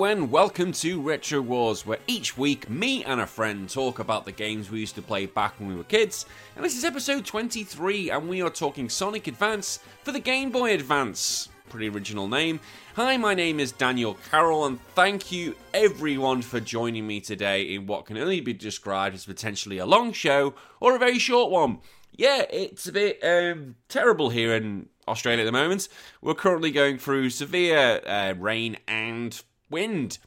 [0.00, 4.32] And welcome to Retro Wars, where each week me and a friend talk about the
[4.32, 6.24] games we used to play back when we were kids.
[6.54, 10.72] And this is episode 23, and we are talking Sonic Advance for the Game Boy
[10.72, 11.48] Advance.
[11.68, 12.60] Pretty original name.
[12.94, 17.86] Hi, my name is Daniel Carroll, and thank you everyone for joining me today in
[17.86, 21.80] what can only be described as potentially a long show or a very short one.
[22.12, 25.88] Yeah, it's a bit um, terrible here in Australia at the moment.
[26.22, 30.18] We're currently going through severe uh, rain and wind.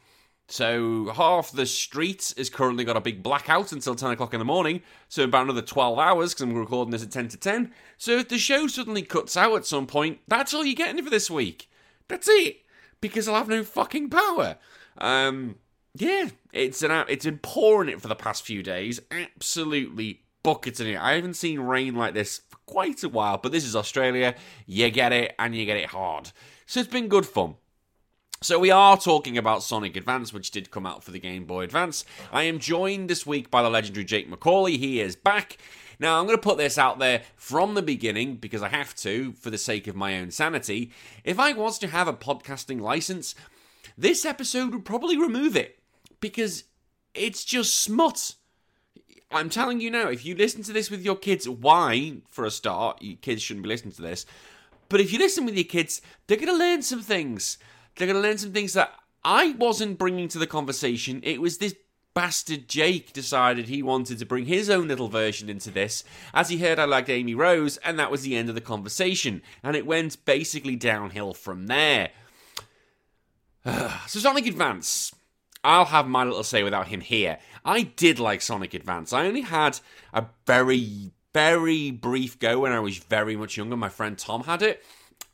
[0.47, 4.45] So half the street is currently got a big blackout until 10 o'clock in the
[4.45, 4.81] morning.
[5.07, 7.71] So about another 12 hours because I'm recording this at 10 to 10.
[7.97, 11.09] So if the show suddenly cuts out at some point, that's all you're getting for
[11.09, 11.69] this week.
[12.09, 12.63] That's it.
[12.99, 14.57] Because I'll have no fucking power.
[14.97, 15.55] Um,
[15.95, 18.99] yeah, it's an it's been pouring it for the past few days.
[19.09, 20.97] Absolutely bucketing it.
[20.99, 24.35] I haven't seen rain like this for quite a while, but this is Australia.
[24.65, 26.31] You get it, and you get it hard.
[26.65, 27.55] So it's been good fun.
[28.43, 31.61] So we are talking about Sonic Advance, which did come out for the Game Boy
[31.61, 32.03] Advance.
[32.31, 34.79] I am joined this week by the legendary Jake Macauley.
[34.79, 35.57] He is back.
[35.99, 39.33] Now, I'm going to put this out there from the beginning because I have to,
[39.33, 40.89] for the sake of my own sanity.
[41.23, 43.35] If I was to have a podcasting license,
[43.95, 45.77] this episode would probably remove it
[46.19, 46.63] because
[47.13, 48.33] it's just smut.
[49.29, 52.49] I'm telling you now, if you listen to this with your kids, why, for a
[52.49, 54.25] start, your kids shouldn't be listening to this.
[54.89, 57.59] But if you listen with your kids, they're going to learn some things.
[57.95, 61.21] They're going to learn some things that I wasn't bringing to the conversation.
[61.23, 61.75] It was this
[62.13, 66.57] bastard Jake decided he wanted to bring his own little version into this, as he
[66.57, 69.41] heard I liked Amy Rose, and that was the end of the conversation.
[69.63, 72.09] And it went basically downhill from there.
[73.65, 75.13] so Sonic Advance.
[75.63, 77.37] I'll have my little say without him here.
[77.63, 79.13] I did like Sonic Advance.
[79.13, 79.79] I only had
[80.11, 83.77] a very, very brief go when I was very much younger.
[83.77, 84.83] My friend Tom had it.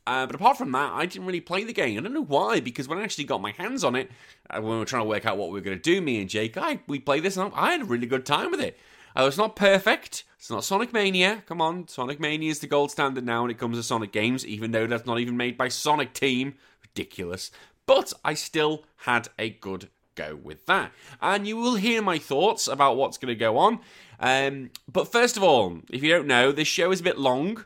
[0.08, 1.98] Uh, but apart from that, I didn't really play the game.
[1.98, 4.10] I don't know why, because when I actually got my hands on it,
[4.48, 6.18] uh, when we were trying to work out what we were going to do, me
[6.18, 8.78] and Jake, I, we played this and I had a really good time with it.
[9.14, 10.24] Uh, it's not perfect.
[10.38, 11.42] It's not Sonic Mania.
[11.44, 14.46] Come on, Sonic Mania is the gold standard now when it comes to Sonic games,
[14.46, 16.54] even though that's not even made by Sonic Team.
[16.82, 17.50] Ridiculous.
[17.84, 20.90] But I still had a good go with that.
[21.20, 23.80] And you will hear my thoughts about what's going to go on.
[24.18, 27.64] Um, but first of all, if you don't know, this show is a bit long.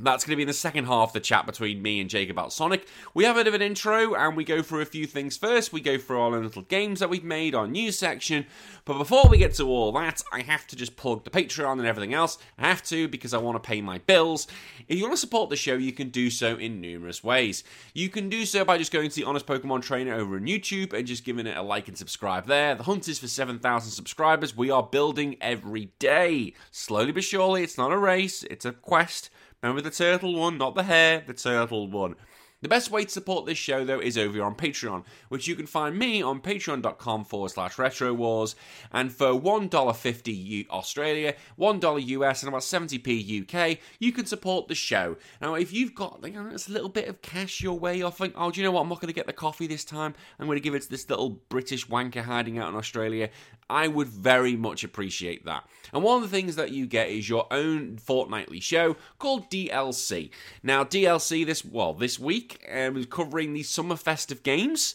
[0.00, 2.50] That's going to be in the second half the chat between me and Jake about
[2.52, 2.88] Sonic.
[3.12, 5.70] We have a bit of an intro and we go through a few things first.
[5.70, 8.46] We go through the little games that we've made, our news section.
[8.86, 11.86] But before we get to all that, I have to just plug the Patreon and
[11.86, 12.38] everything else.
[12.58, 14.46] I have to because I want to pay my bills.
[14.88, 17.62] If you want to support the show, you can do so in numerous ways.
[17.92, 20.94] You can do so by just going to the Honest Pokemon Trainer over on YouTube
[20.94, 22.74] and just giving it a like and subscribe there.
[22.74, 24.56] The hunt is for 7,000 subscribers.
[24.56, 26.54] We are building every day.
[26.70, 29.28] Slowly but surely, it's not a race, it's a quest.
[29.62, 32.16] Remember the turtle one, not the hair, the turtle one.
[32.62, 35.66] The best way to support this show, though, is over on Patreon, which you can
[35.66, 38.54] find me on patreon.com forward slash retro wars.
[38.92, 45.16] And for $1.50 Australia, $1 US, and about 70p UK, you can support the show.
[45.40, 48.60] Now, if you've got know, a little bit of cash your way, think, oh, do
[48.60, 48.82] you know what?
[48.82, 50.14] I'm not going to get the coffee this time.
[50.38, 53.28] I'm going to give it to this little British wanker hiding out in Australia.
[53.72, 55.64] I would very much appreciate that.
[55.92, 60.30] And one of the things that you get is your own fortnightly show called DLC.
[60.62, 64.94] Now, DLC this well this week um, is covering the summer festive games.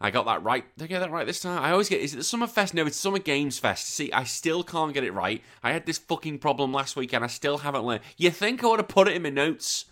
[0.00, 0.64] I got that right.
[0.76, 1.62] Did I get that right this time?
[1.62, 2.00] I always get.
[2.00, 2.74] Is it the Summer Fest?
[2.74, 3.86] No, it's Summer Games Fest.
[3.86, 5.42] See, I still can't get it right.
[5.62, 8.02] I had this fucking problem last week and I still haven't learned.
[8.16, 9.86] You think I would have put it in my notes?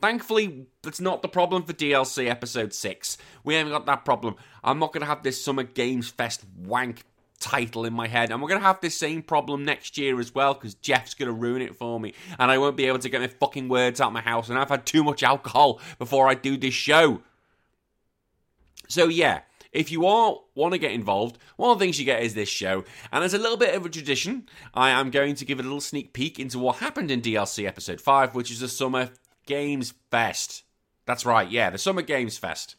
[0.00, 3.18] Thankfully, that's not the problem for DLC episode 6.
[3.44, 4.36] We haven't got that problem.
[4.62, 7.02] I'm not going to have this Summer Games Fest wank
[7.40, 8.30] title in my head.
[8.30, 11.28] And we're going to have this same problem next year as well because Jeff's going
[11.28, 12.14] to ruin it for me.
[12.38, 14.48] And I won't be able to get my fucking words out of my house.
[14.48, 17.22] And I've had too much alcohol before I do this show.
[18.88, 19.40] So, yeah.
[19.72, 22.48] If you all want to get involved, one of the things you get is this
[22.48, 22.84] show.
[23.12, 25.82] And as a little bit of a tradition, I am going to give a little
[25.82, 29.10] sneak peek into what happened in DLC episode 5, which is the Summer
[29.44, 30.62] Games Fest.
[31.04, 32.76] That's right, yeah, the Summer Games Fest.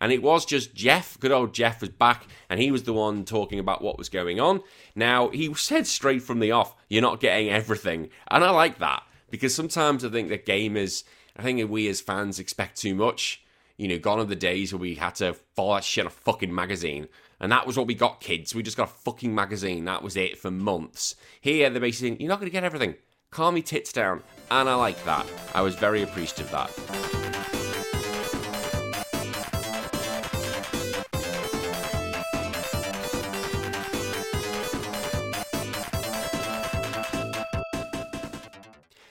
[0.00, 3.24] And it was just Jeff, good old Jeff was back, and he was the one
[3.24, 4.62] talking about what was going on.
[4.94, 8.10] Now, he said straight from the off, you're not getting everything.
[8.30, 11.04] And I like that, because sometimes I think that gamers,
[11.36, 13.42] I think we as fans expect too much.
[13.76, 16.52] You know, gone are the days where we had to follow that shit a fucking
[16.52, 17.08] magazine.
[17.40, 18.52] And that was what we got, kids.
[18.52, 19.84] We just got a fucking magazine.
[19.84, 21.14] That was it for months.
[21.40, 22.96] Here, they're basically saying, you're not going to get everything.
[23.30, 24.24] Calm me tits down.
[24.50, 25.26] And I like that.
[25.54, 27.17] I was very appreciative of that.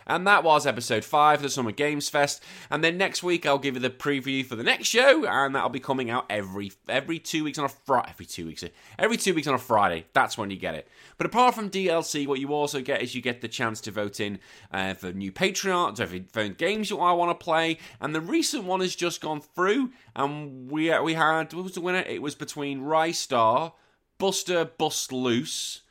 [0.08, 2.42] And that was episode 5 of the Summer Games Fest.
[2.72, 5.70] And then next week I'll give you the preview for the next show, and that'll
[5.70, 8.10] be coming out every every two weeks on a Friday.
[8.10, 8.64] Every two weeks.
[8.98, 10.06] Every two weeks on a Friday.
[10.14, 10.88] That's when you get it.
[11.18, 14.20] But apart from DLC, what you also get is you get the chance to vote
[14.20, 14.40] in
[14.72, 17.78] uh, for new Patreon, so for games you I want to play.
[18.00, 21.74] And the recent one has just gone through, and we uh, we had what was
[21.74, 22.00] the winner?
[22.08, 23.74] It was between Ristar,
[24.18, 25.82] Buster Bust Loose,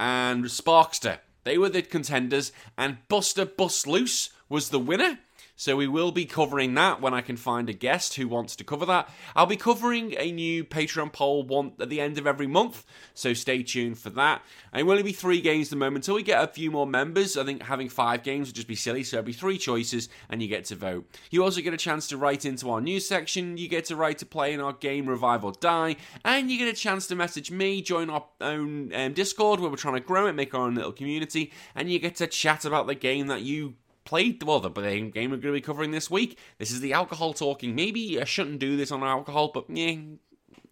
[0.00, 1.18] and Sparkster.
[1.44, 5.18] They were the contenders, and Buster Bust Loose was the winner.
[5.56, 8.64] So we will be covering that when I can find a guest who wants to
[8.64, 9.08] cover that.
[9.36, 12.84] I'll be covering a new Patreon poll one at the end of every month,
[13.14, 14.42] so stay tuned for that.
[14.72, 16.70] And it will only be three games at the moment until we get a few
[16.70, 17.36] more members.
[17.36, 20.42] I think having five games would just be silly, so it'll be three choices and
[20.42, 21.08] you get to vote.
[21.30, 24.18] You also get a chance to write into our news section, you get to write
[24.18, 27.50] to play in our game Revive or Die, and you get a chance to message
[27.50, 30.74] me, join our own um, Discord where we're trying to grow it, make our own
[30.74, 34.60] little community, and you get to chat about the game that you played the well
[34.60, 36.38] the game we're going to be covering this week.
[36.58, 37.74] This is the alcohol talking.
[37.74, 39.96] Maybe I shouldn't do this on alcohol, but yeah,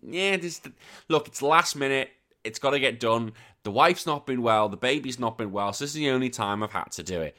[0.02, 0.36] yeah.
[0.36, 0.60] This
[1.08, 2.10] look, it's last minute.
[2.42, 3.32] It's got to get done.
[3.64, 4.68] The wife's not been well.
[4.68, 5.72] The baby's not been well.
[5.72, 7.36] So this is the only time I've had to do it.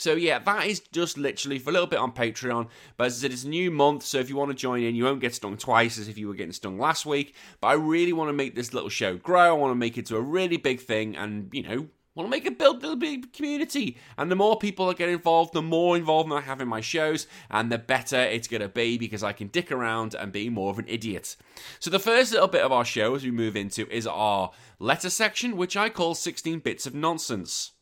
[0.00, 2.68] So yeah, that is just literally for a little bit on Patreon.
[2.96, 4.94] But as I said, it's a new month, so if you want to join in,
[4.94, 7.34] you won't get stung twice as if you were getting stung last week.
[7.60, 9.50] But I really want to make this little show grow.
[9.50, 12.30] I want to make it to a really big thing, and you know, want to
[12.30, 13.96] make a build a big community.
[14.18, 17.26] And the more people that get involved, the more involvement I have in my shows,
[17.50, 20.70] and the better it's going to be because I can dick around and be more
[20.70, 21.36] of an idiot.
[21.78, 25.10] So the first little bit of our show as we move into is our letter
[25.10, 27.72] section, which I call 16 bits of nonsense.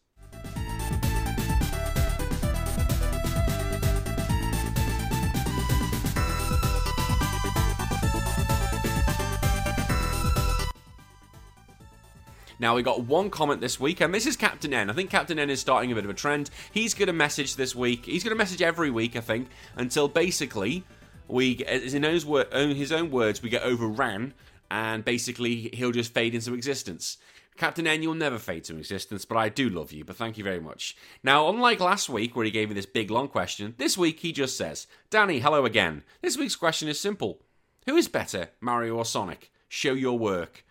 [12.60, 14.90] Now, we got one comment this week, and this is Captain N.
[14.90, 16.50] I think Captain N is starting a bit of a trend.
[16.72, 18.06] He's going to message this week.
[18.06, 20.82] He's going to message every week, I think, until basically
[21.28, 24.34] we, in his own words, we get overran,
[24.72, 27.18] and basically he'll just fade into existence.
[27.56, 30.44] Captain N, you'll never fade to existence, but I do love you, but thank you
[30.44, 30.96] very much.
[31.22, 34.32] Now, unlike last week where he gave me this big long question, this week he
[34.32, 36.02] just says, Danny, hello again.
[36.22, 37.40] This week's question is simple
[37.86, 39.52] Who is better, Mario or Sonic?
[39.68, 40.64] Show your work.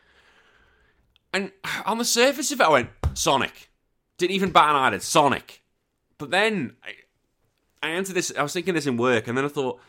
[1.33, 1.51] And
[1.85, 3.69] on the surface of it, I went, Sonic.
[4.17, 5.61] Didn't even bat an eyelid, Sonic.
[6.17, 9.49] But then I, I entered this, I was thinking this in work, and then I
[9.49, 9.79] thought,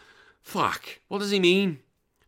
[0.42, 1.78] fuck, what does he mean?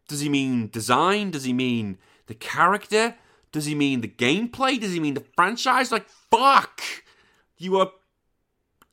[0.09, 1.31] Does he mean design?
[1.31, 3.17] Does he mean the character?
[3.53, 4.81] Does he mean the gameplay?
[4.81, 5.93] Does he mean the franchise?
[5.93, 6.81] Like, fuck!
[7.59, 7.93] You are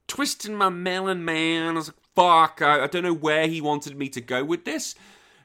[0.07, 1.73] twisting my melon, man.
[1.73, 4.65] I was like, fuck, I, I don't know where he wanted me to go with
[4.65, 4.95] this.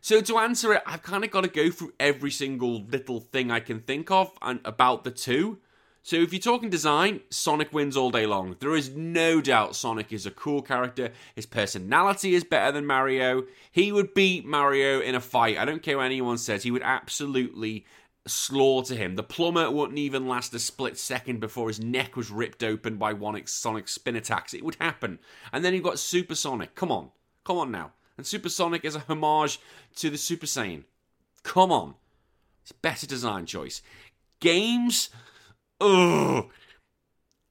[0.04, 3.52] So to answer it, I've kind of got to go through every single little thing
[3.52, 5.58] I can think of and about the two.
[6.02, 8.56] So if you're talking design, Sonic wins all day long.
[8.58, 11.12] There is no doubt Sonic is a cool character.
[11.36, 13.44] His personality is better than Mario.
[13.70, 15.56] He would beat Mario in a fight.
[15.56, 16.64] I don't care what anyone says.
[16.64, 17.86] He would absolutely
[18.26, 19.14] slaughter him.
[19.14, 23.12] The plumber wouldn't even last a split second before his neck was ripped open by
[23.12, 24.52] one Sonic spin attacks.
[24.52, 25.20] It would happen.
[25.52, 26.74] And then you've got Super Sonic.
[26.74, 27.10] Come on.
[27.44, 29.60] Come on now and Supersonic is a homage
[29.96, 30.84] to the Super Saiyan.
[31.42, 31.94] Come on.
[32.62, 33.82] It's better design choice.
[34.40, 35.10] Games,
[35.80, 36.50] ugh.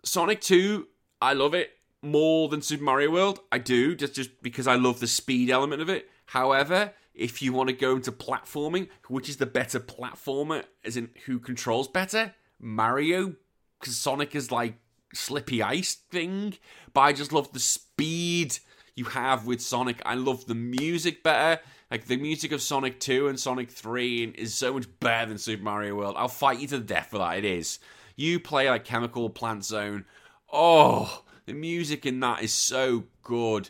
[0.03, 0.87] Sonic 2,
[1.21, 3.39] I love it more than Super Mario World.
[3.51, 6.09] I do, just, just because I love the speed element of it.
[6.27, 11.09] However, if you want to go into platforming, which is the better platformer, as in
[11.25, 12.33] who controls better?
[12.59, 13.35] Mario,
[13.79, 14.75] because Sonic is like
[15.13, 16.53] slippy ice thing,
[16.93, 18.59] but I just love the speed
[18.95, 20.01] you have with Sonic.
[20.05, 21.61] I love the music better.
[21.89, 25.63] Like the music of Sonic 2 and Sonic 3 is so much better than Super
[25.63, 26.15] Mario World.
[26.17, 27.37] I'll fight you to the death for that.
[27.37, 27.79] It is.
[28.15, 30.05] You play like Chemical Plant Zone.
[30.51, 33.69] Oh, the music in that is so good.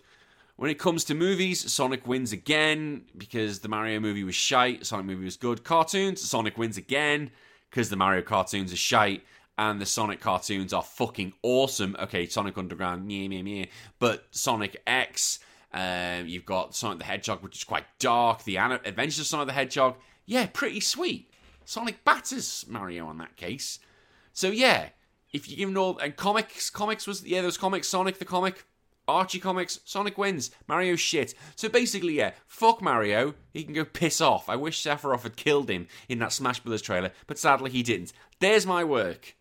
[0.55, 4.85] When it comes to movies, Sonic wins again because the Mario movie was shite.
[4.85, 5.63] Sonic movie was good.
[5.63, 7.31] Cartoons, Sonic wins again
[7.69, 9.23] because the Mario cartoons are shite
[9.61, 11.95] and the Sonic cartoons are fucking awesome.
[11.99, 13.65] Okay, Sonic Underground, meh, meh, meh.
[13.99, 15.37] But Sonic X,
[15.71, 18.43] um, you've got Sonic the Hedgehog, which is quite dark.
[18.43, 21.29] The Adventures of Sonic the Hedgehog, yeah, pretty sweet.
[21.63, 23.77] Sonic batters Mario on that case.
[24.33, 24.89] So yeah,
[25.31, 28.65] if you give him all and comics, comics was yeah, those comics, Sonic the comic,
[29.07, 31.35] Archie comics, Sonic wins, Mario shit.
[31.55, 33.35] So basically, yeah, fuck Mario.
[33.53, 34.49] He can go piss off.
[34.49, 36.81] I wish Sephiroth had killed him in that Smash Bros.
[36.81, 38.11] trailer, but sadly he didn't.
[38.39, 39.35] There's my work.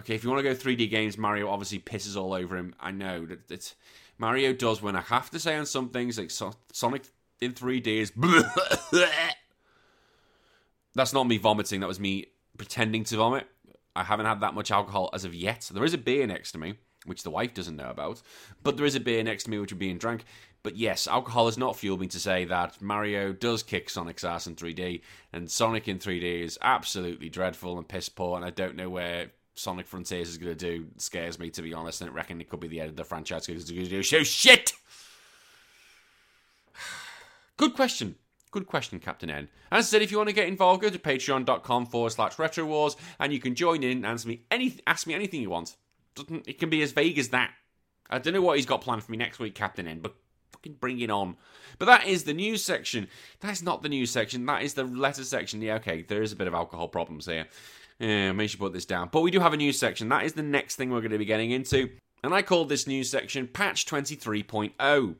[0.00, 2.74] Okay, if you want to go 3D games, Mario obviously pisses all over him.
[2.80, 3.76] I know that it's
[4.18, 7.04] Mario does when I have to say on some things like so- Sonic
[7.40, 8.12] in 3D is.
[10.94, 11.80] That's not me vomiting.
[11.80, 13.46] That was me pretending to vomit.
[13.96, 15.70] I haven't had that much alcohol as of yet.
[15.72, 16.74] There is a beer next to me.
[17.06, 18.22] which the wife doesn't know about.
[18.62, 20.24] But there is a beer next to me which are being drank.
[20.62, 24.46] But yes, alcohol has not fueled me to say that Mario does kick Sonic's ass
[24.46, 28.74] in 3D, and Sonic in 3D is absolutely dreadful and piss poor, and I don't
[28.76, 30.86] know where Sonic Frontiers is going to do.
[30.96, 33.04] Scares me, to be honest, and I reckon it could be the end of the
[33.04, 34.72] franchise because it's going to do shit!
[37.56, 38.16] Good question.
[38.50, 39.48] Good question, Captain N.
[39.72, 42.64] As I said, if you want to get involved, go to patreon.com forward slash retro
[42.64, 45.74] wars and you can join in and ask me, any, ask me anything you want.
[46.46, 47.52] It can be as vague as that.
[48.08, 50.14] I don't know what he's got planned for me next week, Captain N, but
[50.52, 51.36] fucking bring it on.
[51.78, 53.08] But that is the news section.
[53.40, 54.46] That's not the news section.
[54.46, 55.60] That is the letter section.
[55.60, 57.46] Yeah, okay, there is a bit of alcohol problems here.
[58.00, 59.08] Uh, yeah, maybe should put this down.
[59.12, 60.08] But we do have a news section.
[60.08, 61.90] That is the next thing we're going to be getting into.
[62.22, 65.16] And I called this news section Patch 23.0.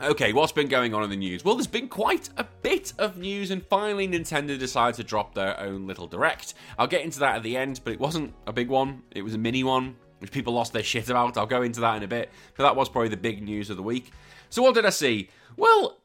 [0.00, 1.44] Okay, what's been going on in the news?
[1.44, 5.60] Well, there's been quite a bit of news, and finally, Nintendo decided to drop their
[5.60, 6.54] own little direct.
[6.78, 9.34] I'll get into that at the end, but it wasn't a big one, it was
[9.34, 11.36] a mini one, which people lost their shit about.
[11.36, 13.76] I'll go into that in a bit, but that was probably the big news of
[13.76, 14.12] the week.
[14.50, 15.30] So, what did I see?
[15.56, 15.98] Well,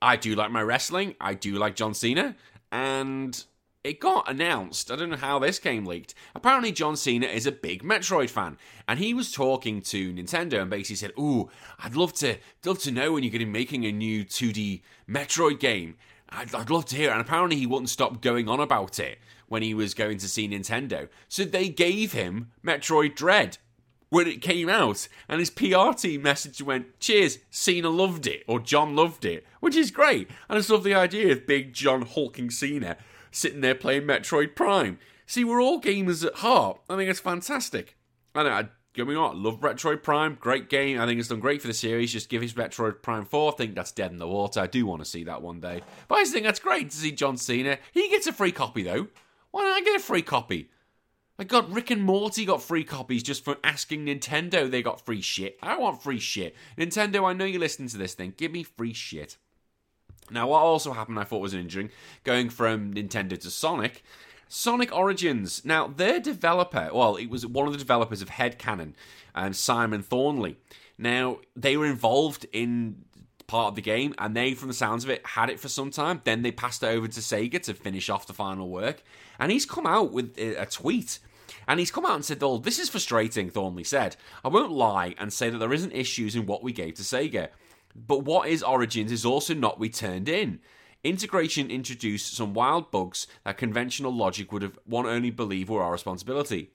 [0.00, 2.36] I do like my wrestling, I do like John Cena,
[2.70, 3.44] and
[3.84, 4.90] it got announced.
[4.90, 6.14] I don't know how this came leaked.
[6.34, 10.70] Apparently, John Cena is a big Metroid fan, and he was talking to Nintendo and
[10.70, 13.84] basically said, "Ooh, I'd love to love to know when you're going to be making
[13.84, 15.96] a new 2D Metroid game.
[16.28, 17.12] I'd, I'd love to hear." It.
[17.12, 19.18] And apparently, he wouldn't stop going on about it
[19.52, 21.10] when he was going to see Nintendo.
[21.28, 23.58] So they gave him Metroid Dread
[24.08, 28.60] when it came out, and his PR team message went, "Cheers, Cena loved it," or
[28.60, 30.28] John loved it, which is great.
[30.48, 32.96] And I just love the idea of big John hulking Cena
[33.30, 34.98] sitting there playing Metroid Prime.
[35.26, 36.80] See, we're all gamers at heart.
[36.88, 37.98] I think it's fantastic.
[38.34, 40.98] I know, I, get me on, love Metroid Prime, great game.
[40.98, 42.10] I think it's done great for the series.
[42.10, 43.52] Just give us Metroid Prime 4.
[43.52, 44.60] I think that's dead in the water.
[44.60, 45.82] I do want to see that one day.
[46.08, 47.76] But I just think that's great to see John Cena.
[47.92, 49.08] He gets a free copy, though.
[49.52, 50.70] Why don't I get a free copy?
[51.38, 55.20] I got Rick and Morty got free copies just for asking Nintendo they got free
[55.20, 55.58] shit.
[55.62, 56.54] I want free shit.
[56.76, 58.34] Nintendo, I know you're listening to this thing.
[58.36, 59.36] Give me free shit.
[60.30, 61.90] Now, what also happened, I thought was interesting,
[62.24, 64.02] going from Nintendo to Sonic.
[64.48, 65.64] Sonic Origins.
[65.64, 68.92] Now, their developer, well, it was one of the developers of Headcannon
[69.34, 70.58] and Simon Thornley.
[70.96, 73.04] Now, they were involved in
[73.52, 75.90] part of the game, and they, from the sounds of it, had it for some
[75.90, 76.22] time.
[76.24, 79.02] Then they passed it over to Sega to finish off the final work.
[79.38, 81.18] And he's come out with uh, a tweet.
[81.68, 84.16] And he's come out and said, Oh, this is frustrating, Thornley said.
[84.42, 87.48] I won't lie and say that there isn't issues in what we gave to Sega.
[87.94, 90.60] But what is Origins is also not we turned in.
[91.04, 95.92] Integration introduced some wild bugs that conventional logic would have one only believe were our
[95.92, 96.70] responsibility.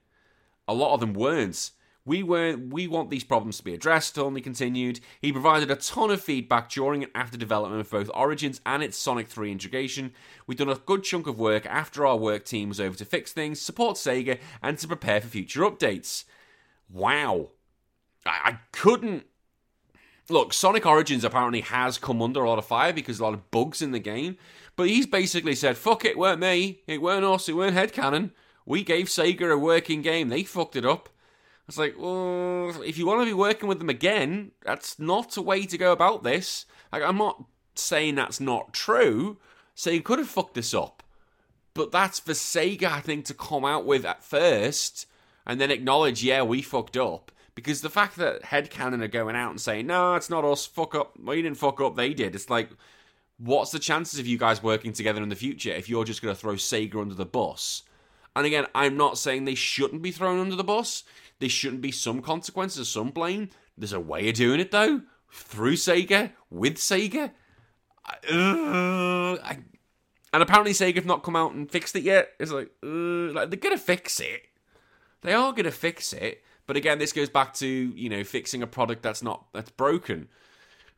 [0.67, 1.71] A lot of them weren't.
[2.07, 5.01] We were we want these problems to be addressed, Only continued.
[5.21, 8.97] He provided a ton of feedback during and after development of both Origins and its
[8.97, 10.13] Sonic 3 integration.
[10.47, 13.33] We've done a good chunk of work after our work team was over to fix
[13.33, 16.23] things, support Sega, and to prepare for future updates.
[16.89, 17.49] Wow.
[18.25, 19.25] I, I couldn't
[20.29, 23.51] look, Sonic Origins apparently has come under a lot of fire because a lot of
[23.51, 24.37] bugs in the game.
[24.77, 26.83] But he's basically said, fuck it, weren't me.
[26.87, 28.31] It weren't us, it weren't Headcannon.
[28.65, 30.29] We gave Sega a working game.
[30.29, 31.09] They fucked it up.
[31.67, 35.41] It's like, well, if you want to be working with them again, that's not a
[35.41, 36.65] way to go about this.
[36.91, 37.43] Like, I'm not
[37.75, 39.37] saying that's not true.
[39.75, 41.03] Sega could have fucked this up.
[41.73, 45.07] But that's for Sega, I think, to come out with at first
[45.45, 49.51] and then acknowledge, yeah, we fucked up because the fact that Headcannon are going out
[49.51, 52.35] and saying, no, it's not us, fuck up, we didn't fuck up, they did.
[52.35, 52.69] It's like,
[53.37, 56.33] what's the chances of you guys working together in the future if you're just going
[56.33, 57.83] to throw Sega under the bus?
[58.35, 61.03] And again, I'm not saying they shouldn't be thrown under the bus.
[61.39, 63.49] There shouldn't be some consequences, some blame.
[63.77, 65.01] There's a way of doing it though,
[65.31, 67.31] through Sega, with Sega.
[68.29, 69.59] Uh, I,
[70.33, 72.29] and apparently Sega have not come out and fixed it yet.
[72.39, 74.43] It's like, uh, like they're gonna fix it.
[75.21, 76.43] They are gonna fix it.
[76.65, 80.29] But again, this goes back to you know fixing a product that's not that's broken.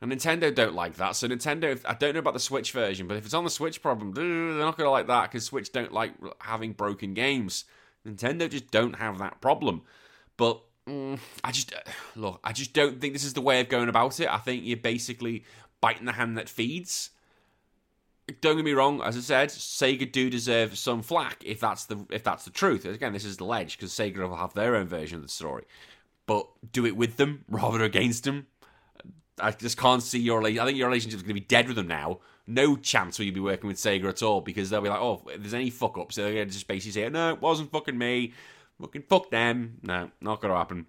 [0.00, 1.14] And Nintendo don't like that.
[1.16, 3.82] So Nintendo, I don't know about the Switch version, but if it's on the Switch
[3.82, 7.66] problem, they're not going to like that because Switch don't like having broken games.
[8.06, 9.82] Nintendo just don't have that problem.
[10.40, 11.74] But mm, I just
[12.16, 14.26] look, I just don't think this is the way of going about it.
[14.32, 15.44] I think you're basically
[15.82, 17.10] biting the hand that feeds
[18.40, 19.02] don't get me wrong.
[19.02, 22.84] As I said, Sega do deserve some flack if that's the if that's the truth.
[22.84, 25.64] Again, this is the ledge because Sega will have their own version of the story,
[26.26, 28.46] but do it with them rather than against them.
[29.38, 30.44] I just can't see your.
[30.46, 32.20] I think your relationship is going to be dead with them now.
[32.46, 35.22] No chance will you be working with Sega at all because they'll be like, oh,
[35.28, 37.96] if there's any fuck ups, they're going to just basically say, no, it wasn't fucking
[37.96, 38.32] me.
[38.80, 39.78] Fucking fuck them.
[39.82, 40.86] No, not to happen.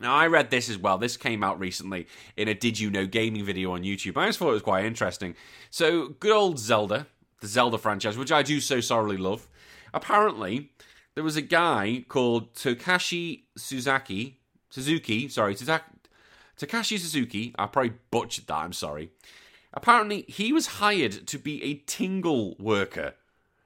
[0.00, 0.98] Now, I read this as well.
[0.98, 4.16] This came out recently in a Did You Know Gaming video on YouTube.
[4.16, 5.34] I just thought it was quite interesting.
[5.70, 7.06] So, good old Zelda,
[7.40, 9.48] the Zelda franchise, which I do so sorely love.
[9.94, 10.70] Apparently,
[11.14, 14.38] there was a guy called Takashi Suzuki.
[14.68, 17.54] Suzuki, sorry, Takashi Suzuki.
[17.58, 19.10] I probably butchered that, I'm sorry.
[19.72, 23.14] Apparently, he was hired to be a Tingle worker.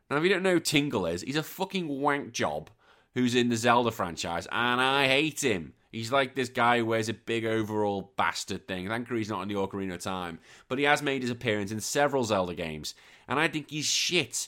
[0.09, 2.71] Now, if you don't know who Tingle is, he's a fucking wank job
[3.15, 5.75] who's in the Zelda franchise, and I hate him.
[5.93, 8.87] He's like this guy who wears a big overall bastard thing.
[8.89, 10.39] Thankfully, he's not in the Ocarina of Time,
[10.69, 12.95] but he has made his appearance in several Zelda games,
[13.27, 14.47] and I think he's shit.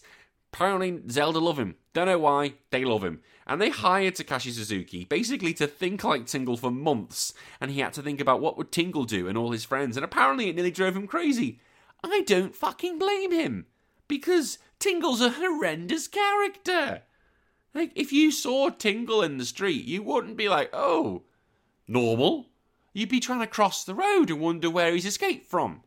[0.53, 1.77] Apparently, Zelda love him.
[1.95, 3.21] Don't know why, they love him.
[3.47, 7.93] And they hired Takashi Suzuki basically to think like Tingle for months, and he had
[7.95, 10.71] to think about what would Tingle do and all his friends, and apparently it nearly
[10.71, 11.59] drove him crazy.
[12.05, 13.67] I don't fucking blame him,
[14.07, 17.03] because Tingle's a horrendous character.
[17.75, 21.23] Like, if you saw Tingle in the street, you wouldn't be like, oh,
[21.89, 22.51] normal.
[22.93, 25.83] You'd be trying to cross the road and wonder where he's escaped from.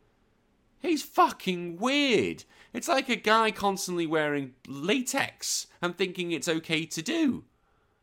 [0.80, 2.44] He's fucking weird.
[2.72, 7.44] It's like a guy constantly wearing latex and thinking it's okay to do.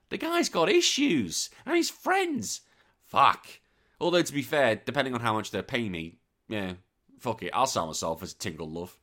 [0.10, 2.62] The guy's got issues, and his friends.
[3.06, 3.48] Fuck.
[4.00, 6.74] Although, to be fair, depending on how much they're paying me, yeah,
[7.20, 8.98] fuck it, I'll sell myself as Tingle Love.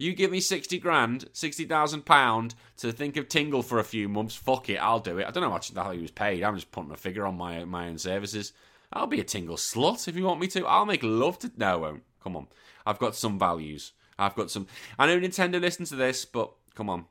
[0.00, 4.34] You give me 60 grand, 60,000 pound to think of Tingle for a few months,
[4.34, 5.26] fuck it, I'll do it.
[5.26, 6.42] I don't know how much how he was paid.
[6.42, 8.54] I'm just putting a figure on my my own services.
[8.90, 10.66] I'll be a Tingle slut if you want me to.
[10.66, 11.52] I'll make love to.
[11.54, 12.02] No, I won't.
[12.24, 12.46] Come on.
[12.86, 13.92] I've got some values.
[14.18, 14.68] I've got some.
[14.98, 17.04] I know Nintendo listens to this, but come on.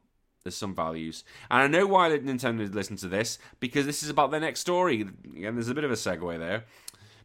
[0.44, 1.24] There's some values.
[1.52, 5.02] And I know why Nintendo listens to this, because this is about their next story.
[5.02, 6.64] And there's a bit of a segue there.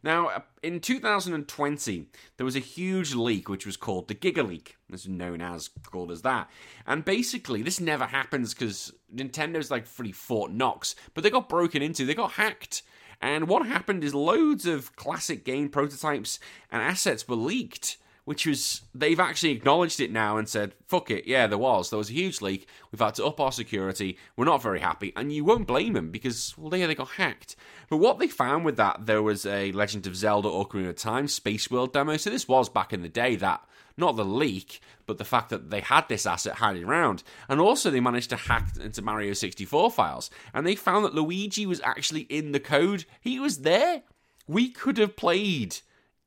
[0.05, 2.05] Now, in 2020,
[2.37, 4.77] there was a huge leak which was called the Giga Leak.
[4.93, 6.47] Is known as called as that.
[6.85, 11.81] And basically, this never happens because Nintendo's like free Fort Knox, but they got broken
[11.81, 12.83] into, they got hacked.
[13.19, 16.39] And what happened is loads of classic game prototypes
[16.71, 21.25] and assets were leaked which was they've actually acknowledged it now and said, "Fuck it,
[21.25, 21.89] yeah, there was.
[21.89, 22.67] There was a huge leak.
[22.91, 24.17] We've had to up our security.
[24.35, 27.55] We're not very happy." And you won't blame them because well, yeah, they got hacked.
[27.89, 31.27] But what they found with that, there was a Legend of Zelda: Ocarina of Time
[31.27, 32.17] Space World demo.
[32.17, 33.63] So this was back in the day that
[33.97, 37.23] not the leak, but the fact that they had this asset hiding around.
[37.47, 40.29] And also, they managed to hack into Mario 64 files.
[40.53, 43.05] And they found that Luigi was actually in the code.
[43.21, 44.03] He was there.
[44.47, 45.77] We could have played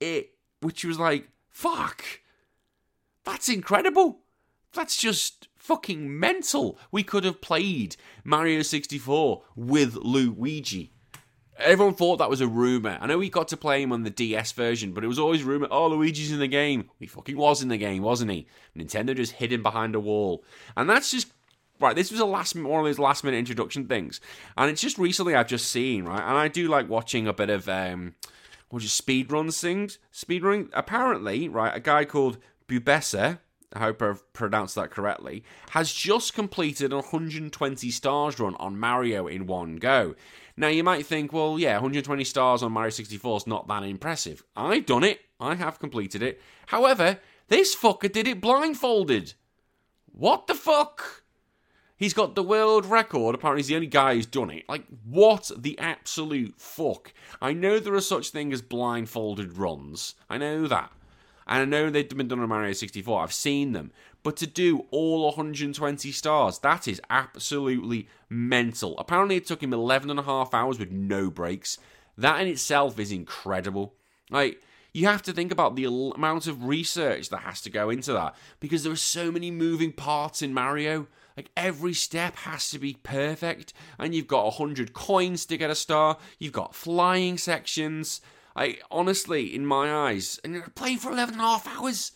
[0.00, 0.30] it,
[0.60, 2.04] which was like, Fuck.
[3.24, 4.20] That's incredible.
[4.74, 6.78] That's just fucking mental.
[6.92, 10.92] We could have played Mario 64 with Luigi.
[11.58, 12.96] Everyone thought that was a rumor.
[13.00, 15.42] I know we got to play him on the DS version, but it was always
[15.42, 15.66] rumor.
[15.68, 16.90] Oh, Luigi's in the game.
[17.00, 18.46] He fucking was in the game, wasn't he?
[18.76, 20.44] Nintendo just hid him behind a wall,
[20.76, 21.26] and that's just
[21.80, 21.96] right.
[21.96, 24.20] This was a last one of those last minute introduction things,
[24.56, 27.50] and it's just recently I've just seen right, and I do like watching a bit
[27.50, 28.14] of um,
[28.70, 29.98] what speed run things.
[30.10, 30.68] Speed running.
[30.72, 33.38] Apparently, right, a guy called Bubzia,
[33.72, 39.26] I hope I've pronounced that correctly, has just completed a 120 stars run on Mario
[39.26, 40.14] in one go.
[40.56, 44.42] Now you might think, well, yeah, 120 stars on Mario 64 is not that impressive.
[44.56, 45.20] I've done it.
[45.38, 46.40] I have completed it.
[46.66, 49.34] However, this fucker did it blindfolded.
[50.06, 51.22] What the fuck?
[51.98, 53.34] He's got the world record.
[53.34, 54.68] Apparently, he's the only guy who's done it.
[54.68, 57.12] Like, what the absolute fuck?
[57.42, 60.14] I know there are such things as blindfolded runs.
[60.30, 60.92] I know that.
[61.48, 63.20] And I know they've been done on Mario 64.
[63.20, 63.90] I've seen them.
[64.22, 68.96] But to do all 120 stars, that is absolutely mental.
[68.98, 71.78] Apparently, it took him 11 and a half hours with no breaks.
[72.16, 73.94] That in itself is incredible.
[74.30, 74.60] Like,
[74.92, 78.36] you have to think about the amount of research that has to go into that
[78.60, 81.06] because there are so many moving parts in Mario.
[81.38, 85.70] Like every step has to be perfect, and you've got a hundred coins to get
[85.70, 86.18] a star.
[86.40, 88.20] You've got flying sections.
[88.56, 92.10] I honestly, in my eyes, and you're playing for 11 and a half hours,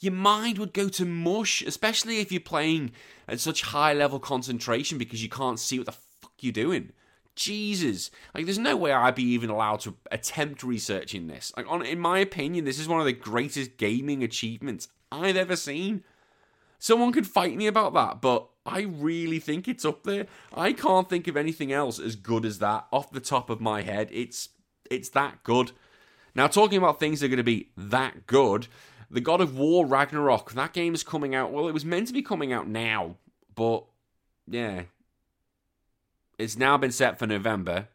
[0.00, 2.92] your mind would go to mush, especially if you're playing
[3.28, 6.92] at such high level concentration because you can't see what the fuck you're doing.
[7.34, 11.52] Jesus, like there's no way I'd be even allowed to attempt researching this.
[11.58, 15.56] Like, on, in my opinion, this is one of the greatest gaming achievements I've ever
[15.56, 16.04] seen.
[16.78, 20.26] Someone could fight me about that, but I really think it's up there.
[20.54, 23.82] I can't think of anything else as good as that off the top of my
[23.82, 24.08] head.
[24.12, 24.50] It's
[24.90, 25.72] it's that good.
[26.34, 28.68] Now talking about things that are going to be that good,
[29.10, 31.52] the God of War Ragnarok, that game is coming out.
[31.52, 33.16] Well, it was meant to be coming out now,
[33.54, 33.84] but
[34.46, 34.82] yeah.
[36.38, 37.88] It's now been set for November.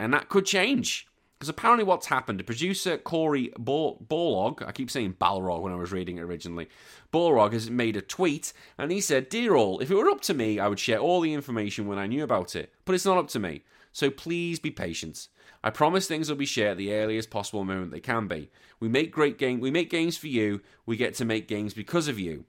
[0.00, 1.06] And that could change.
[1.38, 5.92] Because apparently, what's happened, the producer Cory Barlog, I keep saying Balrog when I was
[5.92, 6.68] reading it originally,
[7.12, 10.34] Balrog has made a tweet and he said, Dear all, if it were up to
[10.34, 13.18] me, I would share all the information when I knew about it, but it's not
[13.18, 13.62] up to me.
[13.92, 15.28] so please be patient.
[15.62, 18.50] I promise things will be shared at the earliest possible moment they can be.
[18.80, 19.60] We make great game.
[19.60, 20.60] We make games for you.
[20.86, 22.46] We get to make games because of you.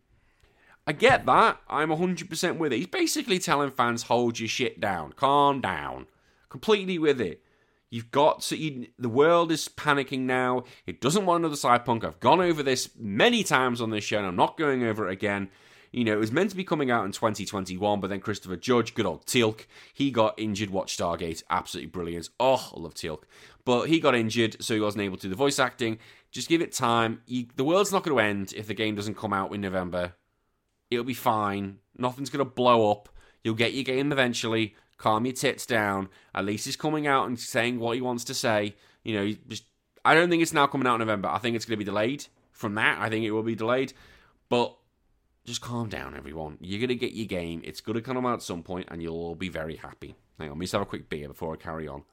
[0.88, 1.60] I get that.
[1.68, 2.78] I'm 100% with it.
[2.78, 5.14] He's basically telling fans, hold your shit down.
[5.14, 6.08] Calm down.
[6.50, 7.44] Completely with it.
[7.90, 8.58] You've got to.
[8.58, 10.64] You, the world is panicking now.
[10.86, 12.04] It doesn't want another Cyberpunk.
[12.04, 15.14] I've gone over this many times on this show, and I'm not going over it
[15.14, 15.50] again.
[15.92, 18.94] You know, it was meant to be coming out in 2021, but then Christopher Judge,
[18.94, 20.70] good old Teal'c, he got injured.
[20.70, 22.30] Watch Stargate, absolutely brilliant.
[22.40, 23.24] Oh, I love Teal'c.
[23.66, 25.98] But he got injured, so he wasn't able to do the voice acting.
[26.32, 27.22] Just give it time.
[27.26, 30.14] You, the world's not going to end if the game doesn't come out in November.
[30.92, 31.80] It'll be fine.
[31.98, 33.10] Nothing's going to blow up.
[33.44, 34.76] You'll get your game eventually.
[35.00, 36.10] Calm your tits down.
[36.36, 38.76] At least he's coming out and saying what he wants to say.
[39.04, 39.64] You know, just
[40.06, 41.30] I don't think it's now coming out in November.
[41.30, 42.28] I think it's going to be delayed.
[42.52, 43.94] From that, I think it will be delayed.
[44.50, 44.76] But
[45.46, 46.58] just calm down, everyone.
[46.60, 47.62] You're going to get your game.
[47.64, 50.16] It's going to come out at some point, and you'll all be very happy.
[50.38, 52.04] Hang on, let me just have a quick beer before I carry on.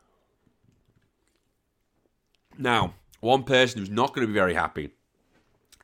[2.57, 4.91] Now, one person who's not going to be very happy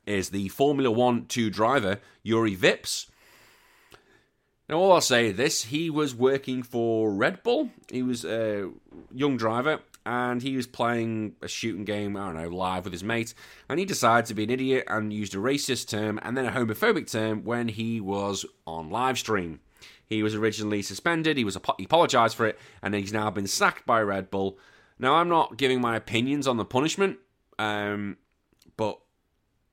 [0.07, 3.07] is the Formula One 2 driver, Juri Vips.
[4.73, 7.69] Now, all I'll say is this he was working for Red Bull.
[7.91, 8.71] He was a
[9.13, 13.05] young driver and he was playing a shooting game, I don't know, live with his
[13.05, 13.35] mate.
[13.69, 16.53] And he decided to be an idiot and used a racist term and then a
[16.53, 19.61] homophobic term when he was on live stream.
[20.07, 23.85] He was originally suspended, he was he apologized for it, and he's now been sacked
[23.85, 24.57] by Red Bull.
[24.99, 27.19] Now, I'm not giving my opinions on the punishment,
[27.59, 28.17] um,
[28.79, 28.99] but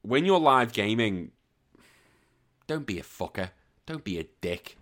[0.01, 1.31] when you're live gaming,
[2.67, 3.51] don't be a fucker.
[3.85, 4.75] Don't be a dick.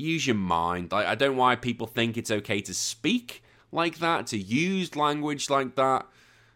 [0.00, 0.92] Use your mind.
[0.92, 4.96] Like, I don't know why people think it's okay to speak like that, to use
[4.96, 6.06] language like that.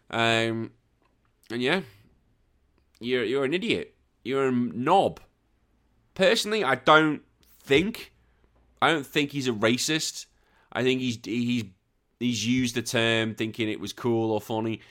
[0.09, 0.71] Um,
[1.51, 1.81] and yeah,
[2.99, 3.95] you're you're an idiot.
[4.23, 5.19] You're a knob.
[6.13, 7.21] Personally, I don't
[7.63, 8.13] think
[8.81, 10.25] I don't think he's a racist.
[10.71, 11.65] I think he's he's
[12.19, 14.81] he's used the term thinking it was cool or funny.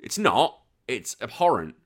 [0.00, 1.76] It's not it's abhorrent.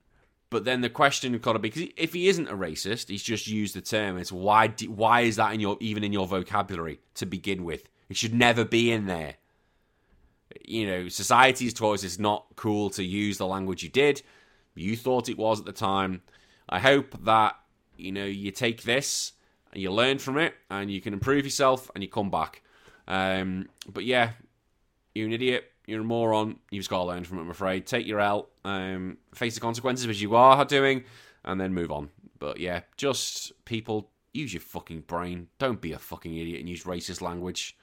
[0.53, 3.47] But then the question got to be because if he isn't a racist, he's just
[3.47, 4.19] used the term.
[4.19, 7.89] It's why why is that in your even in your vocabulary to begin with?
[8.07, 9.37] It should never be in there.
[10.63, 14.21] You know, society's told us it's not cool to use the language you did.
[14.75, 16.21] You thought it was at the time.
[16.69, 17.55] I hope that
[17.97, 19.31] you know you take this
[19.71, 22.61] and you learn from it and you can improve yourself and you come back.
[23.07, 24.33] Um, but yeah,
[25.15, 26.59] you're an idiot you're a moron.
[26.71, 27.85] You've just got to learn from it, I'm afraid.
[27.85, 31.03] Take your L, um, face the consequences, which you are doing,
[31.43, 32.09] and then move on.
[32.39, 35.47] But yeah, just people, use your fucking brain.
[35.59, 37.77] Don't be a fucking idiot and use racist language.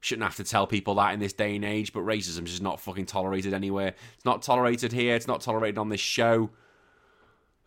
[0.00, 2.62] Shouldn't have to tell people that in this day and age, but racism is just
[2.62, 3.94] not fucking tolerated anywhere.
[4.14, 6.50] It's not tolerated here, it's not tolerated on this show.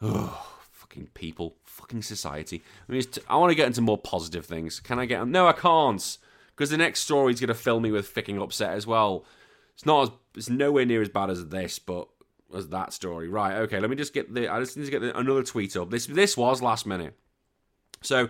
[0.02, 1.56] Oh, fucking people.
[1.64, 2.64] Fucking society.
[2.88, 4.80] I, mean, t- I want to get into more positive things.
[4.80, 5.28] Can I get.
[5.28, 6.18] No, I can't.
[6.56, 9.26] Because the next story is going to fill me with fucking upset as well.
[9.74, 12.08] It's not as it's nowhere near as bad as this, but
[12.56, 13.28] as that story.
[13.28, 15.76] Right, okay, let me just get the I just need to get the, another tweet
[15.76, 15.90] up.
[15.90, 17.16] This this was last minute.
[18.02, 18.28] So,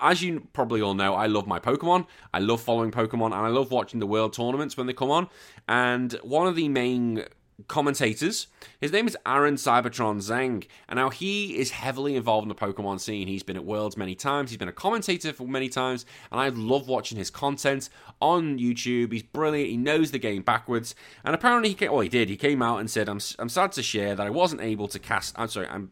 [0.00, 2.06] as you probably all know, I love my Pokemon.
[2.34, 5.28] I love following Pokemon, and I love watching the World tournaments when they come on.
[5.68, 7.24] And one of the main
[7.68, 8.46] commentators.
[8.80, 13.00] His name is Aaron Cybertron Zheng, and now he is heavily involved in the Pokemon
[13.00, 13.28] scene.
[13.28, 16.48] He's been at Worlds many times, he's been a commentator for many times, and I
[16.48, 17.88] love watching his content
[18.20, 19.12] on YouTube.
[19.12, 20.94] He's brilliant, he knows the game backwards,
[21.24, 22.28] and apparently he came, well, he did.
[22.28, 24.98] He came out and said, I'm, I'm sad to share that I wasn't able to
[24.98, 25.38] cast.
[25.38, 25.90] I'm sorry, I'm.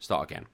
[0.00, 0.46] Start again.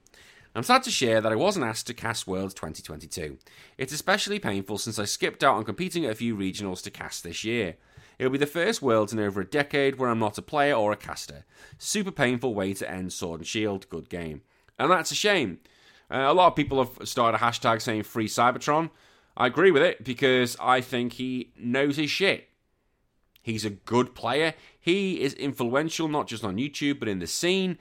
[0.56, 3.38] I'm sad to share that I wasn't asked to cast Worlds 2022.
[3.76, 7.24] It's especially painful since I skipped out on competing at a few regionals to cast
[7.24, 7.74] this year.
[8.18, 10.92] It'll be the first Worlds in over a decade where I'm not a player or
[10.92, 11.44] a caster.
[11.78, 13.88] Super painful way to end Sword and Shield.
[13.88, 14.42] Good game.
[14.78, 15.58] And that's a shame.
[16.10, 18.90] Uh, a lot of people have started a hashtag saying free Cybertron.
[19.36, 22.48] I agree with it because I think he knows his shit.
[23.42, 24.54] He's a good player.
[24.78, 27.78] He is influential not just on YouTube but in the scene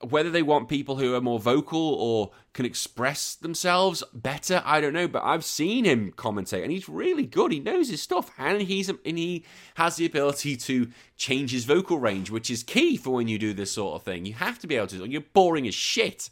[0.00, 4.92] whether they want people who are more vocal or can express themselves better, I don't
[4.92, 5.08] know.
[5.08, 7.52] But I've seen him commentate, and he's really good.
[7.52, 9.44] He knows his stuff, and he's and he
[9.74, 13.54] has the ability to change his vocal range, which is key for when you do
[13.54, 14.26] this sort of thing.
[14.26, 15.08] You have to be able to.
[15.08, 16.30] You're boring as shit.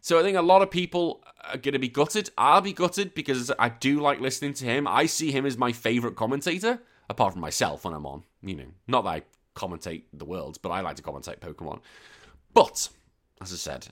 [0.00, 2.30] So I think a lot of people are going to be gutted.
[2.38, 4.86] I'll be gutted because I do like listening to him.
[4.86, 8.22] I see him as my favorite commentator, apart from myself when I'm on.
[8.42, 9.22] You know, not that I
[9.56, 11.80] commentate the world, but I like to commentate Pokemon.
[12.56, 12.88] But,
[13.42, 13.88] as I said,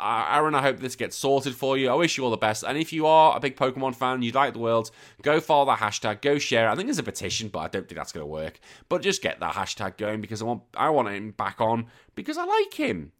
[0.00, 1.90] Aaron, I hope this gets sorted for you.
[1.90, 2.64] I wish you all the best.
[2.66, 5.80] And if you are a big Pokemon fan, you like the world, go follow that
[5.80, 6.72] hashtag, go share it.
[6.72, 8.58] I think there's a petition, but I don't think that's going to work.
[8.88, 12.38] But just get that hashtag going because I want I want him back on because
[12.38, 13.12] I like him.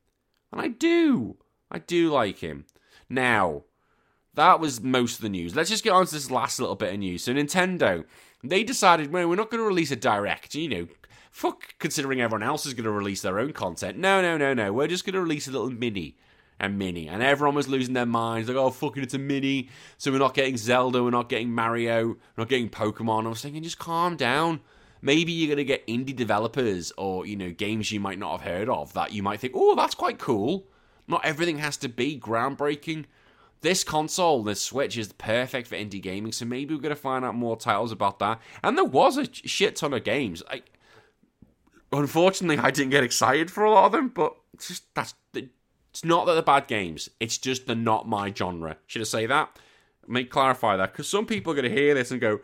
[0.51, 1.37] And I do.
[1.71, 2.65] I do like him.
[3.11, 3.65] Now,
[4.33, 5.55] that was most of the news.
[5.55, 7.23] Let's just get on to this last little bit of news.
[7.23, 8.07] So Nintendo,
[8.43, 10.89] they decided, well, we're not going to release a direct, you know,
[11.31, 13.97] fuck considering everyone else is going to release their own content.
[13.97, 14.73] No, no, no, no.
[14.73, 16.17] We're just going to release a little mini
[16.59, 17.09] and mini.
[17.09, 18.49] And everyone was losing their minds.
[18.49, 19.71] Like, oh, fucking, it's a mini.
[19.97, 23.27] So we're not getting Zelda, we're not getting Mario, we're not getting Pokemon.
[23.27, 24.61] I was thinking, just calm down.
[25.03, 28.53] Maybe you're going to get indie developers or, you know, games you might not have
[28.53, 30.67] heard of that you might think, oh, that's quite cool.
[31.09, 33.07] Not everything has to be groundbreaking.
[33.63, 37.25] This console, this Switch, is perfect for indie gaming, so maybe we're going to find
[37.25, 38.41] out more titles about that.
[38.63, 40.43] And there was a shit ton of games.
[41.93, 46.05] Unfortunately, I didn't get excited for a lot of them, but it's just that's it's
[46.05, 47.09] not that they're bad games.
[47.19, 48.77] It's just they're not my genre.
[48.87, 49.59] Should I say that?
[50.07, 52.41] Me clarify that because some people are going to hear this and go,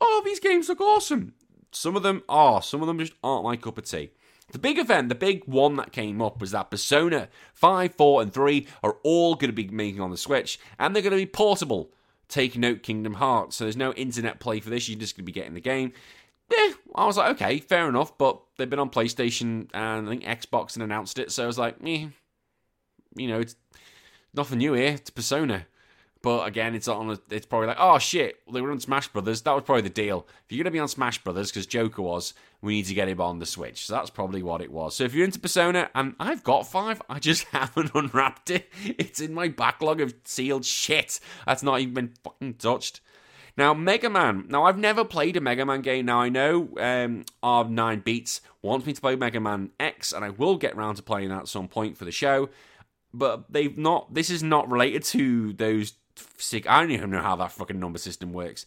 [0.00, 1.34] "Oh, these games look awesome."
[1.72, 2.62] Some of them are.
[2.62, 4.10] Some of them just aren't my cup of tea.
[4.52, 8.32] The big event, the big one that came up was that Persona 5, 4, and
[8.32, 11.26] 3 are all going to be making on the Switch, and they're going to be
[11.26, 11.90] portable.
[12.28, 13.56] Take note, Kingdom Hearts.
[13.56, 14.88] So there's no internet play for this.
[14.88, 15.92] You're just going to be getting the game.
[16.50, 18.16] Yeah, I was like, okay, fair enough.
[18.18, 21.32] But they've been on PlayStation and I think Xbox and announced it.
[21.32, 22.08] So I was like, eh,
[23.16, 23.56] you know, it's
[24.34, 24.92] nothing new here.
[24.92, 25.66] It's Persona.
[26.26, 27.10] But again, it's on.
[27.10, 29.42] A, it's probably like, oh shit, they were on Smash Brothers.
[29.42, 30.26] That was probably the deal.
[30.44, 33.20] If you're gonna be on Smash Brothers, because Joker was, we need to get him
[33.20, 33.86] on the Switch.
[33.86, 34.96] So that's probably what it was.
[34.96, 38.68] So if you're into Persona, and I've got five, I just haven't unwrapped it.
[38.84, 41.20] It's in my backlog of sealed shit.
[41.46, 43.02] That's not even been fucking touched.
[43.56, 44.44] Now, Mega Man.
[44.48, 46.06] Now, I've never played a Mega Man game.
[46.06, 50.30] Now, I know um, R9 Beats wants me to play Mega Man X, and I
[50.30, 52.50] will get around to playing that at some point for the show.
[53.14, 54.12] But they've not.
[54.12, 55.94] This is not related to those.
[56.52, 58.66] I don't even know how that fucking number system works.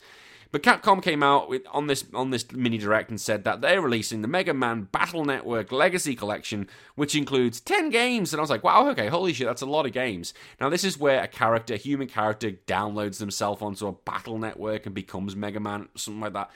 [0.52, 3.82] But Capcom came out with, on this on this mini direct and said that they're
[3.82, 8.34] releasing the Mega Man Battle Network Legacy Collection, which includes ten games.
[8.34, 10.34] And I was like, wow, okay, holy shit, that's a lot of games.
[10.60, 14.96] Now this is where a character, human character, downloads themselves onto a battle network and
[14.96, 16.50] becomes Mega Man, something like that.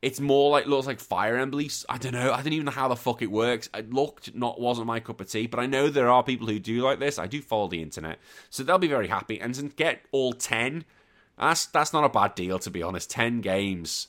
[0.00, 1.66] It's more like looks like Fire Emblem.
[1.88, 2.32] I don't know.
[2.32, 3.68] I don't even know how the fuck it works.
[3.74, 6.58] It looked not wasn't my cup of tea, but I know there are people who
[6.58, 7.18] do like this.
[7.18, 8.18] I do follow the internet,
[8.50, 9.40] so they'll be very happy.
[9.40, 10.84] And get all ten,
[11.38, 13.10] that's that's not a bad deal to be honest.
[13.10, 14.08] Ten games,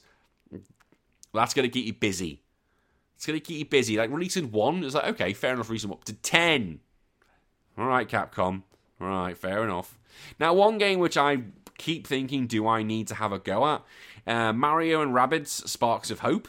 [1.34, 2.42] that's gonna keep you busy.
[3.16, 3.98] It's gonna keep you busy.
[3.98, 5.70] Like releasing one is like okay, fair enough.
[5.70, 6.80] Releasing up to ten.
[7.78, 8.64] All right, Capcom.
[9.02, 9.98] All right, fair enough.
[10.40, 11.40] Now, one game which I
[11.78, 13.84] keep thinking, do I need to have a go at?
[14.26, 16.48] Uh, Mario and Rabbids Sparks of Hope.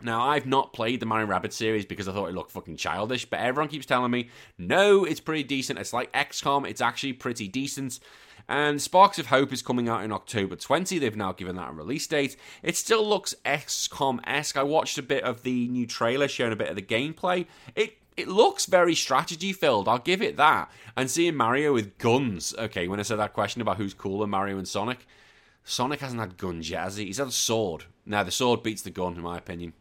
[0.00, 3.24] Now, I've not played the Mario Rabbids series because I thought it looked fucking childish,
[3.24, 5.78] but everyone keeps telling me, no, it's pretty decent.
[5.78, 8.00] It's like XCOM, it's actually pretty decent.
[8.48, 10.98] And Sparks of Hope is coming out in October 20.
[10.98, 12.36] They've now given that a release date.
[12.62, 14.56] It still looks XCOM esque.
[14.56, 17.46] I watched a bit of the new trailer showing a bit of the gameplay.
[17.74, 19.88] It it looks very strategy filled.
[19.88, 20.70] I'll give it that.
[20.96, 22.54] And seeing Mario with guns.
[22.58, 25.06] Okay, when I said that question about who's cooler, Mario and Sonic,
[25.64, 27.06] Sonic hasn't had guns yet, has he?
[27.06, 27.84] He's had a sword.
[28.04, 29.72] Now, the sword beats the gun, in my opinion.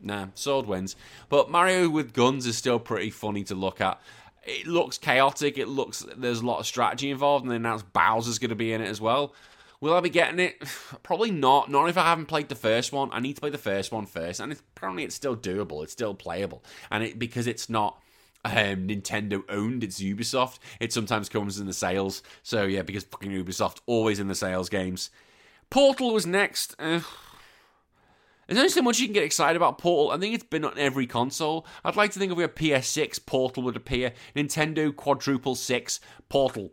[0.00, 0.96] Nah, sword wins.
[1.28, 4.00] But Mario with guns is still pretty funny to look at.
[4.46, 5.58] It looks chaotic.
[5.58, 8.72] It looks there's a lot of strategy involved, and they announced Bowser's going to be
[8.72, 9.34] in it as well.
[9.80, 10.62] Will I be getting it?
[11.02, 11.70] Probably not.
[11.70, 13.10] Not if I haven't played the first one.
[13.12, 15.82] I need to play the first one first, and it's, apparently it's still doable.
[15.82, 18.00] It's still playable, and it because it's not
[18.44, 19.82] um, Nintendo owned.
[19.82, 20.58] It's Ubisoft.
[20.80, 22.22] It sometimes comes in the sales.
[22.42, 25.10] So yeah, because fucking Ubisoft always in the sales games.
[25.68, 26.74] Portal was next.
[26.78, 27.00] Uh,
[28.46, 30.12] there's only so much you can get excited about Portal.
[30.12, 31.66] I think it's been on every console.
[31.84, 34.12] I'd like to think if we had PS6, Portal would appear.
[34.36, 36.72] Nintendo Quadruple Six, Portal.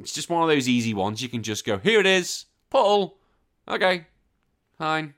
[0.00, 1.22] It's just one of those easy ones.
[1.22, 3.18] You can just go, here it is, Portal.
[3.68, 4.06] Okay,
[4.78, 5.14] fine.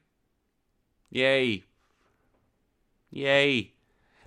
[1.10, 1.64] Yay.
[3.10, 3.72] Yay.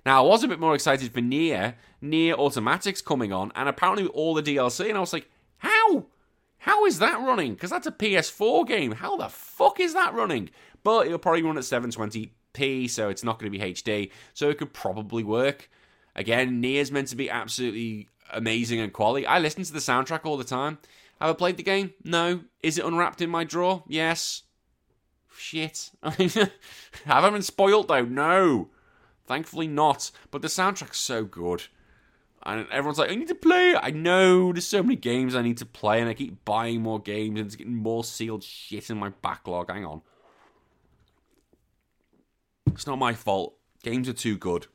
[0.04, 4.06] Now, I was a bit more excited for NieR, NieR Automata's coming on, and apparently
[4.06, 6.06] all the DLC, and I was like, how?
[6.58, 7.54] How is that running?
[7.54, 8.92] Because that's a PS4 game.
[8.92, 10.50] How the fuck is that running?
[10.82, 14.58] But it'll probably run at 720p, so it's not going to be HD, so it
[14.58, 15.68] could probably work.
[16.16, 19.26] Again, NieR's meant to be absolutely amazing and quality.
[19.26, 20.78] I listen to the soundtrack all the time.
[21.20, 21.92] Have I played the game?
[22.04, 22.42] No.
[22.62, 23.84] Is it unwrapped in my drawer?
[23.86, 24.42] Yes.
[25.36, 25.90] Shit.
[26.02, 26.50] Have
[27.06, 28.04] I been spoiled though?
[28.04, 28.68] No.
[29.26, 30.10] Thankfully not.
[30.30, 31.64] But the soundtrack's so good.
[32.42, 33.76] And everyone's like, I need to play.
[33.76, 36.98] I know there's so many games I need to play, and I keep buying more
[36.98, 39.70] games, and it's getting more sealed shit in my backlog.
[39.70, 40.00] Hang on.
[42.72, 43.56] It's not my fault.
[43.82, 44.66] Games are too good.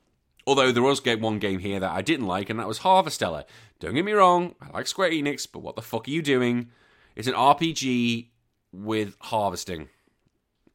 [0.48, 3.46] Although there was one game here that I didn't like, and that was Harvestella.
[3.80, 6.70] Don't get me wrong, I like Square Enix, but what the fuck are you doing?
[7.16, 8.28] It's an RPG
[8.72, 9.90] with harvesting.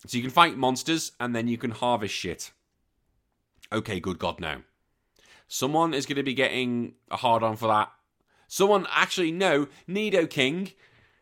[0.07, 2.51] So you can fight monsters, and then you can harvest shit.
[3.73, 4.63] Okay, good God, no.
[5.47, 7.93] Someone is going to be getting a hard on for that.
[8.49, 9.69] Someone, actually, no,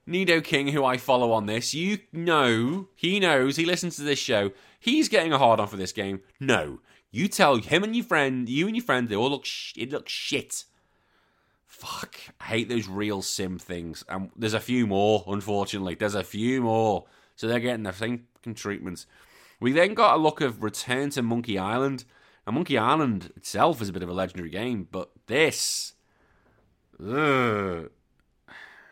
[0.08, 0.42] Nidoking.
[0.42, 4.52] Nidoking, who I follow on this, you know, he knows, he listens to this show,
[4.80, 6.20] he's getting a hard on for this game.
[6.40, 6.80] No.
[7.10, 9.90] You tell him and your friend, you and your friend, they all look, sh- it
[9.90, 10.64] looks shit.
[11.66, 12.18] Fuck.
[12.40, 14.04] I hate those real sim things.
[14.08, 15.94] And there's a few more, unfortunately.
[15.94, 17.04] There's a few more.
[17.36, 19.06] So they're getting the same treatments.
[19.60, 22.04] We then got a look of Return to Monkey Island.
[22.46, 25.94] And Monkey Island itself is a bit of a legendary game, but this.
[27.00, 27.90] Ugh,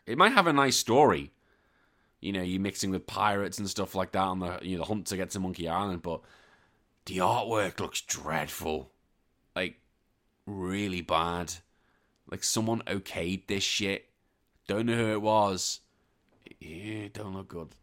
[0.06, 1.32] it might have a nice story.
[2.20, 4.88] You know, you're mixing with pirates and stuff like that on the you know the
[4.88, 6.20] hunt to get to Monkey Island, but
[7.04, 8.90] the artwork looks dreadful.
[9.54, 9.80] Like
[10.46, 11.54] really bad.
[12.30, 14.06] Like someone okayed this shit.
[14.66, 15.80] Don't know who it was.
[16.60, 17.74] It don't look good.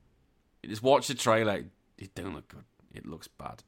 [0.66, 1.66] Just watch the trailer.
[1.98, 2.66] It don't look good.
[2.94, 3.64] It looks bad.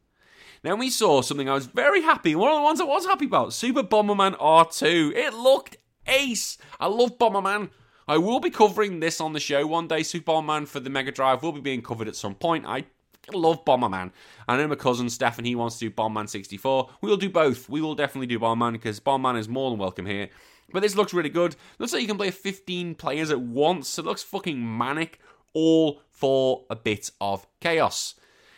[0.61, 2.35] Then we saw something I was very happy.
[2.35, 3.53] One of the ones I was happy about.
[3.53, 5.13] Super Bomberman R2.
[5.15, 6.57] It looked ace.
[6.79, 7.69] I love Bomberman.
[8.07, 10.03] I will be covering this on the show one day.
[10.03, 12.63] Super Bomberman for the Mega Drive will be being covered at some point.
[12.67, 12.85] I
[13.33, 14.11] love Bomberman.
[14.47, 16.89] I know my cousin Stefan, he wants to do Bomberman 64.
[17.01, 17.67] We'll do both.
[17.67, 20.29] We will definitely do Bomberman because Bomberman is more than welcome here.
[20.71, 21.55] But this looks really good.
[21.79, 23.97] Looks like you can play 15 players at once.
[23.97, 25.19] It looks fucking manic.
[25.53, 28.13] All for a bit of chaos.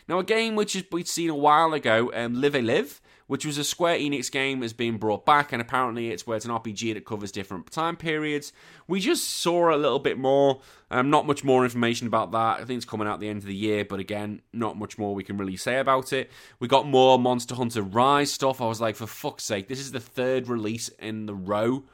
[0.08, 3.58] Now, a game which we'd seen a while ago, um, Live a Live, which was
[3.58, 6.94] a Square Enix game, has been brought back, and apparently it's where it's an RPG
[6.94, 8.52] that covers different time periods.
[8.88, 10.60] We just saw a little bit more,
[10.90, 12.60] um, not much more information about that.
[12.60, 15.14] I think it's coming out the end of the year, but again, not much more
[15.14, 16.30] we can really say about it.
[16.58, 18.60] We got more Monster Hunter Rise stuff.
[18.60, 21.84] I was like, for fuck's sake, this is the third release in the row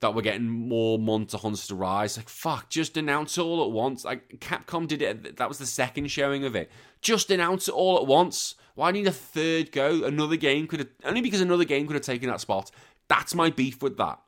[0.00, 2.16] that we're getting more Monster Hunter Rise.
[2.16, 4.04] Like, fuck, just announce it all at once.
[4.04, 6.70] Like, Capcom did it, that was the second showing of it.
[7.00, 8.56] Just announce it all at once.
[8.80, 10.04] Why need a third go?
[10.04, 12.70] Another game could have, only because another game could have taken that spot.
[13.08, 14.18] That's my beef with that.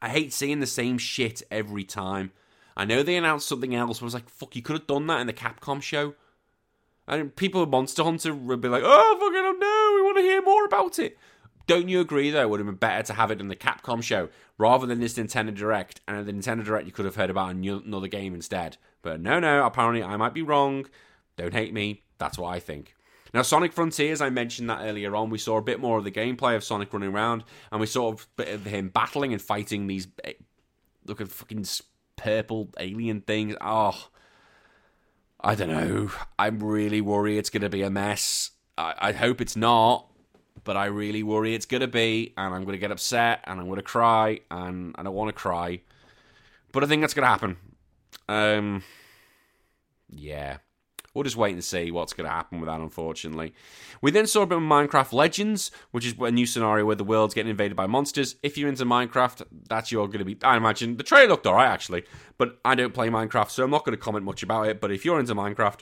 [0.00, 2.30] I hate seeing the same shit every time.
[2.76, 5.08] I know they announced something else, but I was like, fuck, you could have done
[5.08, 6.14] that in the Capcom show.
[7.08, 10.22] And people at Monster Hunter would be like, oh, fucking oh no, we want to
[10.22, 11.18] hear more about it.
[11.66, 12.42] Don't you agree, though?
[12.42, 15.14] It would have been better to have it in the Capcom show rather than this
[15.14, 16.00] Nintendo Direct.
[16.06, 18.76] And at the Nintendo Direct, you could have heard about another game instead.
[19.02, 20.86] But no, no, apparently I might be wrong.
[21.36, 22.04] Don't hate me.
[22.18, 22.94] That's what I think.
[23.34, 25.30] Now, Sonic Frontiers, I mentioned that earlier on.
[25.30, 28.12] We saw a bit more of the gameplay of Sonic running around, and we saw
[28.12, 30.32] a bit of him battling and fighting these eh,
[31.06, 31.64] look at fucking
[32.16, 33.56] purple alien things.
[33.60, 34.08] Oh,
[35.40, 36.10] I don't know.
[36.38, 38.50] I'm really worried it's going to be a mess.
[38.76, 40.08] I, I hope it's not
[40.64, 43.58] but I really worry it's going to be, and I'm going to get upset, and
[43.58, 45.80] I'm going to cry, and I don't want to cry.
[46.72, 47.56] But I think that's going to happen.
[48.28, 48.82] Um,
[50.10, 50.58] yeah.
[51.18, 53.52] We'll just wait and see what's going to happen with that, unfortunately.
[54.00, 57.02] We then saw a bit of Minecraft Legends, which is a new scenario where the
[57.02, 58.36] world's getting invaded by monsters.
[58.40, 60.36] If you're into Minecraft, that's you're going to be.
[60.44, 62.04] I imagine the trailer looked alright, actually,
[62.36, 64.80] but I don't play Minecraft, so I'm not going to comment much about it.
[64.80, 65.80] But if you're into Minecraft,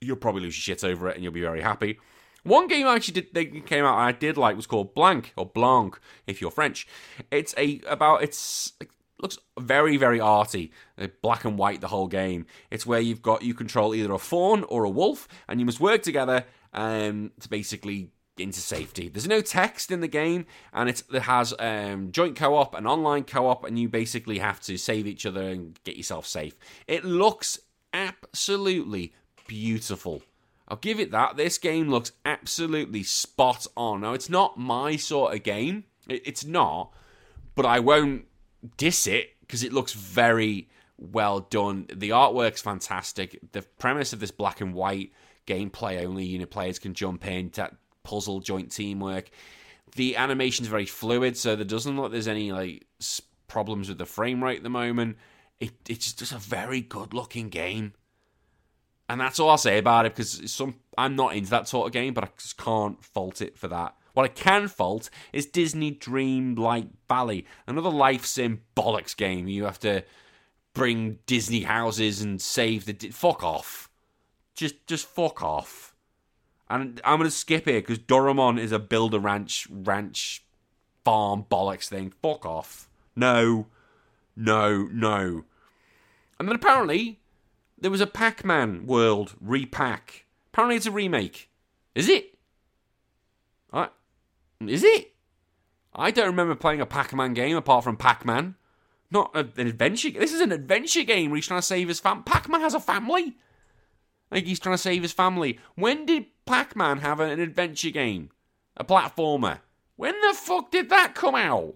[0.00, 2.00] you'll probably lose your shit over it and you'll be very happy.
[2.42, 5.46] One game I actually did they came out I did like was called Blank or
[5.46, 6.88] Blanc if you're French.
[7.30, 8.88] It's a about it's it
[9.20, 12.46] looks very very arty, uh, black and white the whole game.
[12.70, 15.80] It's where you've got you control either a fawn or a wolf, and you must
[15.80, 19.08] work together um, to basically into safety.
[19.08, 23.64] There's no text in the game, and it has um, joint co-op and online co-op,
[23.64, 26.56] and you basically have to save each other and get yourself safe.
[26.86, 27.58] It looks
[27.92, 29.14] absolutely
[29.46, 30.22] beautiful.
[30.68, 31.36] I'll give it that.
[31.36, 34.02] This game looks absolutely spot on.
[34.02, 35.84] Now, it's not my sort of game.
[36.08, 36.92] It's not,
[37.54, 38.26] but I won't
[38.76, 41.86] diss it because it looks very well done.
[41.92, 43.38] The artwork's fantastic.
[43.52, 45.12] The premise of this black and white
[45.46, 49.30] gameplay only, know, players can jump in, that puzzle, joint teamwork.
[49.96, 52.86] The animation's very fluid, so there doesn't look like there's any like
[53.46, 55.16] problems with the frame rate at the moment.
[55.60, 57.94] It, it's just a very good looking game.
[59.08, 61.92] And that's all I'll say about it because some I'm not into that sort of
[61.92, 63.94] game, but I just can't fault it for that.
[64.14, 69.48] What I can fault is Disney Dream Light Valley, another life sim bollocks game.
[69.48, 70.04] You have to
[70.74, 73.90] bring Disney houses and save the di- fuck off.
[74.54, 75.94] Just just fuck off.
[76.68, 80.44] And I'm gonna skip here because Doraemon is a build a ranch ranch
[81.04, 82.12] farm bollocks thing.
[82.22, 82.88] Fuck off.
[83.16, 83.66] No,
[84.36, 85.44] no, no.
[86.38, 87.20] And then apparently
[87.80, 90.24] there was a Pac Man world Re-Pac.
[90.52, 91.50] Apparently, it's a remake.
[91.94, 92.36] Is it?
[93.72, 93.88] I,
[94.66, 95.14] is it?
[95.94, 98.56] I don't remember playing a Pac Man game apart from Pac Man.
[99.10, 100.10] Not an adventure.
[100.10, 102.22] This is an adventure game where he's trying to save his fam.
[102.24, 103.36] Pac Man has a family.
[104.30, 105.58] Like he's trying to save his family.
[105.74, 108.30] When did Pac Man have an adventure game?
[108.76, 109.60] A platformer.
[109.96, 111.74] When the fuck did that come out?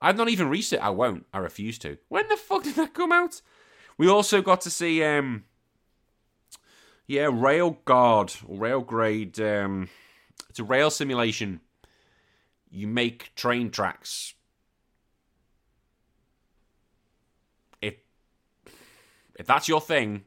[0.00, 0.82] I've not even reached it.
[0.82, 1.26] I won't.
[1.32, 1.98] I refuse to.
[2.08, 3.40] When the fuck did that come out?
[3.98, 5.44] We also got to see, um,
[7.06, 9.38] yeah, Rail Guard or Rail Grade.
[9.38, 9.90] Um,
[10.48, 11.60] it's a rail simulation.
[12.74, 14.32] You make train tracks.
[17.82, 17.96] If
[19.38, 20.24] if that's your thing,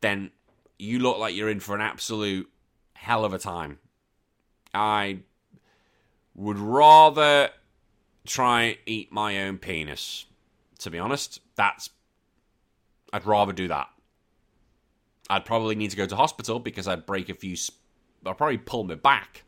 [0.00, 0.32] then
[0.76, 2.50] you look like you're in for an absolute
[2.94, 3.78] hell of a time.
[4.74, 5.20] I
[6.34, 7.50] would rather
[8.26, 10.26] try eat my own penis.
[10.80, 11.90] To be honest, that's
[13.12, 13.88] I'd rather do that.
[15.30, 17.54] I'd probably need to go to hospital because I'd break a few.
[17.54, 17.78] Sp-
[18.26, 19.44] I'd probably pull my back,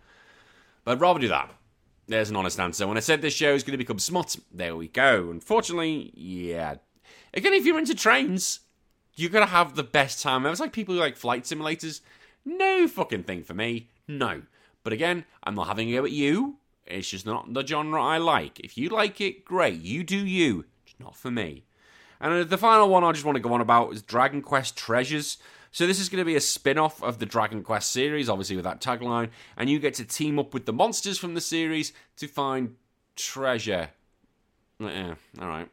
[0.84, 1.52] but I'd rather do that.
[2.08, 2.86] There's an honest answer.
[2.86, 5.28] When I said this show is going to become smut, there we go.
[5.30, 6.76] Unfortunately, yeah.
[7.34, 8.60] Again, if you're into trains,
[9.14, 10.46] you're gonna have the best time.
[10.46, 12.00] It's like people who like flight simulators.
[12.44, 13.90] No fucking thing for me.
[14.06, 14.42] No.
[14.84, 16.56] But again, I'm not having a go at you.
[16.86, 18.60] It's just not the genre I like.
[18.60, 19.80] If you like it, great.
[19.80, 20.64] You do you.
[20.86, 21.64] It's not for me.
[22.20, 25.36] And the final one I just want to go on about is Dragon Quest Treasures.
[25.78, 28.64] So this is going to be a spin-off of the Dragon Quest series, obviously with
[28.64, 32.26] that tagline, and you get to team up with the monsters from the series to
[32.26, 32.74] find
[33.14, 33.90] treasure.
[34.80, 35.68] Yeah, all right.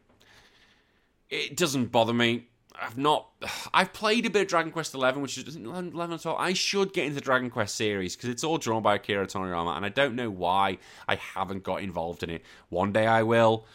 [1.31, 2.45] It doesn't bother me.
[2.79, 3.29] I've not.
[3.73, 6.37] I've played a bit of Dragon Quest Eleven, which is 11 at all.
[6.37, 9.75] I should get into the Dragon Quest series because it's all drawn by Akira Toriyama,
[9.75, 10.77] and I don't know why
[11.07, 12.43] I haven't got involved in it.
[12.69, 13.65] One day I will.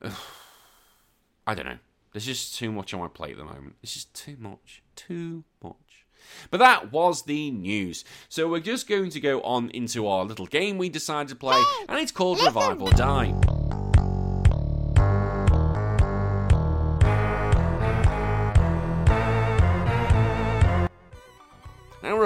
[1.46, 1.78] I don't know.
[2.12, 3.76] There's just too much on my plate at the moment.
[3.82, 4.82] It's just too much.
[5.06, 5.74] Too much.
[6.50, 8.04] But that was the news.
[8.28, 11.62] So we're just going to go on into our little game we decided to play,
[11.88, 13.59] and it's called Revive or Die.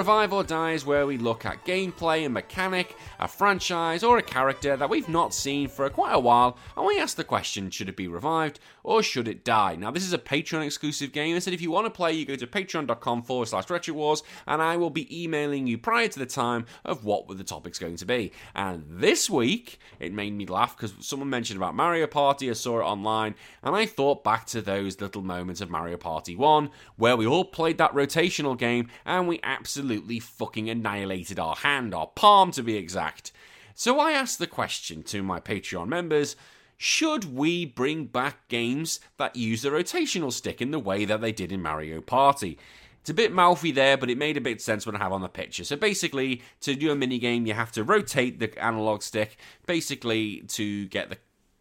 [0.05, 4.21] Revive or Die is where we look at gameplay and mechanic, a franchise, or a
[4.21, 7.89] character that we've not seen for quite a while, and we ask the question should
[7.89, 9.75] it be revived or should it die?
[9.75, 11.35] Now, this is a Patreon exclusive game.
[11.35, 14.21] I said if you want to play, you go to patreon.com forward slash retro wars,
[14.45, 17.95] and I will be emailing you prior to the time of what the topic's going
[17.95, 18.31] to be.
[18.53, 22.47] And this week, it made me laugh because someone mentioned about Mario Party.
[22.51, 23.33] I saw it online,
[23.63, 27.43] and I thought back to those little moments of Mario Party 1 where we all
[27.43, 32.75] played that rotational game and we absolutely fucking annihilated our hand, our palm to be
[32.75, 33.31] exact.
[33.73, 36.35] So I asked the question to my Patreon members
[36.77, 41.31] should we bring back games that use the rotational stick in the way that they
[41.31, 42.57] did in Mario Party?
[42.99, 45.21] It's a bit mouthy there, but it made a bit sense when I have on
[45.21, 45.63] the picture.
[45.63, 49.37] So basically, to do a mini game, you have to rotate the analog stick,
[49.67, 51.17] basically to get the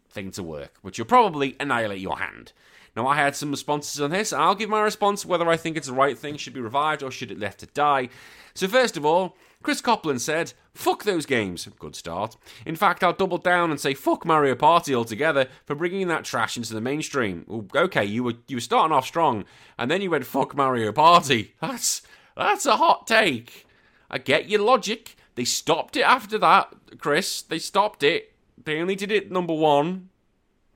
[0.08, 2.52] thing to work, which will probably annihilate your hand.
[2.96, 5.88] Now, I had some responses on this, I'll give my response whether I think it's
[5.88, 8.08] the right thing, should be revived, or should it left to die.
[8.54, 11.68] So, first of all, Chris Copland said, Fuck those games.
[11.78, 12.36] Good start.
[12.66, 16.56] In fact, I'll double down and say fuck Mario Party altogether for bringing that trash
[16.56, 17.68] into the mainstream.
[17.74, 19.44] Okay, you were you were starting off strong,
[19.78, 21.54] and then you went fuck Mario Party.
[21.60, 22.02] That's
[22.36, 23.66] that's a hot take.
[24.10, 25.14] I get your logic.
[25.36, 27.42] They stopped it after that, Chris.
[27.42, 28.32] They stopped it.
[28.62, 30.08] They only did it number one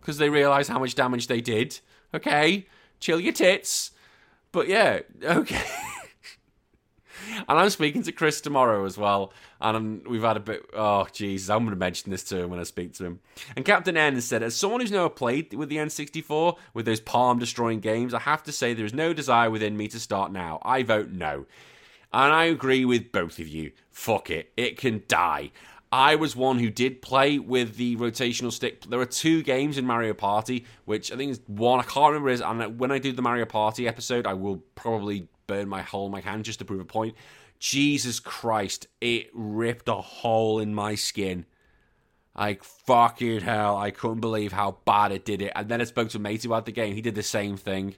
[0.00, 1.80] because they realised how much damage they did.
[2.14, 2.66] Okay,
[3.00, 3.92] chill your tits.
[4.52, 5.62] But yeah, okay.
[7.48, 9.32] and I'm speaking to Chris tomorrow as well.
[9.60, 10.64] And we've had a bit.
[10.74, 13.20] Oh, Jesus, I'm going to mention this to him when I speak to him.
[13.56, 17.38] And Captain N said, as someone who's never played with the N64 with those palm
[17.38, 20.60] destroying games, I have to say there is no desire within me to start now.
[20.62, 21.46] I vote no.
[22.12, 23.72] And I agree with both of you.
[23.90, 24.52] Fuck it.
[24.56, 25.50] It can die.
[25.90, 28.84] I was one who did play with the rotational stick.
[28.84, 32.28] There are two games in Mario Party, which I think is one I can't remember
[32.28, 32.42] is.
[32.42, 36.12] And when I do the Mario Party episode, I will probably burn my hole in
[36.12, 37.14] my hand just to prove a point.
[37.58, 41.46] Jesus Christ, it ripped a hole in my skin.
[42.36, 45.52] Like fucking hell, I couldn't believe how bad it did it.
[45.56, 46.94] And then I spoke to a about the game.
[46.94, 47.96] He did the same thing.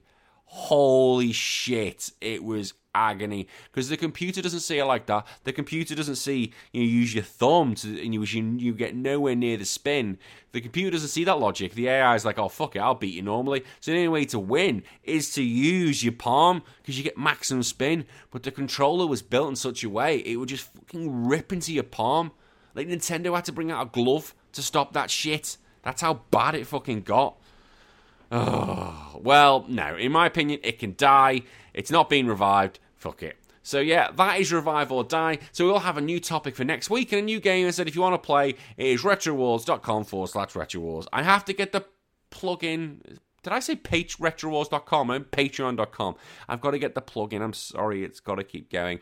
[0.53, 5.25] Holy shit, it was agony because the computer doesn't see it like that.
[5.45, 8.97] The computer doesn't see you know, use your thumb to, and you, you you get
[8.97, 10.19] nowhere near the spin.
[10.51, 11.75] The computer doesn't see that logic.
[11.75, 13.63] The AI is like, oh fuck it, I'll beat you normally.
[13.79, 17.63] So the only way to win is to use your palm because you get maximum
[17.63, 18.05] spin.
[18.33, 21.73] But the controller was built in such a way it would just fucking rip into
[21.73, 22.33] your palm.
[22.75, 25.59] Like Nintendo had to bring out a glove to stop that shit.
[25.83, 27.37] That's how bad it fucking got.
[28.31, 29.97] Oh, well, no.
[29.97, 31.43] In my opinion, it can die.
[31.75, 32.79] It's not being revived.
[32.95, 33.37] Fuck it.
[33.63, 35.39] So yeah, that is Revive or Die.
[35.53, 37.67] So we'll have a new topic for next week and a new game.
[37.67, 41.07] I said if you want to play, it is retrowars.com forward slash retrowars.
[41.13, 41.85] I have to get the
[42.31, 43.19] plugin.
[43.43, 45.11] Did I say page retrowars.com?
[45.11, 46.17] I'm patreon.com.
[46.49, 47.43] I've got to get the plugin.
[47.43, 49.01] I'm sorry, it's got to keep going.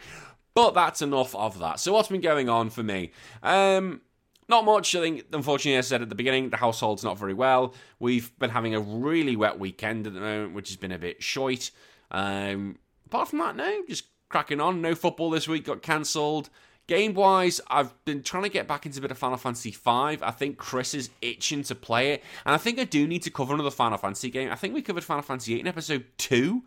[0.54, 1.78] But that's enough of that.
[1.78, 3.12] So what's been going on for me?
[3.42, 4.00] Um,
[4.48, 4.94] not much.
[4.94, 7.74] I think, unfortunately, as I said at the beginning, the household's not very well.
[7.98, 11.22] We've been having a really wet weekend at the moment, which has been a bit
[11.22, 11.70] short.
[12.10, 14.80] Um, apart from that, no, just cracking on.
[14.80, 16.48] No football this week, got cancelled.
[16.86, 19.80] Game wise, I've been trying to get back into a bit of Final Fantasy V.
[19.84, 23.30] I think Chris is itching to play it, and I think I do need to
[23.30, 24.50] cover another Final Fantasy game.
[24.50, 26.62] I think we covered Final Fantasy VIII in episode two,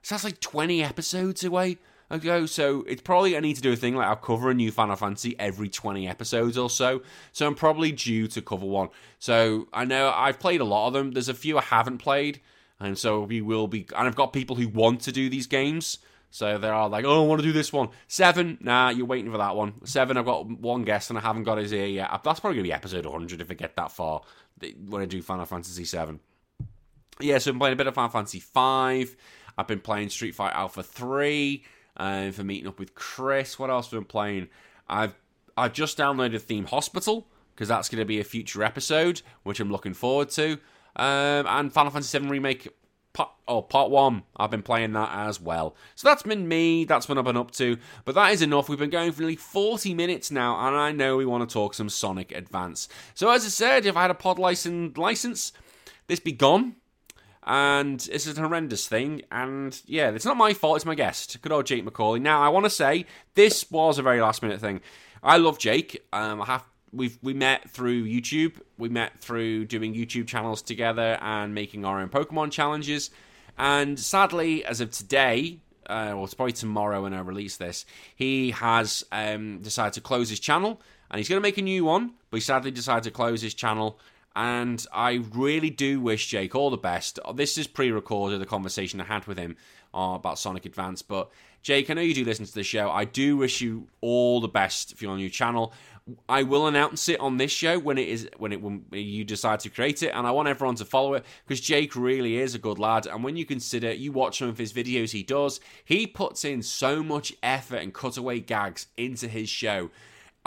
[0.00, 1.76] so that's like 20 episodes away
[2.10, 2.46] ago.
[2.46, 4.96] So it's probably I need to do a thing like I'll cover a new Final
[4.96, 7.02] Fantasy every 20 episodes or so.
[7.32, 8.88] So I'm probably due to cover one.
[9.18, 11.12] So I know I've played a lot of them.
[11.12, 12.40] There's a few I haven't played,
[12.80, 13.86] and so we will be.
[13.96, 15.98] And I've got people who want to do these games.
[16.30, 17.88] So they are like, oh, I want to do this one.
[18.06, 19.72] Seven, nah, you're waiting for that one.
[19.86, 22.10] Seven, I've got one guest and I haven't got his ear yet.
[22.22, 24.20] That's probably going to be episode 100 if I get that far
[24.88, 26.20] when I do Final Fantasy 7.
[27.20, 29.16] Yeah, so I'm playing a bit of Final Fantasy 5.
[29.56, 31.64] I've been playing Street Fighter Alpha 3
[31.98, 33.58] uh, for meeting up with Chris.
[33.58, 34.48] What else have I been playing?
[34.88, 35.14] I've
[35.56, 39.70] I've just downloaded Theme Hospital because that's going to be a future episode, which I'm
[39.70, 40.58] looking forward to.
[40.94, 42.68] Um, and Final Fantasy VII Remake
[43.12, 44.22] part, oh, part one.
[44.36, 45.74] I've been playing that as well.
[45.96, 46.84] So that's been me.
[46.84, 47.76] That's what I've been up to.
[48.04, 48.68] But that is enough.
[48.68, 51.74] We've been going for nearly 40 minutes now, and I know we want to talk
[51.74, 52.88] some Sonic Advance.
[53.14, 55.52] So as I said, if I had a pod license, license
[56.06, 56.76] this be gone.
[57.48, 59.22] And it's a horrendous thing.
[59.32, 60.76] And yeah, it's not my fault.
[60.76, 61.40] It's my guest.
[61.40, 62.20] Good old Jake Macauley.
[62.20, 64.82] Now, I want to say this was a very last minute thing.
[65.22, 66.06] I love Jake.
[66.12, 68.60] Um, I have we've we met through YouTube.
[68.76, 73.10] We met through doing YouTube channels together and making our own Pokemon challenges.
[73.56, 78.50] And sadly, as of today, uh, well, it's probably tomorrow when I release this, he
[78.50, 82.12] has um, decided to close his channel and he's going to make a new one.
[82.30, 83.98] But he sadly decided to close his channel.
[84.38, 87.18] And I really do wish Jake all the best.
[87.34, 89.56] This is pre recorded, the conversation I had with him
[89.92, 91.02] uh, about Sonic Advance.
[91.02, 91.28] But
[91.62, 92.88] Jake, I know you do listen to the show.
[92.88, 95.72] I do wish you all the best for your new channel.
[96.28, 99.58] I will announce it on this show when it is when it when you decide
[99.60, 102.60] to create it, and I want everyone to follow it because Jake really is a
[102.60, 103.08] good lad.
[103.08, 106.62] And when you consider you watch some of his videos, he does he puts in
[106.62, 109.90] so much effort and cutaway gags into his show.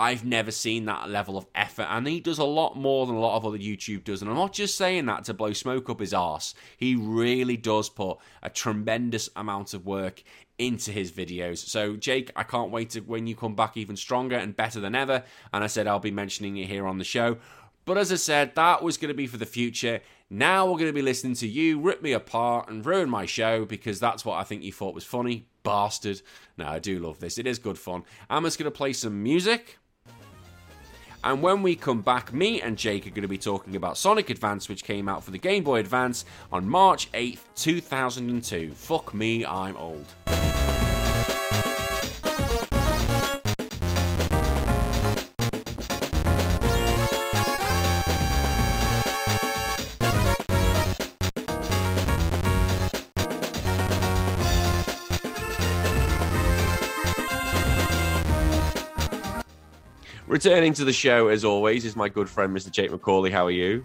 [0.01, 3.19] I've never seen that level of effort, and he does a lot more than a
[3.19, 4.21] lot of other YouTube does.
[4.21, 6.55] And I'm not just saying that to blow smoke up his arse.
[6.75, 10.23] He really does put a tremendous amount of work
[10.57, 11.59] into his videos.
[11.59, 14.95] So, Jake, I can't wait to when you come back even stronger and better than
[14.95, 15.23] ever.
[15.53, 17.37] And I said I'll be mentioning it here on the show.
[17.85, 20.01] But as I said, that was going to be for the future.
[20.29, 23.65] Now we're going to be listening to you rip me apart and ruin my show
[23.65, 25.47] because that's what I think you thought was funny.
[25.63, 26.21] Bastard.
[26.57, 27.37] No, I do love this.
[27.37, 28.03] It is good fun.
[28.29, 29.77] I'm just going to play some music.
[31.23, 34.29] And when we come back, me and Jake are going to be talking about Sonic
[34.29, 38.71] Advance, which came out for the Game Boy Advance on March 8th, 2002.
[38.71, 40.05] Fuck me, I'm old.
[60.31, 62.71] Returning to the show as always is my good friend Mr.
[62.71, 63.29] Jake Macauley.
[63.29, 63.83] How are you?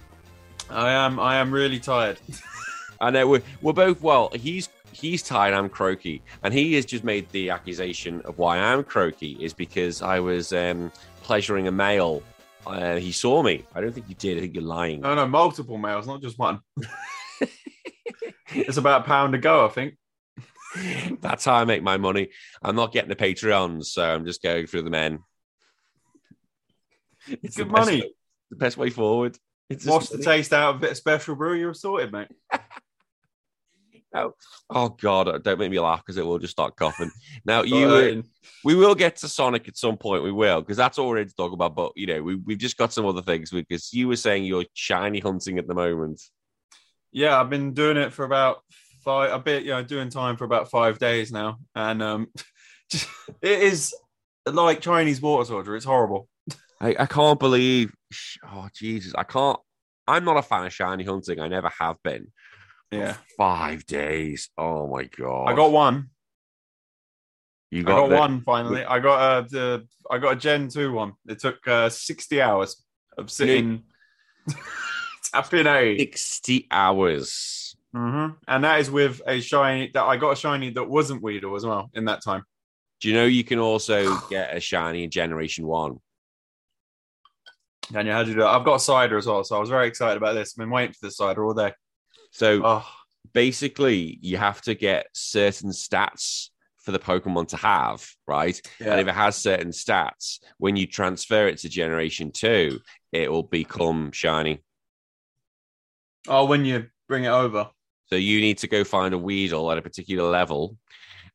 [0.70, 1.18] I am.
[1.18, 2.20] I am really tired.
[3.01, 4.30] I know we're we're both well.
[4.32, 5.55] He's he's tired.
[5.55, 10.03] I'm croaky, and he has just made the accusation of why I'm croaky is because
[10.03, 10.92] I was um,
[11.24, 12.22] pleasuring a male.
[12.64, 13.64] Uh, he saw me.
[13.74, 14.38] I don't think you did.
[14.38, 15.01] I think you're lying.
[15.01, 16.61] No, no, multiple males, not just one.
[18.55, 19.97] it's about a pound to go, I think.
[21.20, 22.28] That's how I make my money.
[22.62, 25.24] I'm not getting the Patreons, so I'm just going through the men.
[27.42, 28.00] It's good money.
[28.02, 28.10] Way,
[28.50, 29.38] the best way forward.
[29.68, 32.28] It's Wash the taste out of a bit of special brew, you're sorted, mate.
[34.14, 34.34] oh,
[34.70, 37.10] oh God, don't make me laugh because it will just start coughing.
[37.44, 38.22] Now you,
[38.64, 40.22] we will get to Sonic at some point.
[40.22, 41.74] We will because that's all we're here to talk about.
[41.74, 44.64] But you know, we we've just got some other things because you were saying you're
[44.74, 46.22] shiny hunting at the moment.
[47.12, 48.62] Yeah, I've been doing it for about
[49.04, 49.32] five.
[49.32, 52.28] A bit, you know, doing time for about five days now, and um,
[52.90, 53.08] just,
[53.42, 53.94] it is
[54.46, 55.76] like Chinese water torture.
[55.76, 56.28] It's horrible.
[56.80, 57.94] I, I can't believe.
[58.44, 59.58] Oh Jesus, I can't.
[60.06, 61.40] I'm not a fan of shiny hunting.
[61.40, 62.28] I never have been.
[62.92, 64.50] Yeah, five days.
[64.56, 65.46] Oh my god!
[65.46, 66.10] I got one.
[67.70, 68.16] You got, I got the...
[68.16, 68.84] one finally.
[68.84, 71.12] I got a the I got a Gen two one.
[71.26, 72.82] It took uh, sixty hours
[73.18, 73.82] of sitting
[75.32, 77.76] tapping a sixty hours.
[77.94, 78.34] Mm-hmm.
[78.46, 81.64] And that is with a shiny that I got a shiny that wasn't Weedle as
[81.64, 82.44] well in that time.
[83.00, 85.98] Do you know you can also get a shiny in Generation One?
[87.93, 88.47] Daniel, how do you do it?
[88.47, 90.55] I've got cider as well, so I was very excited about this.
[90.55, 91.72] I've been waiting for this cider all day.
[92.32, 92.89] So oh.
[93.32, 98.61] basically, you have to get certain stats for the Pokemon to have, right?
[98.80, 102.78] And if it has certain stats, when you transfer it to Generation 2,
[103.12, 104.62] it will become shiny.
[106.28, 107.70] Oh, when you bring it over.
[108.07, 110.76] So you need to go find a Weedle at a particular level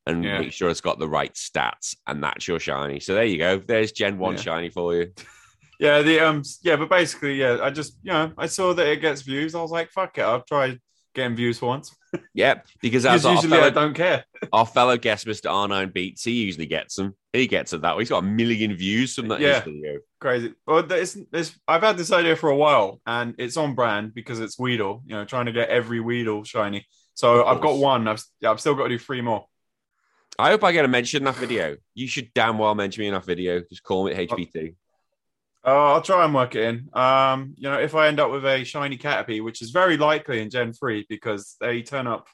[0.06, 0.40] and Yeah.
[0.40, 3.00] make sure it's got the right stats, and that's your shiny.
[3.00, 3.60] So there you go.
[3.60, 4.42] There's Gen 1 Yeah.
[4.42, 5.14] shiny for you.
[5.82, 9.02] Yeah, the um, yeah, but basically, yeah, I just you know, I saw that it
[9.02, 9.56] gets views.
[9.56, 10.78] I was like, fuck it, I'll try
[11.16, 11.94] getting views once.
[12.34, 14.26] Yep, because our usually I don't care.
[14.52, 15.46] our fellow guest, Mr.
[15.50, 17.16] R9 Beats, he usually gets them.
[17.32, 18.02] He gets it that way.
[18.02, 19.64] He's got a million views from that Yeah.
[19.64, 20.00] video.
[20.20, 20.54] Crazy.
[20.68, 24.42] Well, it's, it's, I've had this idea for a while, and it's on brand because
[24.42, 25.04] it's Weedle.
[25.06, 26.86] You know, trying to get every Weedle shiny.
[27.14, 28.10] So I've got one.
[28.10, 29.46] I've yeah, I've still got to do three more.
[30.38, 31.78] I hope I get a mention in that video.
[31.94, 33.62] You should damn well mention me in that video.
[33.70, 34.76] Just call me HBT.
[35.66, 36.90] Uh, I'll try and work it in.
[36.94, 40.42] Um, you know, if I end up with a shiny Caterpie, which is very likely
[40.42, 42.28] in Gen three because they turn up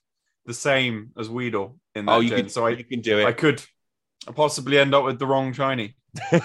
[0.45, 2.39] the same as Weedle in that Oh, you gen.
[2.39, 3.25] can, so I, you can do it.
[3.25, 3.61] I could
[4.33, 5.95] possibly end up with the wrong shiny.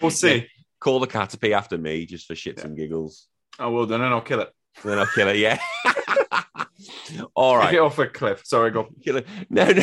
[0.00, 0.48] We'll see.
[0.80, 2.64] Call the Caterpie after me just for shits Yeah.
[2.66, 3.26] and giggles.
[3.58, 4.50] I will then, and I'll kill it.
[4.84, 5.36] Then I'll kill it.
[5.36, 5.58] Yeah.
[7.34, 7.78] All right.
[7.78, 8.42] Off a cliff.
[8.44, 8.88] Sorry, go.
[9.04, 9.26] kill it.
[9.50, 9.82] No, no.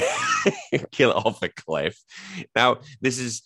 [0.91, 1.97] kill it off a cliff.
[2.55, 3.43] Now, this is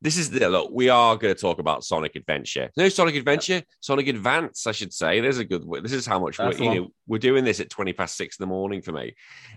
[0.00, 0.70] this is the look.
[0.72, 2.70] We are going to talk about Sonic Adventure.
[2.76, 5.20] No, Sonic Adventure, Sonic Advance, I should say.
[5.20, 5.64] There's a good.
[5.82, 8.42] This is how much we're, you know, we're doing this at twenty past six in
[8.42, 9.14] the morning for me.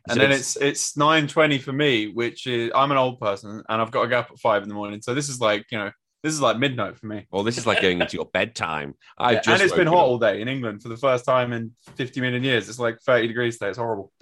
[0.07, 3.61] And So then it's it's nine twenty for me, which is I'm an old person
[3.67, 5.01] and I've got to get up at five in the morning.
[5.01, 5.91] So this is like you know
[6.23, 7.27] this is like midnight for me.
[7.31, 8.95] well, this is like going into your bedtime.
[9.17, 10.03] I've Yeah, just and it's been hot up.
[10.07, 12.67] all day in England for the first time in 50 million years.
[12.69, 13.69] It's like 30 degrees today.
[13.69, 14.11] It's horrible.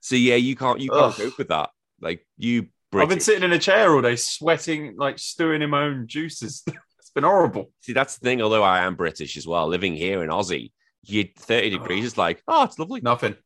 [0.00, 1.70] So yeah, you can't you can't cope with that.
[1.98, 2.66] Like you,
[3.02, 6.62] I've been sitting in a chair all day, sweating, like stewing in my own juices.
[6.98, 7.70] it's been horrible.
[7.80, 8.42] See, that's the thing.
[8.42, 10.72] Although I am British as well, living here in Aussie,
[11.02, 13.00] you thirty degrees is like, oh, it's lovely.
[13.00, 13.36] Nothing.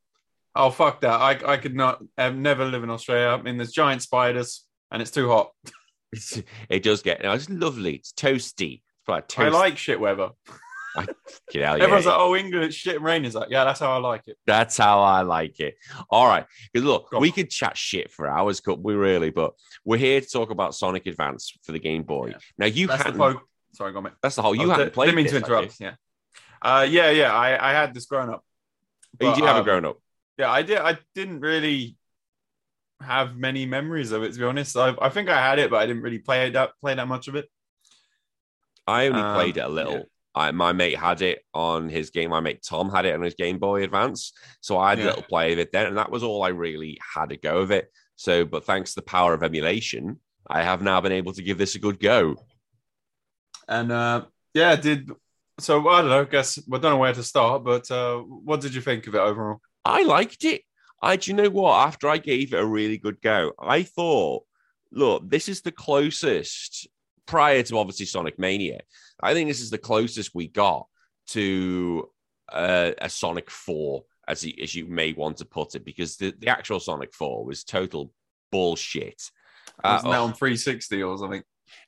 [0.55, 1.21] Oh fuck that!
[1.21, 2.03] I I could not.
[2.17, 3.37] I've never live in Australia.
[3.39, 5.53] I mean, there's giant spiders and it's too hot.
[6.71, 7.23] It does get.
[7.23, 7.97] No, it's lovely.
[7.97, 8.81] It's toasty.
[8.81, 10.31] It's like I like shit weather.
[10.95, 11.15] Fucking
[11.55, 11.85] hell, yeah.
[11.85, 14.27] Everyone's like, "Oh, England, it's shit and rain." Is like, yeah, that's how I like
[14.27, 14.37] it.
[14.47, 15.77] That's how I like it.
[16.11, 16.47] All right.
[16.73, 17.23] Because look, Go on.
[17.23, 19.31] we could chat shit for hours, could we really?
[19.31, 19.53] But
[19.85, 22.29] we're here to talk about Sonic Advance for the Game Boy.
[22.31, 22.37] Yeah.
[22.57, 23.41] Now you That's the hadn't.
[23.75, 24.15] Sorry, go on, mate.
[24.23, 24.55] that's the whole.
[24.55, 25.07] You Oh, hadn't played.
[25.07, 25.77] Didn't mean this, to interrupt.
[25.79, 25.95] Yeah.
[26.63, 27.33] Uh, yeah, yeah.
[27.35, 28.43] I, I had this growing up.
[29.21, 29.99] You, you But, did have um, it grown up.
[30.39, 30.79] Yeah, I did.
[30.79, 31.97] I didn't really
[33.01, 34.77] have many memories of it, to be honest.
[34.77, 37.29] I, I think I had it, but I didn't really play that play that much
[37.29, 37.49] of it.
[38.87, 39.93] I only um, played it a little.
[39.93, 40.03] yeah.
[40.35, 42.31] I, my mate had it on his game.
[42.31, 45.23] My mate Tom had it on his Game Boy Advance, so I had a little
[45.23, 47.91] play of it then, and that was all I really had to go of it.
[48.17, 51.59] So, but thanks to the power of emulation, I have now been able to give
[51.59, 52.37] this a good go.
[53.69, 55.11] And uh, yeah, did
[55.61, 55.89] so.
[55.89, 56.21] I don't know.
[56.23, 59.15] I guess I don't know where to start, but uh, what did you think of
[59.15, 59.61] it overall?
[59.85, 60.63] I liked it.
[61.01, 61.87] I, do you know what?
[61.87, 64.45] After I gave it a really good go, I thought,
[64.91, 66.89] look, this is the closest
[67.29, 68.81] prior to obviously Sonic Mania.
[69.23, 70.87] I think this is the closest we got
[71.29, 72.09] to
[72.51, 76.35] uh, a Sonic 4, as, you- as you may want to put it, because the,
[76.39, 78.11] the actual Sonic 4 was total
[78.51, 79.23] bullshit.
[79.85, 81.43] Uh, oh, on 360 or something?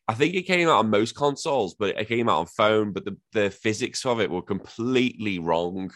[0.07, 2.93] I think it came out on most consoles, but it came out on phone.
[2.93, 5.91] But the, the physics of it were completely wrong.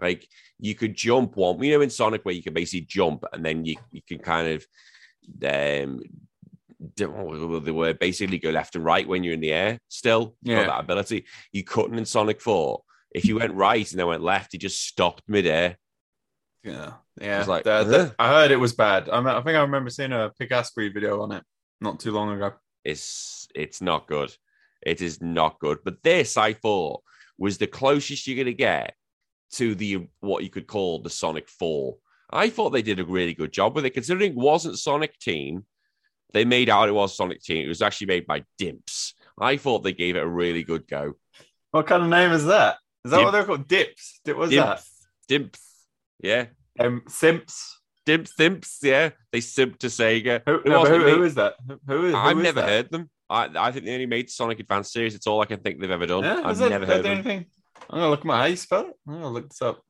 [0.00, 0.26] Like
[0.58, 3.64] you could jump one, you know, in Sonic where you can basically jump and then
[3.64, 4.66] you you can kind of
[5.46, 6.00] um
[6.94, 9.78] do- what was the word basically go left and right when you're in the air.
[9.88, 10.64] Still, Yeah.
[10.64, 11.26] that ability.
[11.52, 12.82] You couldn't in Sonic Four.
[13.12, 15.76] If you went right and then went left, you just stopped midair.
[16.62, 17.38] Yeah, yeah.
[17.38, 18.14] was like, The- the-?
[18.18, 19.08] I heard it was bad.
[19.08, 21.42] I, I think I remember seeing a Picasso video on it
[21.80, 22.52] not too long ago.
[22.84, 24.34] It's it's not good.
[24.86, 25.78] It is not good.
[25.84, 27.02] But this, I thought,
[27.38, 28.94] was the closest you're gonna get
[29.52, 31.96] to the what you could call the Sonic Four.
[32.32, 35.66] I thought they did a really good job with it, considering it wasn't Sonic Team.
[36.32, 37.64] They made out it was Sonic Team.
[37.64, 39.14] It was actually made by Dimps.
[39.40, 41.14] I thought they gave it a really good go.
[41.70, 42.76] What kind of name is that?
[43.04, 43.66] Is that what they're called?
[43.68, 44.20] Dips.
[44.24, 44.84] Dip, what's Dimps.
[45.30, 45.60] Dimps.
[46.22, 46.46] Yeah.
[46.76, 46.86] that?
[46.86, 47.78] Um, Simps.
[48.06, 48.78] Dimps, Dimps.
[48.82, 49.10] Yeah.
[49.32, 50.42] They simped to Sega.
[50.46, 51.54] Who, no, who, who is that?
[51.66, 52.14] Who- Who is?
[52.14, 52.68] I've is never that?
[52.68, 53.10] heard them.
[53.30, 55.14] I, I think they only made Sonic Advance series.
[55.14, 56.24] It's all I can think they've ever done.
[56.24, 57.46] Yeah, I've that, never heard anything?
[57.88, 58.94] I'm gonna look at my how you spell it.
[59.08, 59.80] I'm gonna look this up.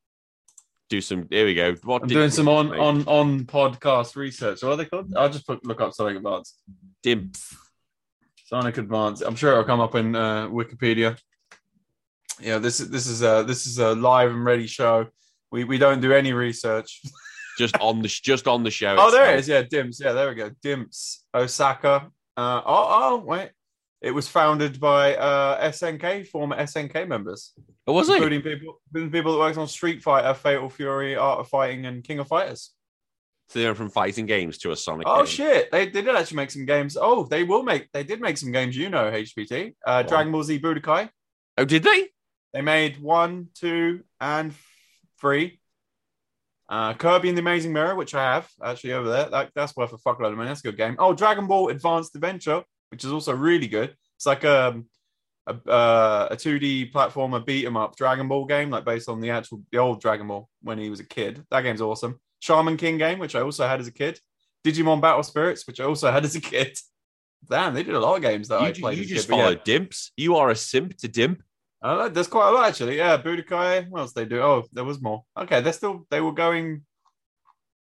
[0.91, 1.29] Do some.
[1.31, 1.75] Here we go.
[1.85, 4.63] What I'm doing some on on on podcast research.
[4.63, 5.15] What are they called?
[5.17, 6.59] I'll just put, look up Sonic Advance.
[7.05, 7.55] Dimps.
[8.47, 9.21] Sonic Advance.
[9.21, 11.17] I'm sure it'll come up in uh, Wikipedia.
[12.41, 15.07] Yeah, this is this is a this is a live and ready show.
[15.53, 17.01] We we don't do any research.
[17.57, 18.97] just on the just on the show.
[18.99, 19.49] Oh, there it is.
[19.49, 20.01] Yeah, Dimps.
[20.01, 20.51] Yeah, there we go.
[20.65, 22.11] Dimps Osaka.
[22.37, 23.51] Uh, oh, oh, wait.
[24.01, 27.53] It was founded by uh, SNK, former SNK members,
[27.93, 28.15] Was it?
[28.15, 32.05] including people, including people that worked on Street Fighter, Fatal Fury, Art of Fighting, and
[32.05, 32.71] King of Fighters.
[33.49, 35.07] So they went from fighting games to a Sonic.
[35.09, 35.27] Oh game.
[35.27, 35.73] shit!
[35.73, 36.97] They, they did actually make some games.
[37.01, 37.91] Oh, they will make.
[37.93, 38.77] They did make some games.
[38.77, 39.75] You know, HPT.
[39.85, 40.05] Uh?
[40.05, 41.09] Dragon Ball Z Budokai.
[41.59, 42.09] Oh, did they?
[42.53, 44.55] They made one, two, and
[45.21, 45.61] three.
[46.69, 49.29] Uh, Kirby and the Amazing Mirror, which I have actually over there.
[49.29, 50.49] That, that's worth a fuckload of money.
[50.49, 50.95] That's a good game.
[51.01, 52.63] Oh, Dragon Ball Advanced Adventure,
[52.93, 53.97] which is also really good.
[54.17, 54.87] It's like um,
[55.47, 59.31] a uh, a 2D platformer beat 'em up Dragon Ball game, like based on the
[59.31, 61.45] actual the old Dragon Ball when he was a kid.
[61.51, 62.21] That game's awesome.
[62.41, 64.19] Shaman King game, which I also had as a kid.
[64.65, 66.77] Digimon Battle Spirits, which I also had as a kid.
[67.49, 68.99] Damn, they did a lot of games that I played.
[68.99, 69.79] you just kid, but yeah.
[69.79, 70.11] Dimps.
[70.17, 71.41] You are a simp to Dimp.
[71.83, 72.99] Like, there's quite a lot actually.
[72.99, 73.89] Yeah, Budokai.
[73.89, 74.41] What else they do?
[74.41, 75.25] Oh, there was more.
[75.37, 76.83] Okay, they're still they were going.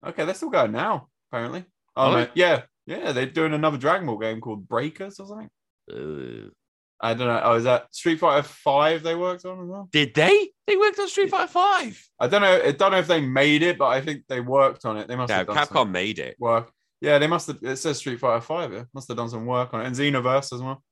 [0.05, 1.09] Okay, they're still going now.
[1.31, 1.65] Apparently.
[1.95, 3.13] Oh yeah, yeah.
[3.13, 5.51] They're doing another Dragon Ball game called Breakers or something.
[5.91, 6.49] Uh,
[7.05, 7.41] I don't know.
[7.43, 9.89] Oh, is that Street Fighter Five they worked on as well?
[9.91, 10.51] did they?
[10.67, 12.01] They worked on Street Fighter Five.
[12.21, 12.61] I don't know.
[12.65, 15.09] I don't know if they made it, but I think they worked on it.
[15.09, 16.37] They must have done Capcom some made it.
[16.39, 16.71] work.
[17.01, 17.59] Yeah, they must have.
[17.63, 18.73] It says Street Fighter Five.
[18.73, 20.83] Yeah, must have done some work on it, and Xenoverse as well.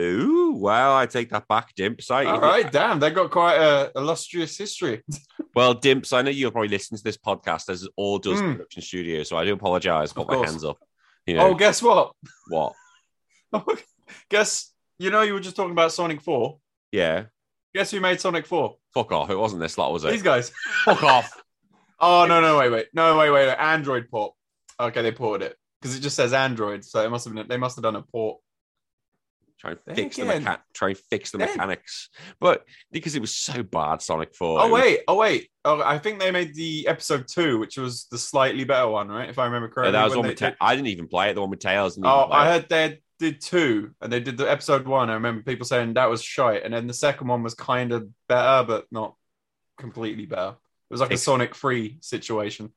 [0.00, 2.10] Ooh, well, I take that back, Dimps.
[2.10, 5.02] I, All right, damn, they got quite a illustrious history.
[5.54, 8.52] Well, Dimps, I know you'll probably listen to this podcast as all does Mm.
[8.52, 10.10] production studio, so I do apologize.
[10.12, 10.78] Of my hands up.
[11.26, 12.14] You know Oh, guess what?
[12.48, 12.72] what?
[14.30, 14.71] Guess
[15.02, 16.58] you know you were just talking about Sonic Four.
[16.92, 17.24] Yeah.
[17.74, 18.76] Guess who made Sonic Four?
[18.94, 19.30] Fuck off.
[19.30, 20.10] It wasn't this lot, was it?
[20.12, 20.52] These guys.
[20.84, 21.42] Fuck off.
[21.98, 23.54] Oh no no wait wait no wait wait, wait.
[23.54, 24.34] Android port.
[24.80, 27.56] Okay, they ported it because it just says Android, so it must have been they
[27.56, 28.38] must have done a port.
[29.58, 32.10] Try and fix the mecha- try and fix the mechanics.
[32.40, 34.58] But because it was so bad, Sonic 4.
[34.60, 37.76] Oh it was- wait oh wait oh I think they made the episode two, which
[37.78, 39.28] was the slightly better one, right?
[39.28, 39.92] If I remember Yeah, correctly.
[39.92, 41.34] that was one with Ta- did- I didn't even play it.
[41.34, 41.96] The one with Tails.
[42.02, 45.08] Oh, I heard they did two, and they did the episode one.
[45.08, 48.08] I remember people saying that was shite, and then the second one was kind of
[48.28, 49.14] better, but not
[49.78, 50.50] completely better.
[50.90, 52.72] It was like a Sonic Three situation.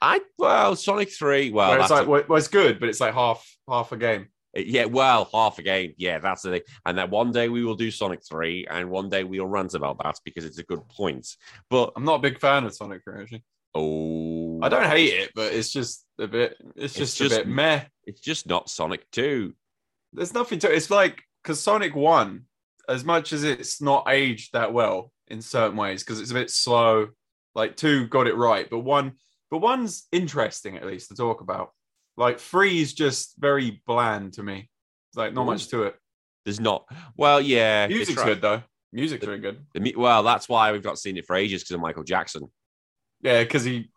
[0.00, 1.50] I well, Sonic 3.
[1.50, 4.28] Well, it's like a- well, it's good, but it's like half half a game.
[4.56, 5.94] Uh, yeah, well, half a game.
[5.96, 6.62] Yeah, that's the thing.
[6.86, 10.02] And that one day we will do Sonic 3, and one day we'll rant about
[10.02, 11.26] that because it's a good point.
[11.68, 13.44] But I'm not a big fan of Sonic Free actually.
[13.74, 16.56] oh, I don't hate it, but it's just a bit.
[16.76, 17.84] It's just, just- a bit meh.
[18.06, 19.54] It's just not Sonic 2.
[20.12, 20.70] There's nothing to.
[20.70, 20.76] It.
[20.76, 22.44] It's like because Sonic One,
[22.88, 26.50] as much as it's not aged that well in certain ways, because it's a bit
[26.50, 27.08] slow.
[27.54, 29.14] Like two got it right, but one,
[29.50, 31.70] but one's interesting at least to talk about.
[32.16, 34.68] Like three is just very bland to me.
[35.10, 35.46] It's like not Ooh.
[35.46, 35.96] much to it.
[36.44, 36.84] There's not.
[37.16, 37.86] Well, yeah.
[37.88, 38.62] Music's try- good though.
[38.92, 39.64] Music's really good.
[39.74, 42.50] the Well, that's why we've not seen it for ages because of Michael Jackson.
[43.22, 43.90] Yeah, because he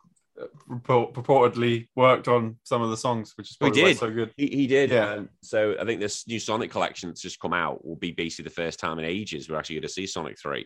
[0.68, 3.98] purport- purportedly worked on some of the songs, which is probably why did.
[3.98, 4.32] so good.
[4.38, 4.90] He, he did.
[4.92, 5.10] Yeah.
[5.14, 8.44] Um, so I think this new Sonic collection that's just come out will be basically
[8.50, 10.66] the first time in ages we're actually going to see Sonic 3.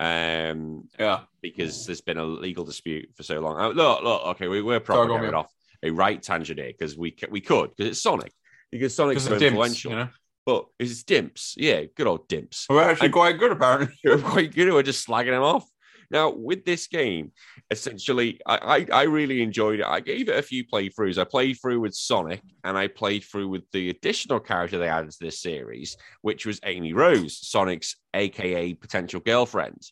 [0.00, 1.20] Um, Yeah.
[1.42, 3.60] because there's been a legal dispute for so long.
[3.60, 5.52] Oh, look, look, okay, we, we're probably going off
[5.82, 8.32] a right tangent here because we we could because it's Sonic
[8.72, 9.90] because Sonic's so of Dimps, influential.
[9.92, 10.08] you know.
[10.46, 12.66] But it's Dimps, yeah, good old Dimps.
[12.68, 13.94] We're actually And- quite good apparently.
[14.04, 14.72] We're quite good.
[14.72, 15.68] We're just slagging him off.
[16.14, 17.32] Now, with this game,
[17.72, 19.84] essentially, I, I, I really enjoyed it.
[19.86, 21.18] I gave it a few playthroughs.
[21.18, 25.10] I played through with Sonic, and I played through with the additional character they added
[25.10, 29.82] to this series, which was Amy Rose, Sonic's AKA potential girlfriend.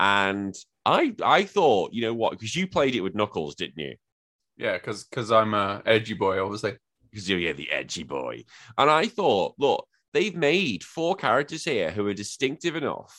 [0.00, 0.54] And
[0.86, 3.96] I I thought, you know what, because you played it with Knuckles, didn't you?
[4.56, 6.78] Yeah, because because I'm a edgy boy, obviously.
[7.10, 8.44] because you're yeah, the edgy boy.
[8.78, 13.14] And I thought, look, they've made four characters here who are distinctive enough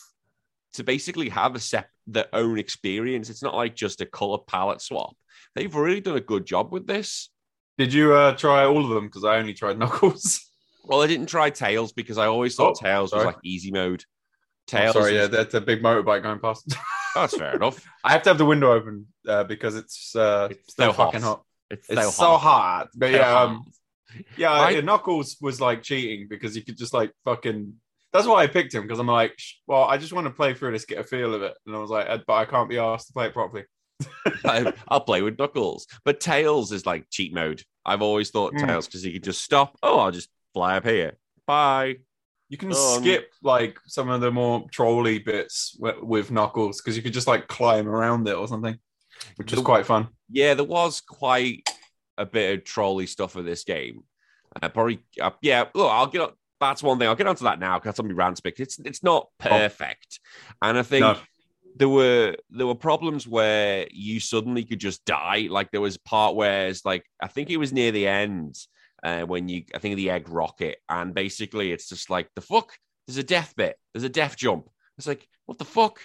[0.73, 3.29] to basically have a sep- their own experience.
[3.29, 5.15] It's not like just a color palette swap.
[5.55, 7.29] They've really done a good job with this.
[7.77, 9.05] Did you uh, try all of them?
[9.05, 10.41] Because I only tried Knuckles.
[10.83, 14.03] Well, I didn't try Tails because I always thought Oh, Tails was like easy mode.
[14.03, 16.75] Oh, Tails, sorry, is- yeah, that's a big motorbike going past.
[17.15, 17.83] that's fair enough.
[18.03, 21.05] I have to have the window open uh, because it's uh, It's still so hot.
[21.07, 21.43] fucking hot.
[21.69, 22.39] It's, It's so so hot.
[22.39, 22.87] hot.
[22.95, 23.45] But So yeah, hot.
[23.47, 23.65] um,
[24.37, 27.73] yeah, I- yeah, Knuckles was like cheating because you could just like fucking.
[28.13, 29.37] That's why I picked him because I'm like,
[29.67, 31.79] well, I just want to play through this, get a feel of it, and I
[31.79, 33.65] was like, but I can't be asked to play it properly.
[34.45, 35.87] I- I'll play with Knuckles.
[36.05, 37.61] But Tails is like cheat mode.
[37.85, 38.65] I've always thought Mm.
[38.65, 39.77] Tails because he could just stop.
[39.83, 41.17] Oh, I'll just fly up here.
[41.45, 41.97] Bye.
[42.49, 46.95] You can Um, skip like some of the more trolly bits with, with Knuckles because
[46.95, 48.77] you could just like climb around it or something,
[49.35, 50.07] which is quite fun.
[50.31, 51.67] Yeah, there was quite
[52.17, 54.03] a bit of trolley stuff for this game.
[54.61, 55.65] Uh, probably, uh, yeah.
[55.75, 56.21] Look, I'll get.
[56.21, 57.07] On, that's one thing.
[57.07, 60.19] I'll get onto that now because that's on my rant because it's it's not perfect,
[60.61, 61.17] and I think No.
[61.75, 65.47] there were there were problems where you suddenly could just die.
[65.49, 68.55] Like there was part where it's like I think it was near the end
[69.03, 72.73] uh, when you I think the egg rocket, and basically it's just like the fuck.
[73.07, 73.77] There's a death bit.
[73.93, 74.69] There's a death jump.
[74.97, 75.99] It's like what the fuck.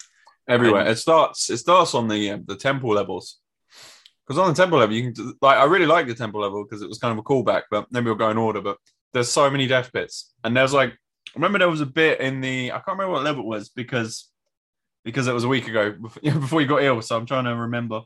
[0.49, 1.51] Everywhere And- it starts.
[1.51, 3.39] It starts on the uh, the temple levels.
[4.27, 6.65] Because on the temple level, you can do- like I really like the temple level
[6.65, 8.61] because it was kind of a callback, but maybe we'll go in order.
[8.61, 8.77] But
[9.13, 12.41] there's so many death bits, and there's like I remember there was a bit in
[12.41, 14.29] the I can't remember what level it was because
[15.05, 15.93] because it was a week ago
[16.23, 18.03] before, you got ill, so I'm trying to remember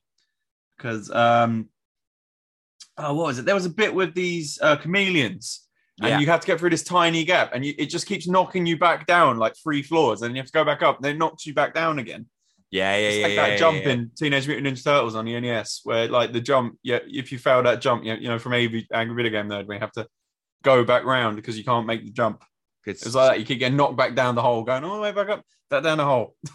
[0.76, 1.68] because um
[2.98, 3.44] oh what was it?
[3.44, 5.62] There was a bit with these uh, chameleons.
[5.98, 6.18] And Yeah.
[6.18, 8.76] you have to get through this tiny gap, and you, it just keeps knocking you
[8.78, 10.96] back down like three floors, and you have to go back up.
[10.96, 12.26] And then it knocks you back down again.
[12.70, 13.22] Yeah, yeah, It's yeah.
[13.22, 13.90] like yeah, that yeah, jump yeah.
[13.92, 17.38] in Teenage Mutant Ninja Turtles on the NES, where like the jump, yeah, if you
[17.38, 19.92] fail that jump, you know, you know from AV Angry Video Game Nerd, we have
[19.92, 20.06] to
[20.66, 22.42] go back round because you can't make the jump.
[22.84, 23.40] It's, It's like that.
[23.40, 25.82] You keep getting knocked back down the hole, going all the way back up, back
[25.82, 26.34] down the hole.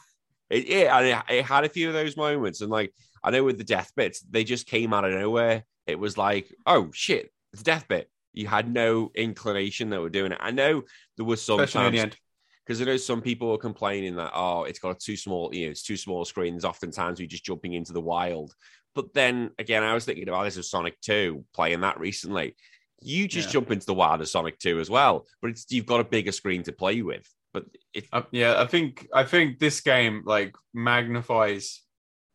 [0.52, 2.94] It, yeah, and it, it had a few of those moments, and like
[3.24, 5.64] I know with the death bits, they just came out of nowhere.
[5.88, 8.10] It was like, oh shit, it's a death bit.
[8.34, 10.40] You had no inclination that we're doing it.
[10.42, 10.84] I know
[11.16, 12.18] there was some Especially in the end.
[12.66, 15.68] because I know some people were complaining that oh, it's got a too small, you
[15.68, 16.66] know, it's too small screens.
[16.66, 18.54] Oftentimes we're just jumping into the wild.
[18.94, 22.58] But then again, I was thinking about this with Sonic 2, playing that recently.
[23.02, 23.54] You just Yeah.
[23.54, 26.32] jump into the wild of Sonic 2 as well, but it's you've got a bigger
[26.32, 27.28] screen to play with.
[27.54, 31.82] But it, Uh, yeah, I think I think this game like magnifies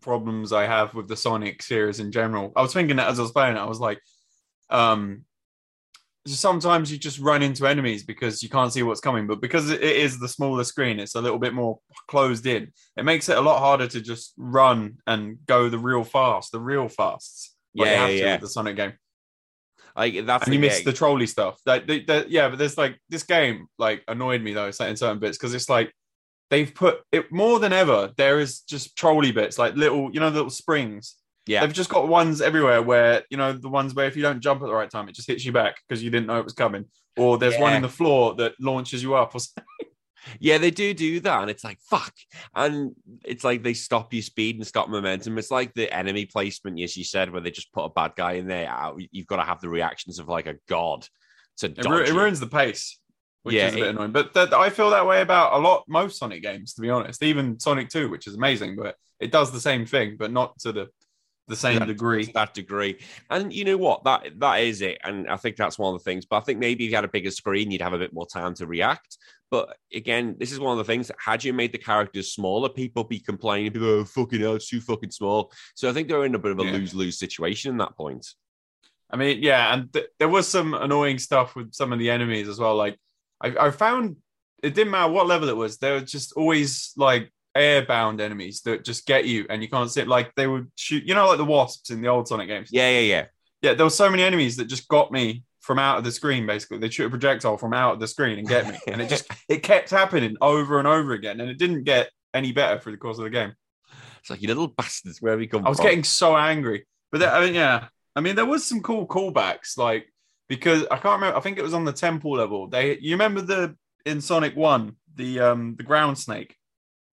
[0.02, 2.52] problems I have with the Sonic series in general.
[2.56, 4.00] I was thinking that as I was playing it, I was like,
[4.70, 5.24] um,
[6.26, 9.80] sometimes you just run into enemies because you can't see what's coming, but because it
[9.82, 12.72] is the smaller screen, it's a little bit more closed in.
[12.96, 16.60] It makes it a lot harder to just run and go the real fast, the
[16.60, 17.54] real fasts.
[17.74, 18.32] Like you Yeah, have yeah, to yeah.
[18.32, 18.92] with the Sonic game
[19.96, 21.58] like that's and you the miss the trolley stuff.
[21.66, 25.38] That, that- yeah, but there's like this game like annoyed me though in certain bits
[25.38, 25.92] because it's like
[26.50, 28.12] they've put it more than ever.
[28.16, 31.16] There is just trolley bits like little, you know, little springs.
[31.46, 31.60] yeah.
[31.62, 34.62] They've just got ones everywhere where you know the ones where if you don't jump
[34.62, 36.52] at the right time, it just hits you back because you didn't know it was
[36.54, 36.84] coming.
[37.16, 39.34] Or there's one in the floor that launches you up.
[39.34, 39.64] Or something.
[40.40, 42.14] Yeah, they do do that, and it's like fuck,
[42.54, 42.92] and
[43.24, 45.38] it's like they stop your speed and stop momentum.
[45.38, 48.32] It's like the enemy placement, as you said, where they just put a bad guy
[48.32, 48.70] in there.
[48.72, 51.06] Uh, you've got to have the reactions of like a god
[51.58, 52.98] to It, ru- it ruins the pace,
[53.42, 54.12] which Yeah, is a bit it- annoying.
[54.12, 57.22] But that, I feel that way about a lot most Sonic games, to be honest.
[57.22, 60.72] Even Sonic Two, which is amazing, but it does the same thing, but not to
[60.72, 60.88] the
[61.48, 62.30] the same That- degree.
[62.34, 62.98] that degree.
[63.30, 64.04] And you know what?
[64.04, 64.98] That that is it.
[65.04, 66.24] And I think that's one of the things.
[66.26, 68.26] But I think maybe if you had a bigger screen, you'd have a bit more
[68.26, 69.16] time to react.
[69.50, 72.68] But again, this is one of the things that had you made the characters smaller,
[72.68, 75.52] people be complaining, people, oh fucking hell, it's too fucking small.
[75.76, 76.72] So I think they're in a bit of a Yeah.
[76.72, 78.26] lose-lose situation in that point.
[79.08, 82.48] I mean, yeah, and th- there was some annoying stuff with some of the enemies
[82.48, 82.74] as well.
[82.74, 82.98] Like,
[83.40, 84.16] I, I found
[84.64, 88.84] it didn't matter what level it was; they were just always like airbound enemies that
[88.84, 90.08] just get you, and you can't see it.
[90.08, 92.68] Like they would shoot, you know, like the wasps in the old Sonic games.
[92.72, 93.24] Yeah, yeah, yeah.
[93.62, 96.46] Yeah, there were so many enemies that just got me from out of the screen.
[96.46, 99.08] Basically, they shoot a projectile from out of the screen and get me, and it
[99.08, 102.92] just it kept happening over and over again, and it didn't get any better through
[102.92, 103.52] the course of the game.
[104.20, 105.20] It's like you little bastards.
[105.20, 105.86] Where have you come I was from?
[105.86, 106.86] getting so angry.
[107.10, 110.12] But I mean, yeah, I mean, there was some cool callbacks, like
[110.48, 111.36] because I can't remember.
[111.36, 112.68] I think it was on the temple level.
[112.68, 116.56] They, you remember the in Sonic One, the um the ground snake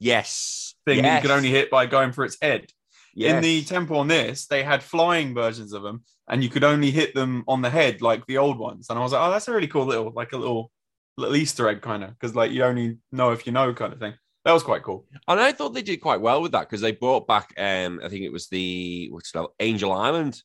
[0.04, 1.22] yes thing that you yes.
[1.22, 2.68] could only hit by going for its head.
[3.16, 3.36] yes.
[3.36, 6.91] In the temple on this, they had flying versions of them, and you could only
[6.91, 8.89] hit them on the head like the old ones.
[8.89, 10.72] And I was like, oh, that's a really cool little, like a little
[11.18, 13.99] little Easter egg kind of, because like you only know if you know kind of
[13.99, 14.14] thing.
[14.45, 15.06] That was quite cool.
[15.28, 18.10] And I thought they did quite well with that because they brought back, um, I
[18.10, 19.51] think it was the what's it called?
[19.60, 20.41] Angel Island.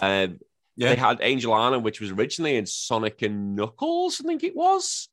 [0.00, 0.38] Um,
[0.76, 0.90] Yeah.
[0.90, 5.08] They had Angel Island, which was originally in Sonic and Knuckles, I think it was.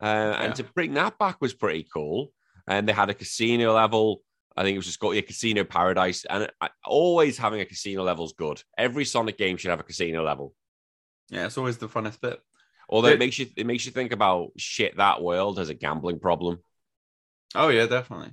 [0.00, 0.42] Uh, Yeah.
[0.42, 2.32] And to bring that back was pretty cool.
[2.70, 4.22] And they had a casino level.
[4.56, 6.24] I think it was just called a Casino Paradise.
[6.24, 8.62] And I, always having a casino level is good.
[8.78, 10.54] Every Sonic game should have a casino level.
[11.30, 12.40] Yeah, it's always the funnest bit.
[12.88, 15.74] Although it It- makes you it makes you think about shit that world has a
[15.74, 16.58] gambling problem.
[17.54, 18.32] Oh yeah, definitely.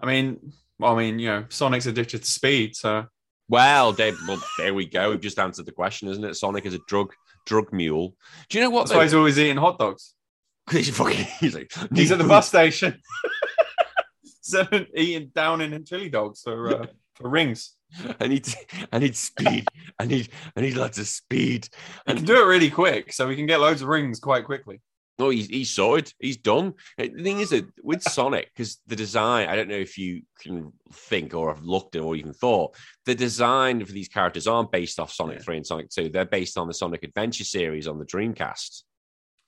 [0.00, 3.06] I mean, well, I mean, you know, Sonic's addicted to speed, so
[3.48, 5.10] Well, there, well, there we go.
[5.10, 6.34] We've just answered the question, isn't it?
[6.36, 7.12] Sonic is a drug
[7.46, 8.14] drug mule.
[8.48, 8.86] Do you know what?
[8.86, 10.14] that's why he's always eating hot dogs.
[10.70, 11.26] he's fucking.
[11.40, 13.00] He's like He's at the bus station,
[14.42, 17.74] Seven, eating down in chili dogs for uh, for rings.
[18.20, 18.48] I need,
[18.92, 19.66] I need speed.
[19.98, 21.68] I need, I need lots of speed.
[22.06, 24.80] He can do it really quick, so we can get loads of rings quite quickly.
[25.18, 26.12] No, he's he's sorted.
[26.18, 26.72] He's done.
[26.98, 30.22] Uh, The thing is that with Sonic, because the design, I don't know if you
[30.40, 32.74] can think or have looked at or even thought,
[33.04, 35.44] the design for these characters aren't based off Sonic Yeah.
[35.44, 36.08] 3 and Sonic 2.
[36.08, 38.82] They're based on the Sonic Adventure series on the Dreamcast.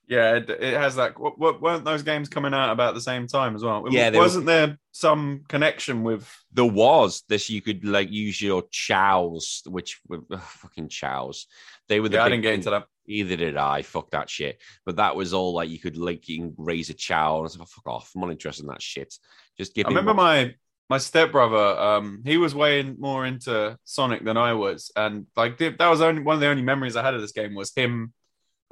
[0.07, 1.19] Yeah, it, it has that.
[1.19, 3.85] What, what, weren't those games coming out about the same time as well?
[3.89, 6.29] Yeah, they were- wasn't there some connection with?
[6.53, 11.47] There was this, you could like use your Chaos, which were ugh, fucking chows.
[11.87, 12.85] They were the Yeah, I didn't get into that.
[13.07, 13.81] Either did I.
[13.81, 14.61] Fuck that shit.
[14.85, 17.35] But that was all like you could like you raise a Chao.
[17.35, 18.11] And I was like, oh, fuck off.
[18.15, 19.13] I'm not interested in that shit.
[19.57, 20.55] Just give I me remember one- my
[20.87, 25.79] my stepbrother, um, he was way more into Sonic than I was, and like that
[25.79, 28.13] was only one of the only memories I had of this game was him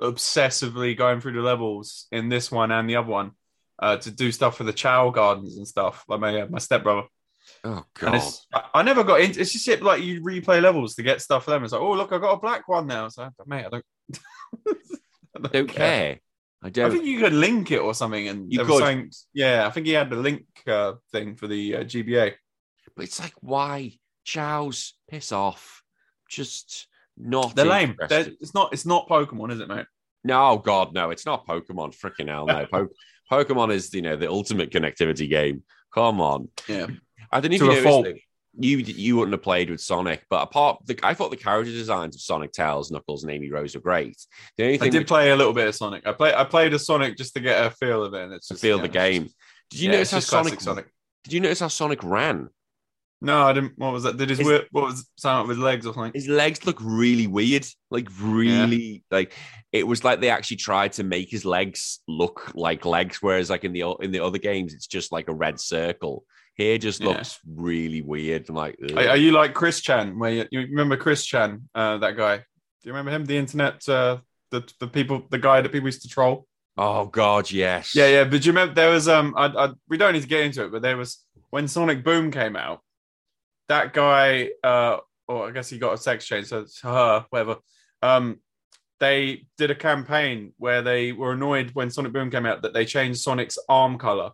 [0.02, 3.32] obsessively going through the levels in this one and the other one
[3.80, 6.04] uh, to do stuff for the Chao Gardens and stuff.
[6.08, 7.08] Like my uh, my stepbrother,
[7.64, 8.22] Oh god.
[8.54, 9.40] I, I never got into.
[9.42, 11.64] It's just it, like you replay levels to get stuff for them.
[11.64, 13.08] It's like, oh look, I got a black one now.
[13.10, 13.86] So mate, I don't.
[15.36, 16.20] I don't care.
[16.64, 16.86] I I don't.
[16.86, 18.80] I think you could link it or something, and You could.
[18.80, 22.34] something- yeah, I think he had the link uh, thing for the uh, GBA.
[22.96, 23.94] But it's like, why?
[24.26, 25.84] Chaos, piss off.
[26.30, 26.88] Just
[27.18, 27.56] not.
[27.56, 27.96] They're lame.
[28.10, 28.74] They're, it's not.
[28.74, 29.86] It's not Pokemon, is it, mate?
[30.24, 31.96] No, oh, God, no, it's not Pokemon.
[31.98, 32.66] Freaking hell, no.
[32.72, 32.88] Po-
[33.32, 35.64] Pokemon is, you know, the ultimate connectivity game.
[35.94, 36.50] Come on.
[36.68, 36.88] Yeah.
[37.32, 38.06] I don't know if you a noticed fault.
[38.06, 38.20] that
[38.60, 42.16] you you wouldn't have played with Sonic, but apart, the, I thought the character designs
[42.16, 44.18] of Sonic, Tails, Knuckles, and Amy Rose were great.
[44.58, 46.06] The only thing I did which- play a little bit of Sonic.
[46.06, 46.34] I play.
[46.34, 48.24] I played a Sonic just to get a feel of it.
[48.24, 49.30] And it's to just, feel the game.
[49.70, 50.86] Did you yeah, notice how Sonic, Sonic?
[51.24, 52.50] Did you notice how Sonic ran?
[53.24, 53.74] No, I didn't.
[53.78, 54.18] What was that?
[54.18, 56.12] Did his, His- what was sound up with his legs or something?
[56.14, 59.34] His legs look really weird, like really like
[59.72, 63.64] it was like they actually tried to make his legs look like legs, whereas like
[63.64, 66.26] in the in the other games it's just like a red circle.
[66.56, 67.08] Here just Yeah.
[67.10, 68.48] looks really weird.
[68.50, 68.78] I'm like.
[68.96, 70.20] Are, are you like Chris Chan?
[70.20, 72.38] Where you, you remember Chris Chan, uh, that guy?
[72.38, 72.44] Do
[72.84, 73.26] you remember him?
[73.26, 74.18] The internet, uh,
[74.52, 76.46] the the people, the guy that people used to troll.
[76.78, 78.24] oh god, yes, Yeah, yeah.
[78.26, 80.66] But do you remember there was um, I, I we don't need to get into
[80.66, 82.82] it, but there was when Sonic Boom came out,
[83.74, 84.98] that guy, uh,
[85.28, 87.58] or I guess he got a sex change, so it's her, whatever.
[88.04, 88.40] Um,
[89.00, 92.86] they did a campaign where they were annoyed when Sonic Boom came out that they
[92.86, 94.32] changed Sonic's arm color,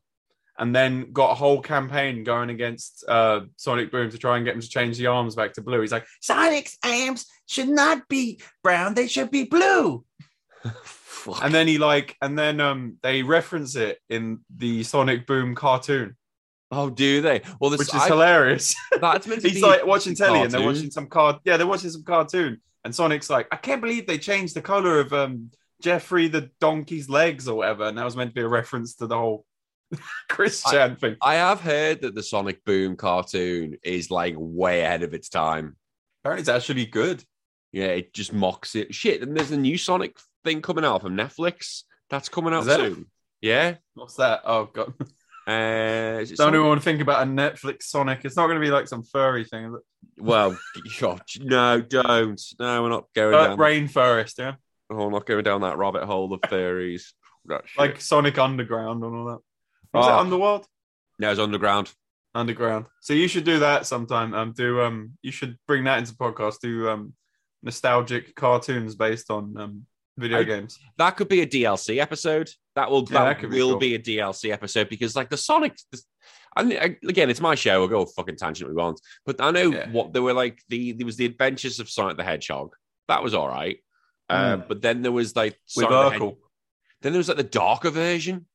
[0.57, 4.55] and then got a whole campaign going against uh, Sonic Boom to try and get
[4.55, 5.79] him to change the arms back to blue.
[5.79, 10.03] He's like, Sonic's arms should not be brown; they should be blue.
[11.43, 16.15] And then he like, and then um, they reference it in the Sonic Boom cartoon,
[16.71, 17.41] oh, do they?
[17.59, 18.75] Well, this which is I- hilarious.
[18.99, 21.37] that's meant to He's be like watching telly, and they're watching some card.
[21.45, 24.99] Yeah, they're watching some cartoon, and Sonic's like, I can't believe they changed the color
[24.99, 25.51] of um
[25.81, 29.07] Jeffrey the donkey's legs or whatever, and that was meant to be a reference to
[29.07, 29.45] the whole
[30.29, 31.15] Chris I- Chan thing.
[31.21, 35.75] I have heard that the Sonic Boom cartoon is like way ahead of its time.
[36.23, 37.23] Apparently, it's actually good.
[37.71, 38.93] Yeah, it just mocks it.
[38.93, 41.83] Shit, and there's a new Sonic thing coming out from Netflix.
[42.09, 43.05] That's coming out soon.
[43.41, 43.75] Yeah.
[43.93, 44.41] What's that?
[44.43, 44.93] Oh god,
[45.47, 48.21] Uh, don't even want to think about a Netflix Sonic.
[48.23, 50.23] It's not going to be like some furry thing, is it?
[50.23, 50.57] Well,
[50.99, 52.41] God, no, don't.
[52.59, 53.57] No, we're not going Uh, down.
[53.57, 54.55] Rainforest, yeah,
[54.91, 57.13] Oh, we're not going down that rabbit hole of theories.
[57.77, 59.39] Like Sonic Underground and all that.
[59.93, 60.09] Was Oh.
[60.09, 60.67] it Underworld?
[61.17, 61.91] no, it's underground.
[62.35, 62.85] Underground.
[63.01, 64.33] So you should do that sometime.
[64.35, 66.59] Um, do um, you should bring that into podcast.
[66.61, 67.13] Do um,
[67.63, 69.85] nostalgic cartoons based on um
[70.19, 70.77] video I- games.
[70.97, 72.49] That could be a DLC episode.
[72.75, 73.79] That will Yeah, that, that could be will cool.
[73.79, 75.75] be a DLC episode because like the Sonic.
[75.91, 76.01] The,
[76.55, 76.71] and
[77.07, 77.79] again, it's my show.
[77.79, 78.99] We'll go fucking tangent we want.
[79.25, 79.89] But I know Yeah.
[79.91, 80.61] what there were like.
[80.69, 82.75] The there was the Adventures of Sonic the Hedgehog.
[83.07, 83.77] That was all right.
[84.29, 86.37] Uh, but then there was like With Sonic the Urkel.
[87.01, 88.45] Then there was like the darker version.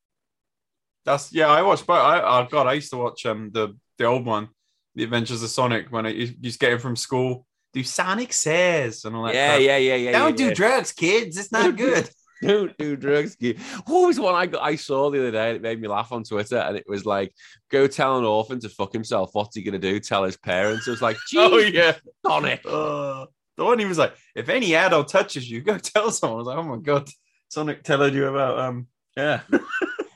[1.04, 1.48] That's yeah.
[1.48, 4.48] I watched, but I oh god, I used to watch um the the old one,
[4.94, 7.46] The Adventures of Sonic, when I used used to get him from school.
[7.74, 9.34] Do Sonic says and all that.
[9.34, 9.60] Yeah, crap.
[9.60, 10.12] yeah, yeah, yeah.
[10.12, 10.54] Don't yeah, do yeah.
[10.54, 11.36] drugs, kids.
[11.36, 12.08] It's not good.
[12.42, 13.36] Don't do drugs.
[13.36, 13.58] kid.
[13.86, 14.62] What was one I got?
[14.62, 15.48] I saw the other day.
[15.48, 17.32] and It made me laugh on Twitter, and it was like,
[17.70, 19.30] "Go tell an orphan to fuck himself.
[19.32, 19.98] What's he gonna do?
[19.98, 21.96] Tell his parents?" It was like, oh yeah.
[22.24, 26.36] Sonic." Uh, the one he was like, if any adult touches you, go tell someone.
[26.36, 27.08] I was like, oh my god,
[27.48, 29.40] Sonic telling you about um yeah.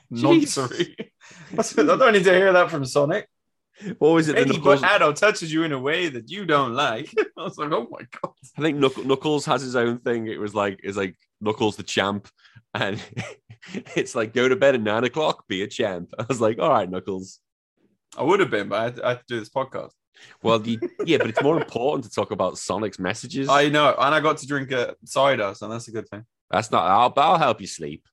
[0.09, 0.79] Nonsense.
[1.57, 3.27] I don't need to hear that from Sonic.
[3.97, 4.37] What was it?
[4.37, 7.13] Any Knuckles, adult touches you in a way that you don't like.
[7.37, 8.33] I was like, oh my god.
[8.57, 10.27] I think Knuck- Knuckles has his own thing.
[10.27, 12.27] It was like, it's like Knuckles the champ,
[12.73, 13.01] and
[13.95, 16.13] it's like, go to bed at nine o'clock, be a champ.
[16.19, 17.39] I was like, all right, Knuckles.
[18.17, 19.91] I would have been, but I had, I had to do this podcast.
[20.43, 23.47] Well, the, yeah, but it's more important to talk about Sonic's messages.
[23.47, 26.25] I know, and I got to drink a cider, so that's a good thing.
[26.51, 26.85] That's not.
[26.85, 28.03] I'll, I'll help you sleep.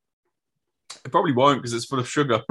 [1.04, 2.42] It probably won't because it's full of sugar,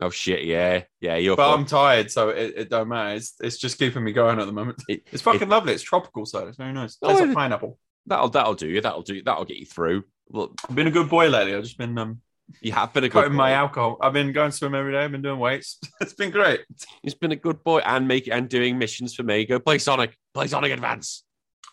[0.00, 0.44] Oh shit!
[0.44, 1.16] Yeah, yeah.
[1.16, 1.36] You're.
[1.36, 1.58] but fucked.
[1.60, 3.14] I'm tired, so it, it don't matter.
[3.16, 4.82] It's, it's just keeping me going at the moment.
[4.88, 5.72] It- It's fucking lovely.
[5.72, 6.98] It's tropical so It's very nice.
[7.00, 7.78] Oh, Tastes it- like pineapple.
[8.06, 8.80] That'll that'll do you.
[8.80, 9.22] That'll do.
[9.22, 10.04] That'll get you through.
[10.28, 11.54] Well, I've been a good boy lately.
[11.54, 12.20] I've just been um
[12.60, 13.22] you have been a good.
[13.22, 13.96] cutting my alcohol.
[14.02, 14.98] I've been going to swim every day.
[15.04, 15.78] I've been doing weights.
[16.00, 16.60] it's been great.
[17.02, 19.46] It's been a good boy and make and doing missions for me.
[19.46, 20.14] Go play Sonic.
[20.34, 21.24] Play Sonic Advance.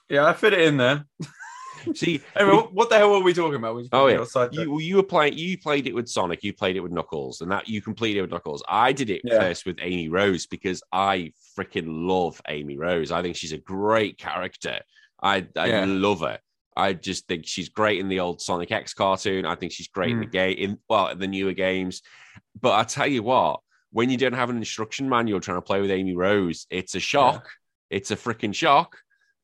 [0.09, 1.05] Yeah, I fit it in there.
[1.95, 3.75] See, what- the hell were we talking about?
[3.75, 4.47] We Oh, yeah.
[4.51, 5.37] you you were playing.
[5.37, 6.43] You played it with Sonic.
[6.43, 8.63] You played it with Knuckles, and that you completed it with Knuckles.
[8.67, 9.39] I did it Yeah.
[9.39, 13.11] first with Amy Rose because I freaking love Amy Rose.
[13.11, 14.79] I think she's a great character.
[15.21, 15.85] I I Yeah.
[15.87, 16.39] love her.
[16.75, 19.45] I just think she's great in the old Sonic X cartoon.
[19.45, 20.31] I think she's great in the Mm.
[20.31, 22.01] game in well in the newer games.
[22.59, 23.59] But I tell you what,
[23.91, 26.99] when you don't have an instruction manual trying to play with Amy Rose, it's a
[26.99, 27.49] shock.
[27.89, 28.97] It's a freaking shock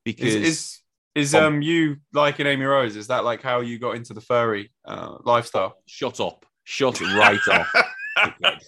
[0.05, 0.81] because Is is,
[1.17, 2.95] is Um, you liking Amy Rose?
[2.95, 5.75] Is that like how you got into the furry uh, lifestyle?
[5.87, 7.67] shut up, shut right up.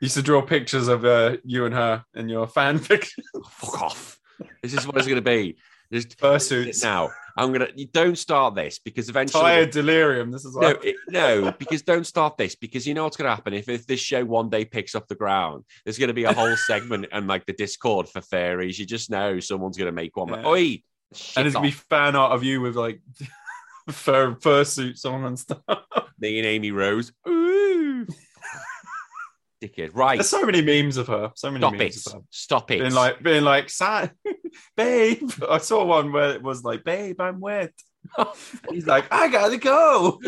[0.00, 4.18] used to draw pictures of uh, you and her in your fan fiction Fuck off.
[4.62, 5.56] This is what it's going to be.
[5.92, 6.82] Just fursuits.
[6.82, 7.10] now.
[7.34, 7.68] I'm gonna.
[7.74, 9.42] You don't start this because eventually.
[9.42, 10.30] Tired delirium.
[10.30, 13.34] This is No, it, no, because don't start this because you know what's going to
[13.34, 15.64] happen if, if this show one day picks up the ground.
[15.84, 18.78] There's going to be a whole segment and like the Discord for fairies.
[18.78, 20.28] You just know someone's going to make one.
[20.28, 20.82] Like, Oi,
[21.36, 23.00] and it's gonna be fan art of you with like
[23.90, 25.60] fur fursuits on and stuff.
[26.18, 27.12] me and Amy Rose.
[27.28, 28.06] Ooh,
[29.62, 29.90] dickhead.
[29.94, 31.32] Right, There's so many memes of her.
[31.34, 31.78] So many stop it.
[31.78, 32.18] memes of her.
[32.30, 32.80] Stop it.
[32.80, 34.08] Being like, being like, "Sa-
[34.76, 35.30] babe.
[35.48, 37.72] I saw one where it was like, babe, I'm wet.
[38.70, 40.20] He's like, I gotta go.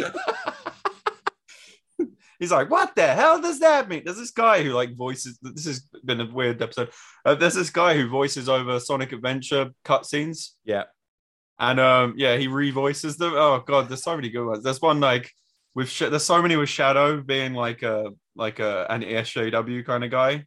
[2.45, 4.03] He's like, what the hell does that mean?
[4.05, 5.39] There's this guy who like voices.
[5.41, 6.91] This has been a weird episode.
[7.25, 10.85] Uh, there's this guy who voices over Sonic Adventure cutscenes, yeah.
[11.59, 13.33] and um, yeah, he revoices them.
[13.35, 14.63] Oh god, there's so many good ones.
[14.63, 15.31] There's one like
[15.75, 20.05] with sh- there's so many with Shadow being like a like a an SJW kind
[20.05, 20.45] of guy.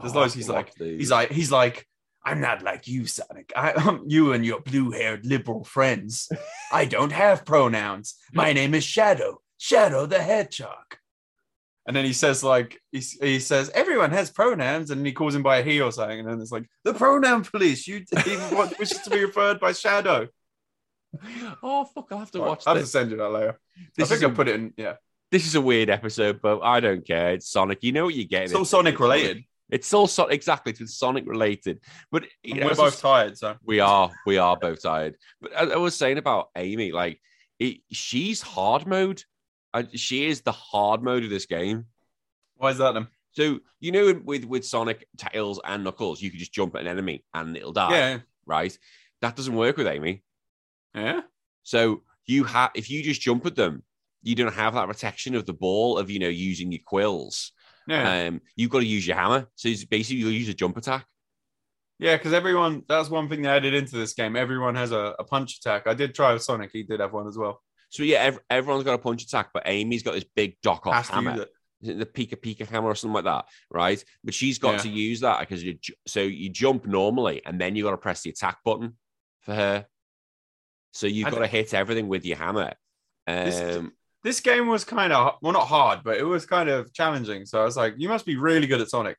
[0.00, 0.34] There's Oh, loads.
[0.34, 1.84] He's like, the- he's like, he's like,
[2.24, 3.52] I'm not like you, Sonic.
[3.56, 6.28] I, um, you and your blue-haired liberal friends.
[6.72, 8.14] I don't have pronouns.
[8.32, 10.96] My name is Shadow, Shadow the Hedgehog.
[11.88, 15.42] And then he says, like, he, he says, everyone has pronouns, and he calls him
[15.42, 16.20] by a he or something.
[16.20, 17.88] And then it's like, the pronoun police.
[17.88, 20.28] You he want- wishes to be referred by Shadow.
[21.62, 22.08] Oh fuck!
[22.10, 23.58] I'll have to watch I'll have to send you that later.
[23.96, 24.74] This I is think I put it in.
[24.76, 24.94] Yeah,
[25.32, 27.32] This is a weird episode, but I don't care.
[27.32, 27.82] It's Sonic.
[27.82, 28.44] You know what you're getting.
[28.46, 29.44] it's all Sonic related.
[29.70, 31.80] It's all so- exactly it's Sonic related.
[32.12, 35.16] But you know, We're both just- tired, so we are we are both tired.
[35.40, 37.20] But I, I was saying about Amy, like
[37.58, 39.22] it, she's hard mode.
[39.74, 41.86] Uh, she is the hard mode of this game.
[42.56, 43.08] why is that then?
[43.32, 46.86] So you know, with with Sonic, Tails, and Knuckles, you can just jump at an
[46.88, 47.90] enemy and it'll die.
[47.92, 48.76] Yeah, Right.
[49.20, 50.22] That doesn't work with Amy.
[50.94, 51.20] yeah.
[51.62, 53.82] So you have if you just jump at them,
[54.22, 57.52] you don't have that protection of the ball of you know using your quills.
[57.86, 58.26] Yeah.
[58.26, 59.48] Um, you've got to use your hammer.
[59.54, 61.06] So it's basically you'll use a jump attack.
[61.98, 64.36] Yeah, because everyone, that's one thing they added into this game.
[64.36, 65.86] Everyone has a, a punch attack.
[65.86, 67.60] I did try with Sonic, he did have one as well.
[67.90, 70.94] So yeah, ev- everyone's got a punch attack, but Amy's got this big dock off
[70.94, 71.46] Has hammer.
[71.80, 74.02] the Piko Piko hammer or something like that, right?
[74.24, 74.78] But she's got Yeah.
[74.78, 77.96] to use that because you ju- so you jump normally and then you got to
[77.98, 78.96] press the attack button
[79.40, 79.86] for her.
[80.92, 82.72] So you've I got to hit everything with your hammer.
[83.26, 83.92] This- Um,
[84.24, 87.46] This game was kind of, well, not hard, but it was kind of challenging.
[87.46, 89.16] So I was like, you must be really good at Sonic.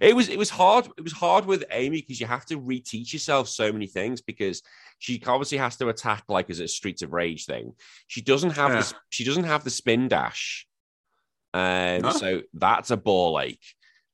[0.00, 0.88] It was it was hard.
[0.96, 4.62] It was hard with Amy because you have to reteach yourself so many things because
[4.98, 7.72] she obviously has to attack like as a Streets of Rage thing.
[8.06, 8.80] She doesn't have Yeah.
[8.80, 10.66] the she doesn't have the spin dash.
[11.54, 12.10] Um, No?
[12.10, 13.60] so that's a ball ache.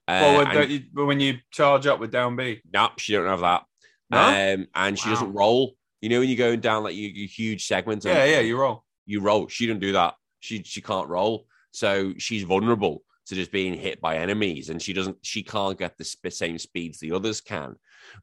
[0.09, 2.61] Uh, well, when, and- you, when you charge up with down B.
[2.73, 3.65] No, she don't have that.
[4.11, 4.19] No?
[4.19, 5.15] Um, and she Wow.
[5.15, 5.77] doesn't roll.
[6.01, 8.05] You know when you're going down like you, you huge segments.
[8.05, 8.85] Yeah, yeah, you roll.
[9.07, 9.47] you roll.
[9.49, 10.15] She don't do that.
[10.41, 14.93] She she can't roll, so she's vulnerable to just being hit by enemies, and she
[14.93, 15.17] doesn't.
[15.23, 17.77] She can't get the sp- same speeds the others can.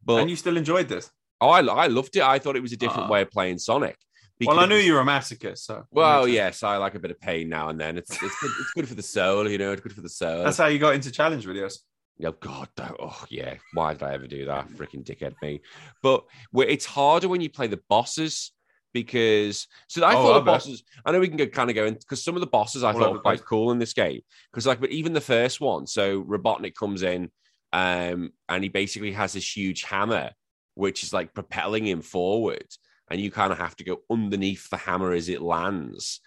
[0.04, 1.10] But and you still enjoyed this.
[1.42, 2.24] oh, I, I loved it.
[2.24, 3.12] I thought it was a different Ah.
[3.12, 3.98] way of playing Sonic.
[4.42, 5.84] Well, I knew you were a masochist, so.
[5.92, 7.98] Well, yes, I like a bit of pain now and then.
[7.98, 9.74] It's it's good, it's good for the soul, you know.
[9.74, 10.44] It's good for the soul.
[10.46, 11.80] That's how you got into challenge videos.
[12.24, 12.68] Oh God!
[13.00, 13.56] Oh yeah.
[13.74, 14.70] Why did I ever do that?
[14.72, 15.62] Freaking dickhead me.
[16.04, 18.52] But it's harder when you play the bosses
[18.94, 20.54] because so I Oh, thought I the bet.
[20.54, 20.84] bosses.
[21.06, 22.94] I know we can go kind of go in because some of the bosses I
[22.94, 24.22] thought were quite cool in this game.
[24.52, 27.32] Because like, but even the first one, so Robotnik comes in,
[27.74, 30.32] um, and he basically has this huge hammer,
[30.76, 32.66] which is like propelling him forward,
[33.10, 36.22] and you kind of have to go underneath the hammer as it lands.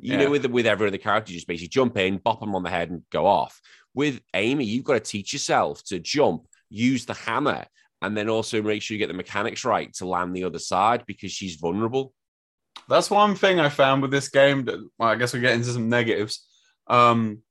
[0.00, 0.18] You Yeah.
[0.18, 2.70] know, with with every other character, you just basically jump in, bop them on the
[2.70, 3.60] head, and go off.
[3.94, 7.64] With Amy, you've got to teach yourself to jump, use the hammer,
[8.02, 11.04] and then also make sure you get the mechanics right to land the other side
[11.06, 12.12] because she's vulnerable.
[12.88, 14.64] That's one thing I found with this game.
[14.66, 16.46] That, well, I guess we get into some negatives.
[16.86, 17.42] Um,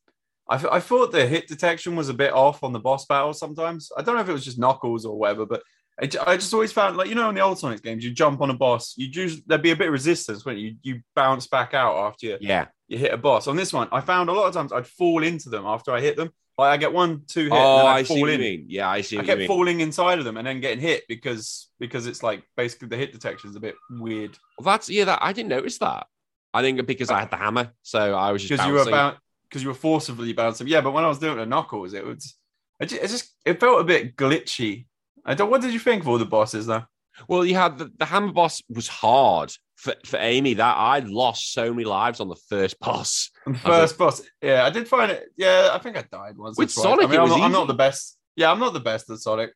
[0.49, 3.39] I, th- I thought the hit detection was a bit off on the boss battles
[3.39, 3.91] sometimes.
[3.97, 5.61] I don't know if it was just knuckles or whatever, but
[6.01, 8.39] I, I just always found like you know in the old Sonic games, you jump
[8.41, 11.47] on a boss, you usually there'd be a bit of resistance when you you bounce
[11.47, 12.67] back out after you, Yeah.
[12.87, 13.47] you hit a boss.
[13.47, 15.99] On this one, I found a lot of times I'd fall into them after I
[15.99, 16.29] hit them.
[16.57, 18.65] Like I get one, two hit, Oh, I I'd see what you mean.
[18.67, 22.07] Yeah, I see I kept falling inside of them and then getting hit because because
[22.07, 25.05] it's like basically the hit detection is a bit weird Well, that's yeah.
[25.05, 26.07] That I didn't notice that.
[26.53, 29.17] I think because I had the hammer, so I was just because you were about
[29.47, 30.67] because you were forcibly bouncing.
[30.67, 32.35] Yeah, but when I was doing the knuckles, it was
[32.79, 34.87] it just, it just it felt a bit glitchy.
[35.23, 35.51] I don't.
[35.51, 36.85] What did you think of all the bosses though?
[37.27, 40.55] Well, you had the, the hammer boss was hard for, for Amy.
[40.55, 43.31] That I lost so many lives on the first boss.
[43.63, 45.29] First boss, yeah, I did find it.
[45.37, 46.57] Yeah, I think I died once.
[46.57, 46.71] With.
[46.71, 48.17] Sonic, I mean, it I'm, not, I'm not the best.
[48.35, 49.51] Yeah, I'm not the best at Sonic.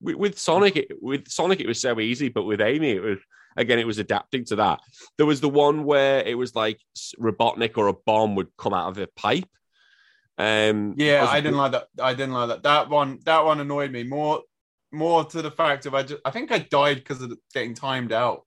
[0.00, 3.18] With, with Sonic, it, with Sonic, it was so easy, but with Amy, it was
[3.56, 4.80] again, it was adapting to that.
[5.16, 6.80] There was the one where it was like
[7.20, 9.48] Robotnik or a bomb would come out of a pipe.
[10.38, 11.88] Um, Yeah, was- I didn't like that.
[12.00, 12.62] I didn't like that.
[12.62, 14.42] That one, that one annoyed me more,
[14.92, 18.12] more to the fact of I just, I think I died because of getting timed
[18.12, 18.46] out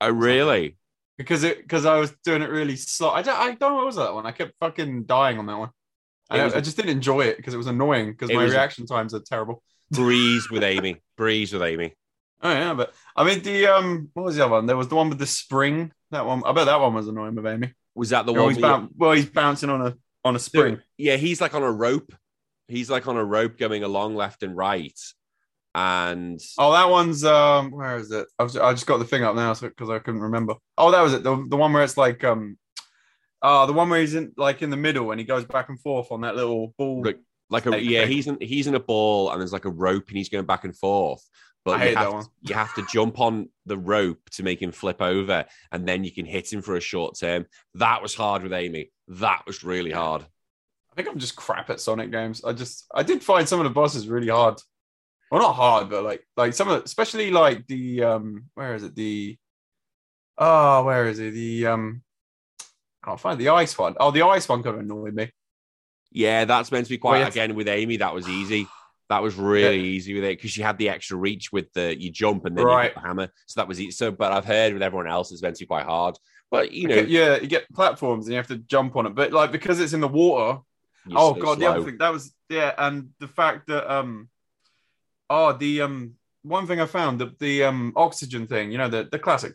[0.00, 0.76] Oh, really?
[1.18, 3.10] because it because I was doing it really slow.
[3.10, 4.24] I don't, I don't know what was that one.
[4.24, 5.70] I kept fucking dying on that one.
[6.30, 9.12] I, was- I just didn't enjoy it because it was annoying because my reaction times
[9.14, 9.62] are terrible.
[9.90, 10.96] Breeze with Amy.
[11.16, 11.94] Breeze with Amy.
[12.42, 14.64] Oh yeah, but I mean the um, what was the other one?
[14.64, 15.92] There was the one with the spring.
[16.10, 17.74] That one, I bet that one was annoying with Amy.
[17.94, 18.54] Was that the Oh, one?
[18.54, 19.94] he's boun- well, he's bouncing on a
[20.24, 20.80] on a spring.
[20.96, 22.14] Yeah, he's like on a rope.
[22.66, 24.98] He's like on a rope going along left and right.
[25.74, 28.26] And Oh, that one's um, where is it?
[28.38, 30.54] I've, I just got the thing up now because I couldn't remember.
[30.76, 31.22] Oh, that was it.
[31.22, 32.58] The, the one where it's like um,
[33.42, 35.80] oh, the one where he's in like in the middle and he goes back and
[35.80, 37.02] forth on that little ball.
[37.02, 37.18] Right.
[37.50, 38.10] like a yeah, thing.
[38.10, 40.64] he's in he's in a ball and there's like a rope and he's going back
[40.64, 41.24] and forth.
[41.64, 42.24] But I you have, one.
[42.40, 46.10] you have to jump on the rope to make him flip over, and then you
[46.10, 47.44] can hit him for a short term.
[47.74, 48.90] That was hard with Amy.
[49.08, 50.22] That was really hard.
[50.22, 52.42] I think I'm just crap at Sonic games.
[52.44, 54.58] I just I did find some of the bosses really hard.
[55.30, 58.94] Well, not hard, but like like some of especially like the um, where is it?
[58.96, 59.36] The
[60.38, 61.32] oh, where is it?
[61.32, 62.02] The um,
[63.02, 63.94] I can't find the ice one.
[64.00, 65.30] Oh, the ice one kind of annoyed me.
[66.12, 67.32] Yeah, that's meant to be quite Well, yes.
[67.34, 67.98] again with Amy.
[67.98, 68.66] That was easy.
[69.08, 72.10] That was really easy with it because she had the extra reach with the you
[72.10, 72.94] jump and then you Right.
[72.94, 73.28] the hammer.
[73.46, 73.90] So that was easy.
[73.92, 76.16] So, but I've heard with everyone else it's meant to be quite hard.
[76.50, 79.14] But you know, Okay, yeah, you get platforms and you have to jump on it,
[79.14, 80.60] but like because it's in the water,
[81.14, 81.84] oh god, the other slow.
[81.86, 84.28] thing that was yeah, and the fact that um,
[85.30, 89.08] oh the um, one thing I found the the um oxygen thing, you know the
[89.10, 89.54] the classic,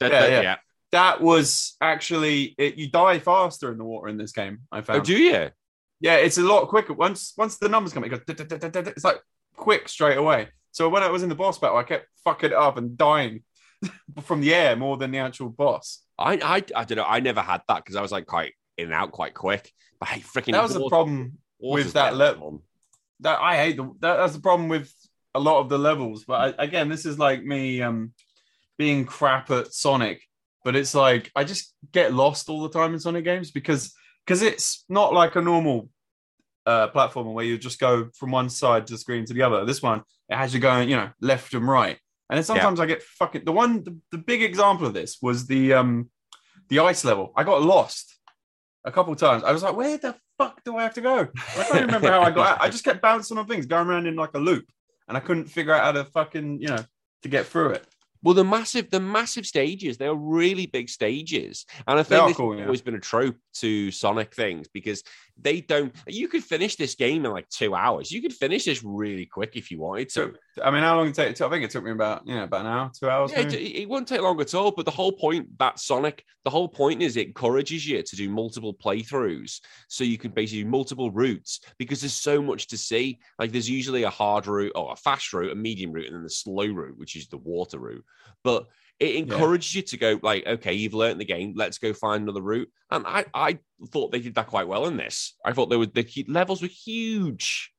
[0.00, 0.56] yeah, yeah.
[0.92, 4.60] That was actually it, you die faster in the water in this game.
[4.72, 5.00] I found.
[5.00, 5.50] Oh, do you?
[6.00, 9.20] yeah, it's a lot quicker once once the numbers come, it goes, it's like
[9.56, 10.48] quick straight away.
[10.70, 13.42] So when I was in the boss battle, I kept fucking up and dying
[14.22, 16.02] from the air more than the actual boss.
[16.18, 17.04] I, I, I don't know.
[17.04, 19.72] I never had that because I was like quite in and out quite quick.
[19.98, 22.62] But hey, freaking That was the problem with that level.
[23.20, 24.92] That I hate the that, that's the problem with
[25.34, 26.24] a lot of the levels.
[26.24, 28.12] But I, again, this is like me um
[28.76, 30.22] being crap at Sonic,
[30.64, 34.42] but it's like I just get lost all the time in Sonic games because because
[34.42, 35.88] it's not like a normal
[36.66, 39.64] uh platformer where you just go from one side to the screen to the other.
[39.64, 41.98] This one it has you going, you know, left and right.
[42.30, 45.46] And then sometimes I get fucking the one the, the big example of this was
[45.46, 46.10] the um
[46.68, 47.32] the ice level.
[47.34, 48.18] I got lost
[48.84, 49.44] a couple times.
[49.44, 51.28] I was like, where the fuck do I have to go?
[51.58, 52.62] I can't remember how I got out.
[52.62, 54.70] I just kept bouncing on things, going around in like a loop,
[55.08, 56.84] and I couldn't figure out how to fucking, you know,
[57.22, 57.84] to get through it.
[58.22, 62.36] Well, the massive, the massive stages, they are really big stages, and I think this
[62.36, 62.64] cool, yeah.
[62.64, 65.02] always been a trope to Sonic things because
[65.40, 65.94] they don't.
[66.06, 68.10] You could finish this game in like two hours.
[68.10, 70.34] You could finish this really quick if you wanted to.
[70.54, 71.46] So, I mean, how long did it take?
[71.46, 73.32] I think it took me about, you know, about an hour, two hours.
[73.32, 74.70] Yeah, it, it won't take long at all.
[74.70, 78.28] But the whole point that Sonic, the whole point is it encourages you to do
[78.28, 83.18] multiple playthroughs, so you can basically do multiple routes because there's so much to see.
[83.38, 86.22] Like there's usually a hard route or a fast route, a medium route, and then
[86.22, 88.04] the slow route, which is the water route.
[88.42, 88.66] But
[89.00, 91.54] it encourages you to go like, okay, you've learned the game.
[91.56, 92.70] Let's go find another route.
[92.90, 93.58] And I, I
[93.90, 95.36] thought they did that quite well in this.
[95.44, 97.72] I thought there was the levels were huge.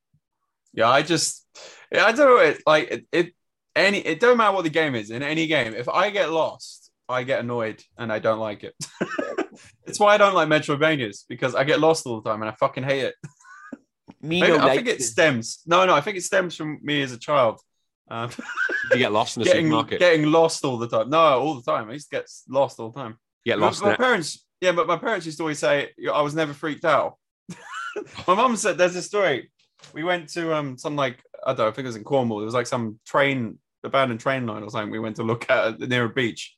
[0.73, 1.45] Yeah, I just,
[1.91, 2.37] I don't know.
[2.37, 3.33] It like it, it,
[3.75, 5.73] any, it don't matter what the game is in any game.
[5.73, 8.75] If I get lost, I get annoyed and I don't like it.
[9.85, 12.55] it's why I don't like Metroidvanias because I get lost all the time and I
[12.55, 13.15] fucking hate it.
[14.21, 15.59] Maybe, I think it stems.
[15.65, 17.61] No, no, I think it stems from me as a child.
[18.09, 18.31] Um,
[18.91, 19.99] you get lost in the getting supermarket.
[19.99, 21.09] getting lost all the time.
[21.09, 21.89] No, all the time.
[21.89, 23.17] I used to get lost all the time.
[23.45, 23.83] get My- lost.
[23.83, 23.97] My, it.
[23.97, 27.17] parents, yeah, but my parents used to always say I was never freaked out.
[28.27, 29.51] my mum said there's a story.
[29.93, 32.41] We went to um some like I don't know, I think it was in Cornwall.
[32.41, 34.91] It was like some train abandoned train line or something.
[34.91, 36.55] We went to look at near a beach.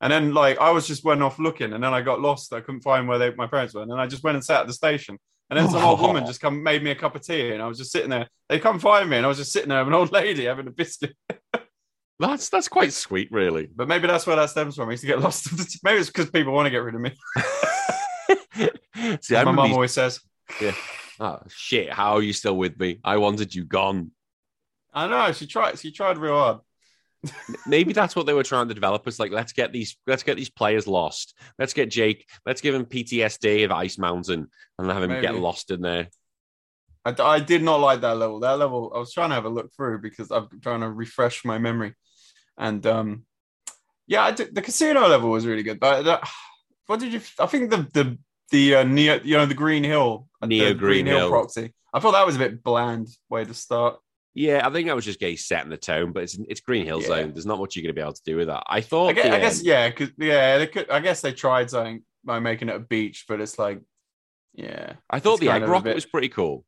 [0.00, 2.52] And then like I was just went off looking and then I got lost.
[2.52, 3.82] I couldn't find where they, my parents were.
[3.82, 5.18] And then I just went and sat at the station.
[5.50, 7.66] And then some old woman just come made me a cup of tea and I
[7.66, 8.28] was just sitting there.
[8.48, 10.66] They come find me and I was just sitting there with an old lady having
[10.66, 11.14] a biscuit.
[12.18, 13.66] That's that's quite sweet, really.
[13.74, 14.88] But maybe that's where that stems from.
[14.88, 15.48] I used to get lost.
[15.82, 17.14] maybe it's because people want to get rid of me.
[19.22, 20.20] See, my mum always says.
[20.60, 20.74] "Yeah,
[21.18, 23.00] oh shit, how are you still with me?
[23.02, 24.10] I wanted you gone.
[24.92, 25.78] I know she tried.
[25.78, 26.58] She tried real hard.
[27.66, 29.06] Maybe that's what they were trying to develop.
[29.06, 31.36] Is like, let's get these, let's get these players lost.
[31.58, 32.26] Let's get Jake.
[32.46, 34.48] Let's give him PTSD of Ice Mountain
[34.78, 36.08] and have him get lost in there.
[37.04, 38.40] I, I did not like that level.
[38.40, 41.44] That level, I was trying to have a look through because I'm trying to refresh
[41.44, 41.94] my memory,
[42.58, 43.24] and um,
[44.06, 45.80] yeah, I did, the casino level was really good.
[45.80, 46.20] But uh,
[46.86, 47.20] what did you?
[47.38, 48.18] I think the the
[48.50, 51.30] the uh, neo, you know, the Green Hill, uh, Neo the Green Hill.
[51.30, 51.72] proxy.
[51.92, 53.98] I thought that was a bit bland way to start.
[54.34, 56.86] Yeah, I think that was just getting set in the tone, but it's it's Green
[56.86, 57.08] Hill Yeah.
[57.08, 57.32] Zone.
[57.32, 58.62] There's not much you're going to be able to do with that.
[58.68, 59.08] I thought.
[59.08, 60.88] I guess, I guess yeah, because yeah, they could.
[60.90, 63.80] I guess they tried something by making it a beach, but it's like,
[64.54, 66.64] yeah, I thought the egg rocket bit- was pretty cool.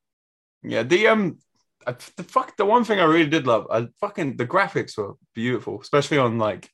[0.62, 0.82] yeah.
[0.82, 1.38] The um,
[1.86, 5.14] I, the fuck, the one thing I really did love, I fucking the graphics were
[5.34, 6.68] beautiful, especially on like,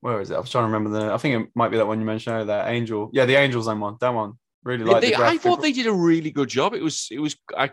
[0.00, 0.34] where is it?
[0.34, 1.12] I was trying to remember the.
[1.12, 3.08] I think it might be that one you mentioned, earlier, that Angel.
[3.14, 3.96] Yeah, the Angel Zone one.
[4.00, 4.34] That one
[4.64, 5.02] really like.
[5.02, 6.74] they- the I thought they did a really good job.
[6.74, 7.70] It was it was I,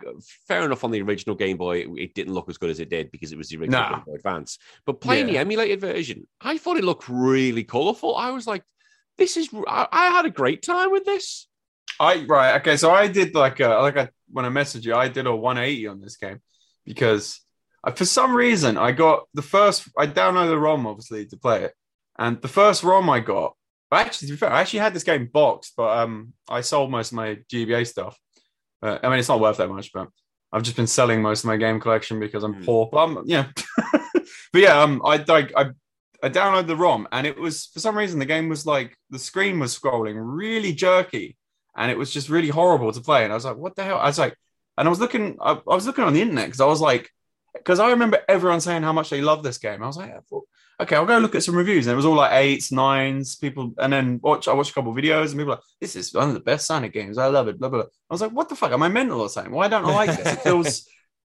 [0.47, 1.79] fair enough on the original Game Boy.
[1.79, 3.95] It, it didn't look as good as it did because it was the original Nah.
[3.95, 4.57] Game Boy Advance.
[4.85, 8.15] But playing the emulated version, I thought it looked really colourful.
[8.15, 8.63] I was like,
[9.17, 9.49] this is.
[9.67, 11.47] I, I had a great time with this.
[11.99, 15.07] I right okay, so I did like a like I when I messaged you, I
[15.07, 16.41] did a 180 on this game
[16.85, 17.39] because
[17.83, 21.63] I, for some reason I got the first I downloaded the ROM obviously to play
[21.65, 21.73] it,
[22.17, 23.55] and the first ROM I got.
[23.91, 27.11] Actually, to be fair, I actually had this game boxed, but um, I sold most
[27.11, 28.17] of my GBA stuff.
[28.81, 30.09] Uh, I mean, it's not worth that much, but
[30.51, 32.63] I've just been selling most of my game collection because I'm Hmm.
[32.65, 32.89] poor.
[32.91, 33.47] But I'm, yeah,
[33.93, 35.69] but yeah, um, I like I
[36.23, 39.19] I downloaded the ROM, and it was for some reason the game was like the
[39.19, 41.37] screen was scrolling really jerky,
[41.77, 43.23] and it was just really horrible to play.
[43.23, 43.99] And I was like, what the hell?
[43.99, 44.35] I was like,
[44.77, 47.09] and I was looking, I, I was looking on the internet because I was like,
[47.53, 49.81] because I remember everyone saying how much they love this game.
[49.83, 50.13] I was like,
[50.81, 53.73] okay, I'll go look at some reviews, and it was all like eights, nines, people,
[53.77, 54.47] and then watch.
[54.47, 56.39] I watched a couple of videos, and people were like, this is one of the
[56.41, 57.17] best Sonic games.
[57.17, 57.59] I love it.
[57.59, 57.79] Blah blah.
[57.83, 57.89] blah.
[58.09, 58.71] I was like, what the fuck?
[58.71, 59.53] Am I mental or something?
[59.53, 60.33] Why don't I like this?
[60.33, 60.87] It feels.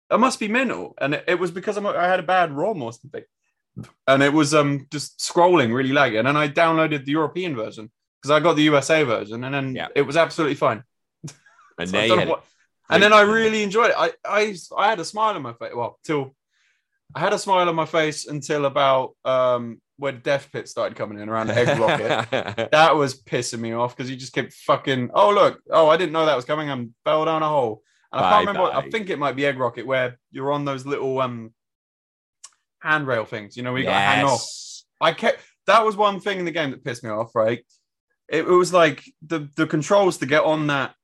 [0.09, 2.81] I must be mental, and it, it was because I'm, I had a bad ROM
[2.83, 3.23] or something,
[4.07, 6.17] and it was um just scrolling really laggy.
[6.19, 7.91] And then I downloaded the European version
[8.21, 9.87] because I got the USA version, and then Yeah.
[9.95, 10.83] it was absolutely fine.
[11.79, 12.43] And So had what-
[12.87, 13.95] and then I really enjoyed it.
[13.97, 15.73] I, I I had a smile on my face.
[15.75, 16.35] Well, till
[17.13, 21.19] I had a smile on my face until about um when Death Pit started coming
[21.19, 22.69] in around the egg rocket.
[22.71, 25.11] That was pissing me off because you just kept fucking.
[25.13, 25.61] Oh look!
[25.69, 26.69] Oh, I didn't know that was coming.
[26.69, 27.81] I'm fell down a hole.
[28.11, 28.71] And I can't remember.
[28.73, 31.53] I think it might be Egg Rocket where you're on those little um
[32.79, 33.55] handrail things.
[33.57, 34.45] You know, we got to hang off.
[35.01, 37.33] I kept that was one thing in the game that pissed me off.
[37.35, 37.65] Right,
[38.29, 40.95] it, it was like the the controls to get on that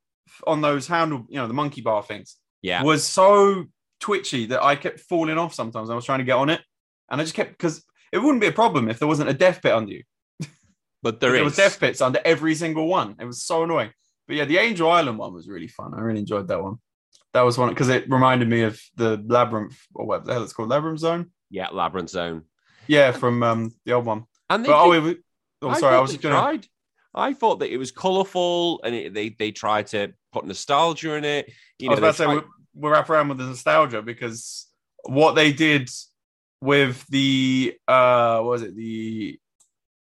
[0.48, 2.84] on those handle, you know, the monkey bar things Yeah.
[2.84, 3.66] was so
[4.02, 5.90] twitchy that I kept falling off sometimes.
[5.90, 6.62] I was trying to get on it,
[7.10, 9.62] and I just kept because it wouldn't be a problem if there wasn't a death
[9.62, 10.04] pit under you.
[11.04, 13.16] But There, there was death pits under every single one.
[13.20, 13.92] It was so annoying.
[14.28, 15.94] But yeah, the Angel Island one was really fun.
[15.96, 16.76] I really enjoyed that one.
[17.34, 20.54] That was one because it reminded me of the labyrinth or what the hell it's
[20.54, 21.32] called, labyrinth zone.
[21.50, 22.44] Yeah, Labyrinth Zone.
[22.88, 24.26] Yeah, from um the old one.
[24.50, 25.18] And they But oh, it
[25.62, 26.36] oh I sorry, I thought was just gonna.
[26.36, 26.68] tried.
[27.14, 31.26] I thought that it was colourful and it, they they tried to put nostalgia in
[31.26, 31.52] it.
[31.80, 34.68] You I was know, about to say we, wrap around with the nostalgia because
[35.04, 35.90] what they did
[36.62, 39.40] with the uh what was it the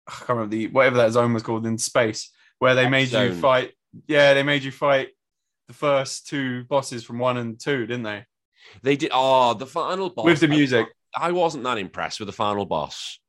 [0.07, 2.30] I can't remember the whatever that zone was called in space
[2.60, 3.72] where they X made you fight
[4.07, 5.10] yeah they made you fight
[5.68, 8.26] the first two bosses from one and two didn't they
[8.84, 9.10] they did.
[9.14, 12.65] Oh, the final boss with the I- music I wasn't that impressed with the final
[12.65, 13.19] boss.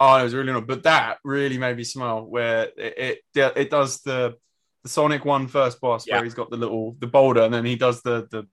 [0.00, 3.70] oh it was really not but that really made me smile where it it, it
[3.70, 4.34] does the
[4.82, 6.14] the Sonic one first boss Yeah.
[6.16, 8.46] where he's got the little the boulder and then he does the the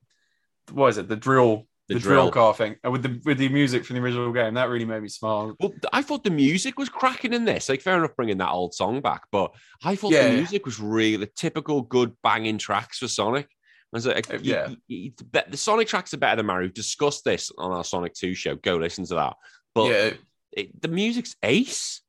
[0.71, 2.21] what is it the drill The, the, drill.
[2.23, 2.31] drill.
[2.31, 5.01] car thing and with the with the music from the original game that really made
[5.03, 7.69] me smile Well, I thought the music was cracking in this.
[7.69, 10.29] Like, fair enough, bringing that old song back, but I thought Yeah.
[10.29, 13.45] the music was really the typical good banging tracks for Sonic.
[13.93, 14.69] I was like, Uh, yeah.
[14.87, 15.11] you- you-
[15.51, 16.65] the Sonic tracks are better than Mario.
[16.67, 18.55] We've discussed this on our Sonic Two show.
[18.55, 19.33] Go listen to that.
[19.75, 20.09] But yeah
[20.51, 22.01] it, the music's ace.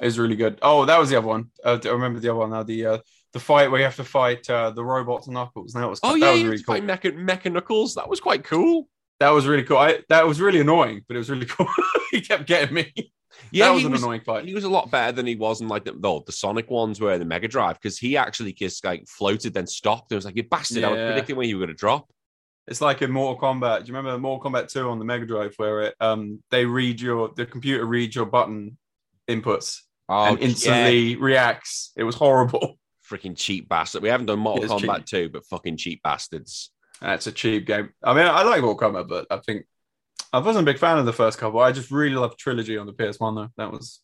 [0.00, 2.38] it was really good oh that was the other one uh, I remember the other
[2.40, 2.98] one now the uh
[3.32, 6.18] the fight where you have to fight uh, the robot Knuckles that was Oh that
[6.18, 7.94] yeah, was you really cool fight Mecha, Mecha Knuckles.
[7.94, 8.88] That was quite cool.
[9.20, 11.68] that was really cool I, that was really annoying but it was really cool
[12.10, 12.92] he kept getting me
[13.50, 15.60] Yeah, that was an was, annoying fight he was a lot better than he was
[15.60, 18.84] in like the, the, the Sonic ones were the Mega Drive because he actually just
[18.84, 20.12] like floated then stopped.
[20.12, 20.84] It was like you bastard.
[20.84, 22.10] I was predicting when you were going to drop.
[22.68, 23.80] It's like in Mortal Kombat.
[23.80, 27.00] Do you remember Mortal Kombat 2 on the Mega Drive where it um they read
[27.00, 28.78] your the computer reads your button
[29.28, 31.92] inputs Oh, and instantly reacts?
[31.96, 32.78] It was horrible.
[33.12, 34.02] Freaking cheap bastard.
[34.02, 35.06] We haven't done Mortal It Kombat cheap.
[35.06, 36.70] 2, but fucking cheap bastards.
[37.00, 37.90] That's a cheap game.
[38.02, 39.66] I mean, I like Mortal Kombat, but I think
[40.32, 41.60] I wasn't a big fan of the first couple.
[41.60, 43.48] I just really loved Trilogy on the PS1 though.
[43.58, 44.00] That was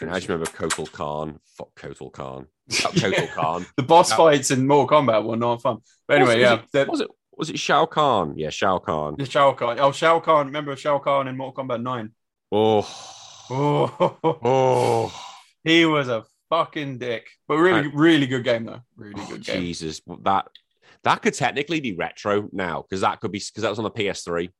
[0.00, 1.38] And I just remember Kotal Kahn.
[1.56, 2.46] Fuck Kotal Kahn.
[2.70, 3.26] Kotal Yeah.
[3.28, 3.66] Kahn.
[3.76, 4.16] the boss Yeah.
[4.18, 5.78] fights in Mortal Kombat were not fun.
[6.06, 8.34] But anyway, Was- yeah, was the, Was it was it Shao Kahn?
[8.36, 9.14] Yeah, Shao Kahn.
[9.18, 9.78] the Shao Kahn.
[9.80, 10.46] Oh, Shao Kahn.
[10.46, 12.10] Remember Shao Kahn in Mortal Kombat 9?
[12.52, 12.80] Oh.
[13.50, 15.12] Oh, Oh.
[15.64, 17.26] he was a fucking dick.
[17.46, 18.80] But really, really good game though.
[18.96, 19.60] Really Oh, good game.
[19.60, 20.48] Jesus, that
[21.04, 23.90] That could technically be retro now because that could be because that was on the
[23.90, 24.50] PS3.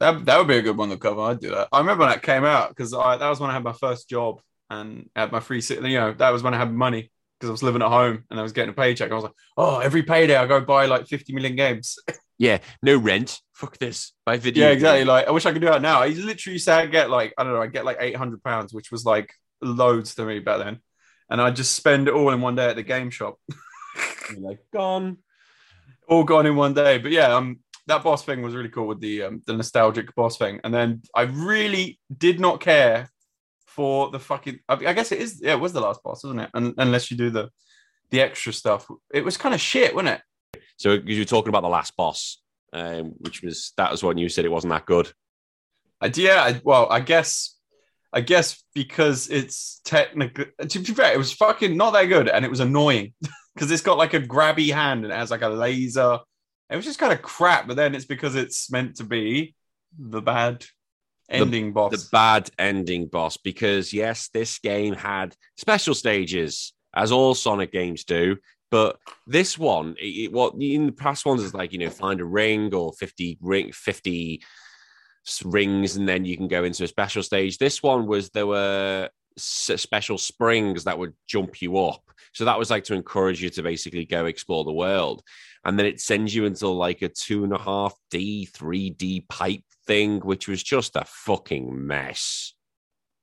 [0.00, 1.22] That that would be a good one to cover.
[1.22, 1.68] I'd do that.
[1.72, 4.40] I remember when that came out because that was when I had my first job
[4.70, 5.62] and had my free.
[5.68, 8.38] You know, that was when I had money because I was living at home and
[8.38, 9.10] I was getting a paycheck.
[9.10, 11.96] I was like, oh, every payday I go buy like 50 million games.
[12.40, 13.40] Yeah, no rent.
[13.52, 14.12] Fuck this.
[14.24, 14.66] Buy video.
[14.66, 15.04] yeah, exactly.
[15.04, 16.02] Like, I wish I could do that now.
[16.02, 18.92] I literally used I get like, I don't know, I get like 800 pounds, which
[18.92, 20.78] was like loads to me back then.
[21.30, 23.38] And I just spend it all in one day at the game shop.
[24.38, 25.18] like, gone.
[26.08, 26.98] All gone in one day.
[26.98, 30.38] But yeah, um, that boss thing was really cool with the um, the nostalgic boss
[30.38, 30.60] thing.
[30.64, 33.10] And then I really did not care
[33.66, 34.60] for the fucking.
[34.68, 35.40] I guess it is.
[35.42, 36.50] Yeah, it was the last boss, wasn't it?
[36.54, 37.50] And, unless you do the
[38.10, 40.20] the extra stuff, it was kind of shit, wasn't
[40.54, 40.60] it?
[40.76, 42.40] So you were talking about the last boss,
[42.72, 45.12] um, which was that was when you said it wasn't that good.
[46.00, 47.56] I, yeah, I, well, I guess,
[48.12, 52.44] I guess because it's technically to be fair, it was fucking not that good, and
[52.44, 53.12] it was annoying
[53.54, 56.18] because it's got like a grabby hand and it has like a laser.
[56.70, 59.54] It was just kind of crap, but then it's because it's meant to be
[59.98, 60.64] the bad
[61.28, 61.92] ending the, boss.
[61.92, 68.04] The bad ending boss, because yes, this game had special stages, as all Sonic games
[68.04, 68.36] do.
[68.70, 72.24] But this one, it, what in the past ones is like you know find a
[72.24, 74.42] ring or fifty ring fifty
[75.44, 77.58] rings, and then you can go into a special stage.
[77.58, 82.02] This one was there were special springs that would jump you up.
[82.32, 85.22] So that was like to encourage you to basically go explore the world.
[85.64, 89.62] And then it sends you into like a two and a half D, 3D pipe
[89.86, 92.54] thing, which was just a fucking mess.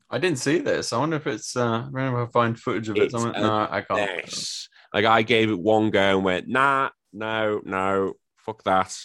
[0.10, 0.94] I didn't see this.
[0.94, 1.56] I wonder if it's.
[1.56, 3.11] Uh, I if I find footage of it.
[3.14, 4.26] No, I can't.
[4.26, 4.69] Mess.
[4.94, 8.95] Like I gave it one go and went, nah, no, no, fuck that.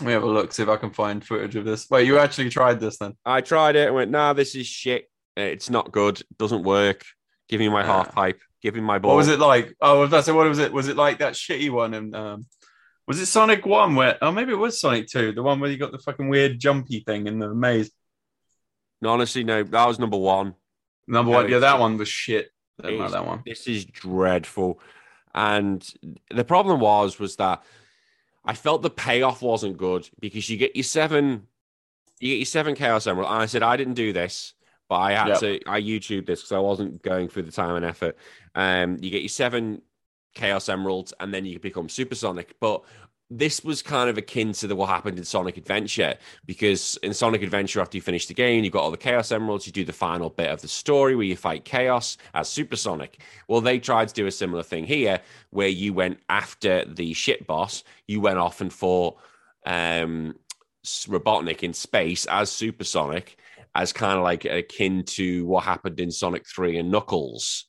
[0.00, 1.88] Let me have a look, see if I can find footage of this.
[1.88, 3.14] Wait, you actually tried this then?
[3.24, 5.08] I tried it and went, nah, this is shit.
[5.36, 6.20] It's not good.
[6.20, 7.04] It doesn't work.
[7.48, 7.86] Give me my yeah.
[7.86, 8.40] half pipe.
[8.62, 9.12] Give me my ball.
[9.12, 9.74] What was it like?
[9.80, 10.72] Oh, that's what was it?
[10.72, 11.94] Was it like that shitty one?
[11.94, 12.46] And um,
[13.06, 13.94] was it Sonic One?
[13.94, 14.16] Where?
[14.22, 17.00] Oh, maybe it was Sonic Two, the one where you got the fucking weird jumpy
[17.00, 17.90] thing in the maze.
[19.02, 19.62] No, honestly, no.
[19.62, 20.54] That was number one.
[21.06, 22.50] Number one, yeah, that one was shit
[22.82, 23.42] like that one.
[23.44, 24.80] This is dreadful.
[25.34, 25.86] And
[26.30, 27.62] the problem was was that
[28.44, 31.46] I felt the payoff wasn't good because you get your seven,
[32.20, 33.30] you get your seven chaos emerald.
[33.30, 34.54] And I said I didn't do this,
[34.88, 35.40] but I had yep.
[35.40, 35.60] to.
[35.66, 38.16] I YouTube this because I wasn't going through the time and effort.
[38.54, 39.82] Um, you get your seven
[40.34, 42.56] chaos emeralds, and then you become supersonic.
[42.60, 42.82] But
[43.38, 46.14] this was kind of akin to the, what happened in Sonic Adventure
[46.46, 49.66] because in Sonic Adventure, after you finish the game, you've got all the Chaos Emeralds.
[49.66, 53.20] You do the final bit of the story where you fight Chaos as Supersonic.
[53.48, 55.20] Well, they tried to do a similar thing here
[55.50, 57.82] where you went after the ship boss.
[58.06, 59.16] You went off and fought
[59.66, 60.36] um,
[60.84, 63.36] Robotnik in space as Supersonic,
[63.74, 67.64] as kind of like akin to what happened in Sonic Three and Knuckles.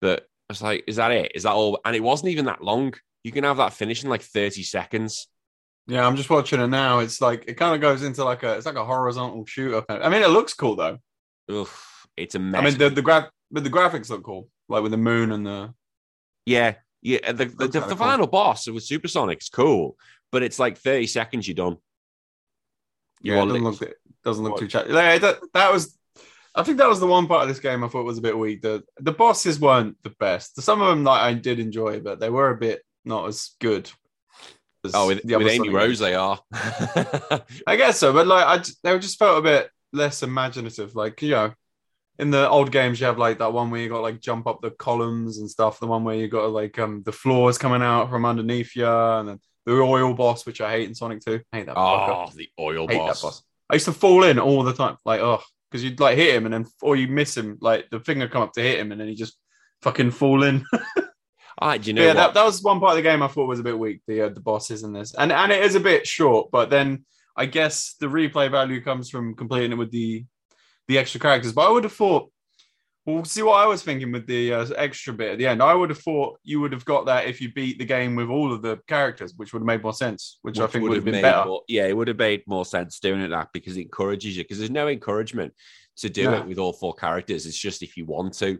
[0.00, 1.32] But I was like, is that it?
[1.34, 1.80] Is that all?
[1.84, 2.94] And it wasn't even that long
[3.24, 5.28] you can have that finish in like 30 seconds.
[5.86, 7.00] Yeah, I'm just watching it now.
[7.00, 9.84] It's like it kind of goes into like a it's like a horizontal shooter.
[9.88, 10.98] I mean, it looks cool though.
[11.50, 12.60] Oof, it's a mess.
[12.60, 15.44] I mean, the the graph, but the graphics look cool, like with the moon and
[15.44, 15.74] the.
[16.46, 17.32] Yeah, yeah.
[17.32, 17.96] The the, the, the cool.
[17.96, 19.96] final boss with Supersonic's cool,
[20.32, 21.48] but it's like 30 seconds.
[21.48, 21.76] You're done.
[23.20, 23.94] You yeah, it doesn't look
[24.24, 24.90] doesn't look too chat.
[24.90, 25.98] Like, that, that was
[26.54, 28.38] I think that was the one part of this game I thought was a bit
[28.38, 28.62] weak.
[28.62, 30.60] The the bosses weren't the best.
[30.62, 33.90] Some of them like I did enjoy, but they were a bit not as good.
[34.84, 36.38] As oh, with, with Amy Rose, they are.
[36.52, 40.94] I guess so, but like I, they just felt a bit less imaginative.
[40.94, 41.54] Like you know,
[42.18, 44.60] in the old games, you have like that one where you got like jump up
[44.60, 45.80] the columns and stuff.
[45.80, 49.28] The one where you got like um the floors coming out from underneath you, and
[49.28, 51.40] then the oil boss, which I hate in Sonic Two.
[51.52, 51.78] I hate that.
[51.78, 53.22] Oh, the oil boss.
[53.22, 53.42] boss.
[53.70, 54.96] I used to fall in all the time.
[55.04, 55.40] Like oh,
[55.70, 57.58] because you'd like hit him and then or you miss him.
[57.60, 59.38] Like the finger come up to hit him and then he just
[59.82, 60.64] fucking fall in.
[61.60, 62.04] Do you know?
[62.04, 64.00] Yeah, that, that was one part of the game I thought was a bit weak.
[64.06, 66.50] The uh, the bosses in this, and and it is a bit short.
[66.50, 67.04] But then
[67.36, 70.24] I guess the replay value comes from completing it with the
[70.88, 71.52] the extra characters.
[71.52, 72.30] But I would have thought.
[73.06, 75.62] Well, see what I was thinking with the uh, extra bit at the end.
[75.62, 78.30] I would have thought you would have got that if you beat the game with
[78.30, 80.38] all of the characters, which would have made more sense.
[80.40, 81.44] Which, which I think would have been better.
[81.44, 84.42] More, yeah, it would have made more sense doing it that because it encourages you.
[84.42, 85.52] Because there's no encouragement
[85.98, 87.44] to do it with all four characters.
[87.44, 88.58] It's just if you want to.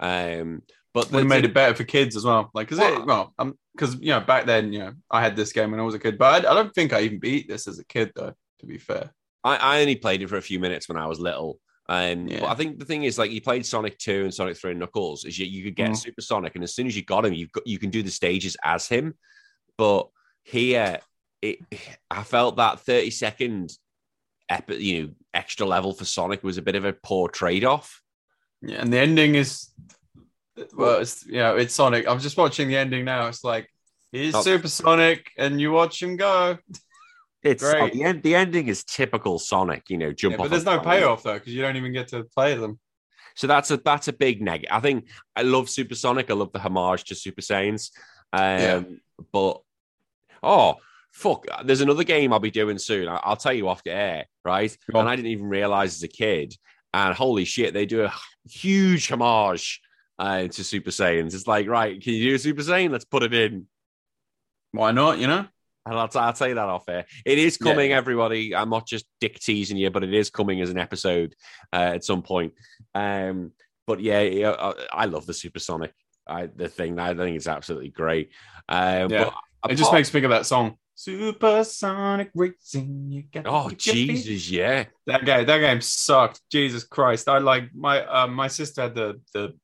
[0.00, 0.62] Um,
[0.94, 2.50] but they made it better for kids as well.
[2.54, 5.52] Like, cause it, well, um, because you know, back then, you know, I had this
[5.52, 7.66] game when I was a kid, but I, I, don't think I even beat this
[7.66, 8.32] as a kid, though.
[8.60, 9.12] To be fair,
[9.42, 11.58] I, I only played it for a few minutes when I was little.
[11.88, 12.40] Um, yeah.
[12.40, 14.80] But I think the thing is, like, you played Sonic Two and Sonic Three and
[14.80, 15.96] Knuckles, is you, you could get mm.
[15.96, 18.56] Super Sonic, and as soon as you got him, you you can do the stages
[18.64, 19.14] as him.
[19.76, 20.08] But
[20.44, 21.00] here,
[21.42, 21.58] it
[22.08, 23.76] I felt that thirty second,
[24.48, 28.00] epi- you know, extra level for Sonic was a bit of a poor trade off.
[28.62, 29.70] Yeah, and the ending is
[30.74, 32.08] well, it's you know, it's Sonic.
[32.08, 33.28] I'm just watching the ending now.
[33.28, 33.68] It's like
[34.12, 36.56] He's Not- supersonic, and you watch him go.
[37.42, 37.82] It's Great.
[37.82, 38.22] oh, the end.
[38.22, 39.90] The ending is typical Sonic.
[39.90, 40.44] You know, jump Yeah, off.
[40.44, 42.78] but there's no payoff though, because you don't even get to play them.
[43.34, 44.72] So that's a that's a big negative.
[44.74, 46.30] I think I love Supersonic.
[46.30, 47.90] I love the homage to Super Saiyans.
[48.32, 48.82] Um, Yeah.
[49.32, 49.60] But
[50.42, 50.76] oh
[51.12, 53.08] fuck, there's another game I'll be doing soon.
[53.08, 54.76] I, will tell you off the air, right?
[54.94, 55.00] On.
[55.00, 56.54] And I didn't even realize as a kid.
[56.92, 58.12] And holy shit, they do a
[58.48, 59.80] huge homage
[60.18, 61.34] uh, to Super Saiyans.
[61.34, 62.90] It's like, right, can you do a Super Saiyan?
[62.90, 63.66] Let's put it in.
[64.72, 65.18] Why not?
[65.18, 65.46] You know.
[65.86, 67.04] And I'll, I'll tell you that off air.
[67.26, 67.70] It is Yeah.
[67.70, 68.56] coming, everybody.
[68.56, 71.34] I'm not just dick teasing you, but it is coming as an episode
[71.74, 72.54] uh, at some point.
[72.94, 73.52] Um,
[73.86, 75.92] but yeah, yeah, I, I love the supersonic.
[76.26, 76.98] I, the thing.
[76.98, 78.30] I think it's absolutely great.
[78.66, 79.30] Um, Yeah.
[79.62, 80.78] but It just makes me think of that song.
[80.94, 83.10] Supersonic racing.
[83.10, 84.84] You got Oh to get your feet- Jesus, yeah.
[85.06, 85.44] That game.
[85.44, 86.40] That game sucked.
[86.50, 87.28] Jesus Christ.
[87.28, 89.54] I like my uh, my sister had the the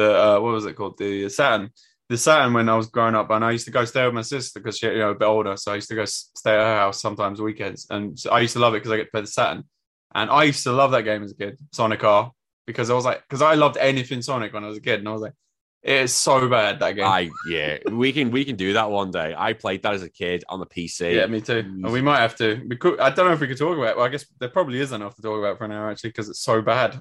[0.00, 0.98] the uh, what was it called?
[0.98, 1.70] The Saturn.
[2.08, 4.22] The Saturn when I was growing up, and I used to go stay with my
[4.22, 5.56] sister because she, you know, a bit older.
[5.56, 8.54] So I used to go stay at her house sometimes weekends, and so I used
[8.54, 9.64] to love it because I get to play the Saturn.
[10.12, 12.32] And I used to love that game as a kid, Sonic R,
[12.66, 15.08] because I was like, because I loved anything Sonic when I was a kid, and
[15.08, 15.34] I was like,
[15.82, 17.06] it is so bad that game.
[17.06, 17.78] I yeah.
[17.90, 19.34] We can we can do that one day.
[19.36, 21.14] I played that as a kid on the PC.
[21.14, 21.58] yeah, me too.
[21.58, 22.60] And we might have to.
[22.68, 23.00] We could.
[23.00, 23.90] I don't know if we could talk about.
[23.90, 23.96] it.
[23.96, 26.28] Well, I guess there probably is enough to talk about for an hour actually, because
[26.28, 27.00] it's so bad.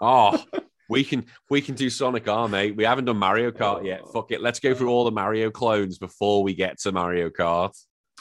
[0.00, 0.42] Oh,
[0.88, 2.76] we can we can do Sonic R, mate.
[2.76, 4.02] We haven't done Mario Kart yet.
[4.12, 4.40] Fuck it.
[4.40, 7.72] Let's go through all the Mario clones before we get to Mario Kart.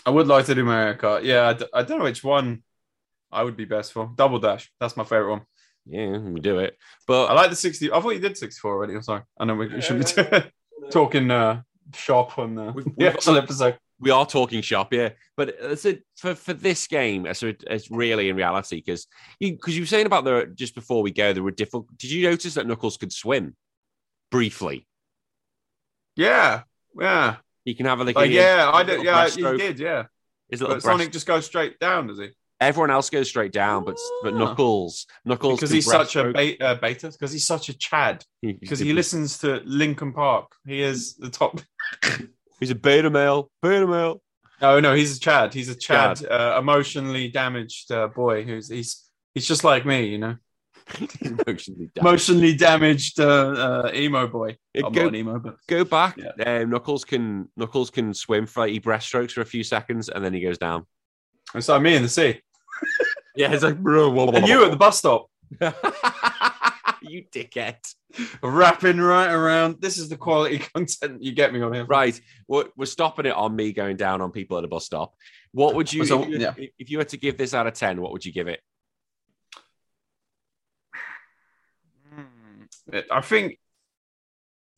[0.06, 1.24] I would like to do Mario Kart.
[1.24, 2.64] Yeah, I, d- I don't know which one
[3.32, 4.12] I would be best for.
[4.16, 4.72] Double Dash.
[4.80, 5.42] That's my favorite one.
[5.86, 6.78] Yeah, we do it.
[7.08, 7.92] But I like the 60.
[7.92, 8.94] I thought you did 64 already.
[8.96, 9.22] I'm sorry.
[9.40, 10.52] I know we, we should be
[10.92, 11.62] talking uh,
[11.96, 13.78] shop on the, We've- we've- actual episode.
[14.00, 15.10] We are talking shop, yeah.
[15.36, 19.08] But it's a, for for this game, so it, it's really in reality because
[19.40, 21.98] you because you were saying about the just before we go, there were different.
[21.98, 23.56] Did you notice that Knuckles could swim
[24.32, 24.88] briefly?
[26.16, 26.62] Yeah.
[27.00, 27.38] Yeah.
[27.66, 29.04] He can have a like, a- yeah, I did.
[29.04, 29.80] Yeah, he did.
[29.80, 30.06] Yeah.
[30.50, 32.30] His little Sonic just goes straight down, does he?
[32.60, 34.38] Everyone else goes straight down, but but Ah.
[34.38, 36.30] Knuckles, Knuckles, Because he's such a.
[36.60, 38.24] Uh, beta because he's such a Chad.
[38.42, 40.54] He- Because he listens to Linkin Park.
[40.66, 41.60] He is the top.
[42.60, 44.22] He's a beta male, beta male.
[44.62, 45.54] No, no, he's a Chad.
[45.54, 46.32] He's a Chad, Chad.
[46.32, 49.04] Uh, emotionally damaged uh, boy who's he's
[49.36, 50.36] he's just like me, you know,
[51.22, 51.98] Emotionally damaged.
[51.98, 54.58] emotionally damaged uh, uh, emo boy.
[54.74, 56.18] It I'm go- not an emo, but Go back.
[56.18, 56.62] Yeah.
[56.62, 60.34] Um, Knuckles can Knuckles can swim for he breaststrokes for a few seconds and then
[60.34, 60.86] he goes down.
[61.54, 62.42] it's like me in the sea.
[63.36, 64.30] Yeah, it's like bro.
[64.32, 65.28] And you at the bus stop,
[67.02, 67.78] you dickhead.
[68.42, 69.82] wrapping right around.
[69.82, 71.86] This is the quality content you get me on here.
[71.86, 75.14] Right, we're, we're stopping it on me going down on people at a bus stop.
[75.52, 76.54] What would you, So, if, you yeah.
[76.78, 78.02] if you had to give this out of ten?
[78.02, 78.62] What would you give it?
[82.14, 83.00] Hmm.
[83.12, 83.60] I think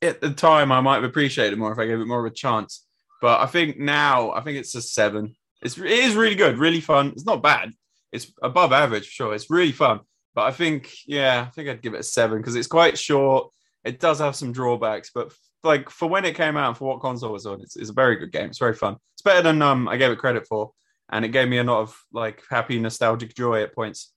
[0.02, 2.32] at the time I might have appreciated it more if I gave it more of
[2.32, 2.86] a chance.
[3.22, 5.36] But I think now I think it's a seven.
[5.62, 7.10] It's it is really good, really fun.
[7.10, 7.72] It's not bad.
[8.12, 9.36] It's above average for sure.
[9.36, 10.02] It's really fun.
[10.36, 13.52] But I think yeah, I think I'd give it a seven because it's quite short.
[13.84, 15.34] It does have some drawbacks, but
[15.64, 17.94] like for when it came out and for what console was on, it's, it's a
[17.94, 18.46] very good game.
[18.50, 18.98] It's very fun.
[19.16, 20.72] It's better than um I gave it credit for,
[21.12, 24.14] and it gave me a lot of like happy nostalgic joy at points.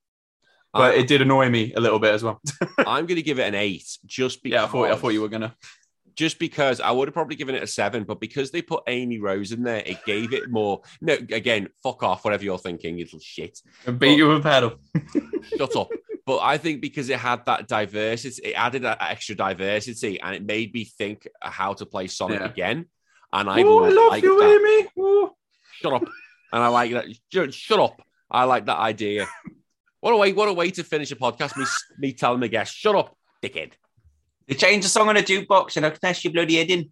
[0.73, 2.41] But I- it did annoy me a little bit as well.
[2.79, 4.55] I'm going to give it an eight, just because.
[4.57, 5.55] yeah, I thought I thought you were gonna.
[6.15, 9.19] Just because I would have probably given it a seven, but because they put Amy
[9.19, 10.83] Rose in there, it gave it more.
[11.01, 13.59] No, again, fuck off, whatever you're thinking, little shit.
[13.87, 14.75] And Beat you with a paddle.
[15.57, 15.89] Shut up.
[16.25, 20.45] But I think because it had that diversity, it added that extra diversity, and it
[20.45, 22.47] made me think how to play Sonic Yeah.
[22.47, 22.87] again.
[23.33, 24.61] And I, love you, that.
[24.61, 24.89] Amy.
[24.99, 25.35] Oh.
[25.81, 26.03] Shut up.
[26.53, 27.07] And I like that.
[27.33, 28.01] Shut- Shut up.
[28.31, 29.27] I like that idea.
[30.01, 30.33] What a way!
[30.33, 31.57] What a way to finish a podcast.
[31.57, 31.65] Me,
[31.97, 33.71] me telling the guest, "Shut up, dickhead."
[34.47, 36.91] They changed the song on a jukebox and I smash your bloody head in.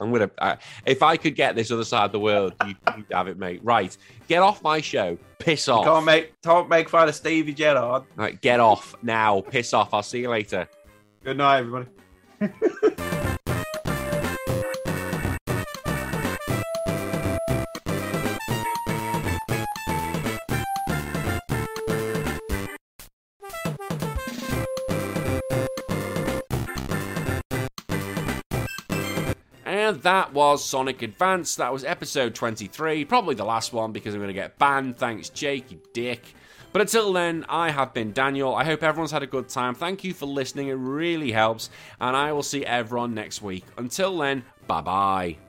[0.00, 0.30] I'm gonna.
[0.38, 0.56] Uh,
[0.86, 3.60] if I could get this other side of the world, you, you'd have it, mate.
[3.62, 3.96] Right,
[4.28, 5.16] get off my show.
[5.38, 5.84] Piss off.
[5.84, 8.04] Can't make can't make fun of Stevie Gerrard.
[8.16, 9.40] Right, get off now.
[9.40, 9.94] Piss off.
[9.94, 10.68] I'll see you later.
[11.22, 11.88] Good night, everybody.
[29.84, 31.56] And that was Sonic Advance.
[31.56, 33.04] That was episode 23.
[33.04, 34.96] Probably the last one because I'm going to get banned.
[34.96, 36.22] Thanks, Jake, you dick.
[36.72, 38.54] But until then, I have been Daniel.
[38.54, 39.74] I hope everyone's had a good time.
[39.74, 40.68] Thank you for listening.
[40.68, 41.68] It really helps.
[42.00, 43.64] And I will see everyone next week.
[43.76, 45.43] Until then, bye bye.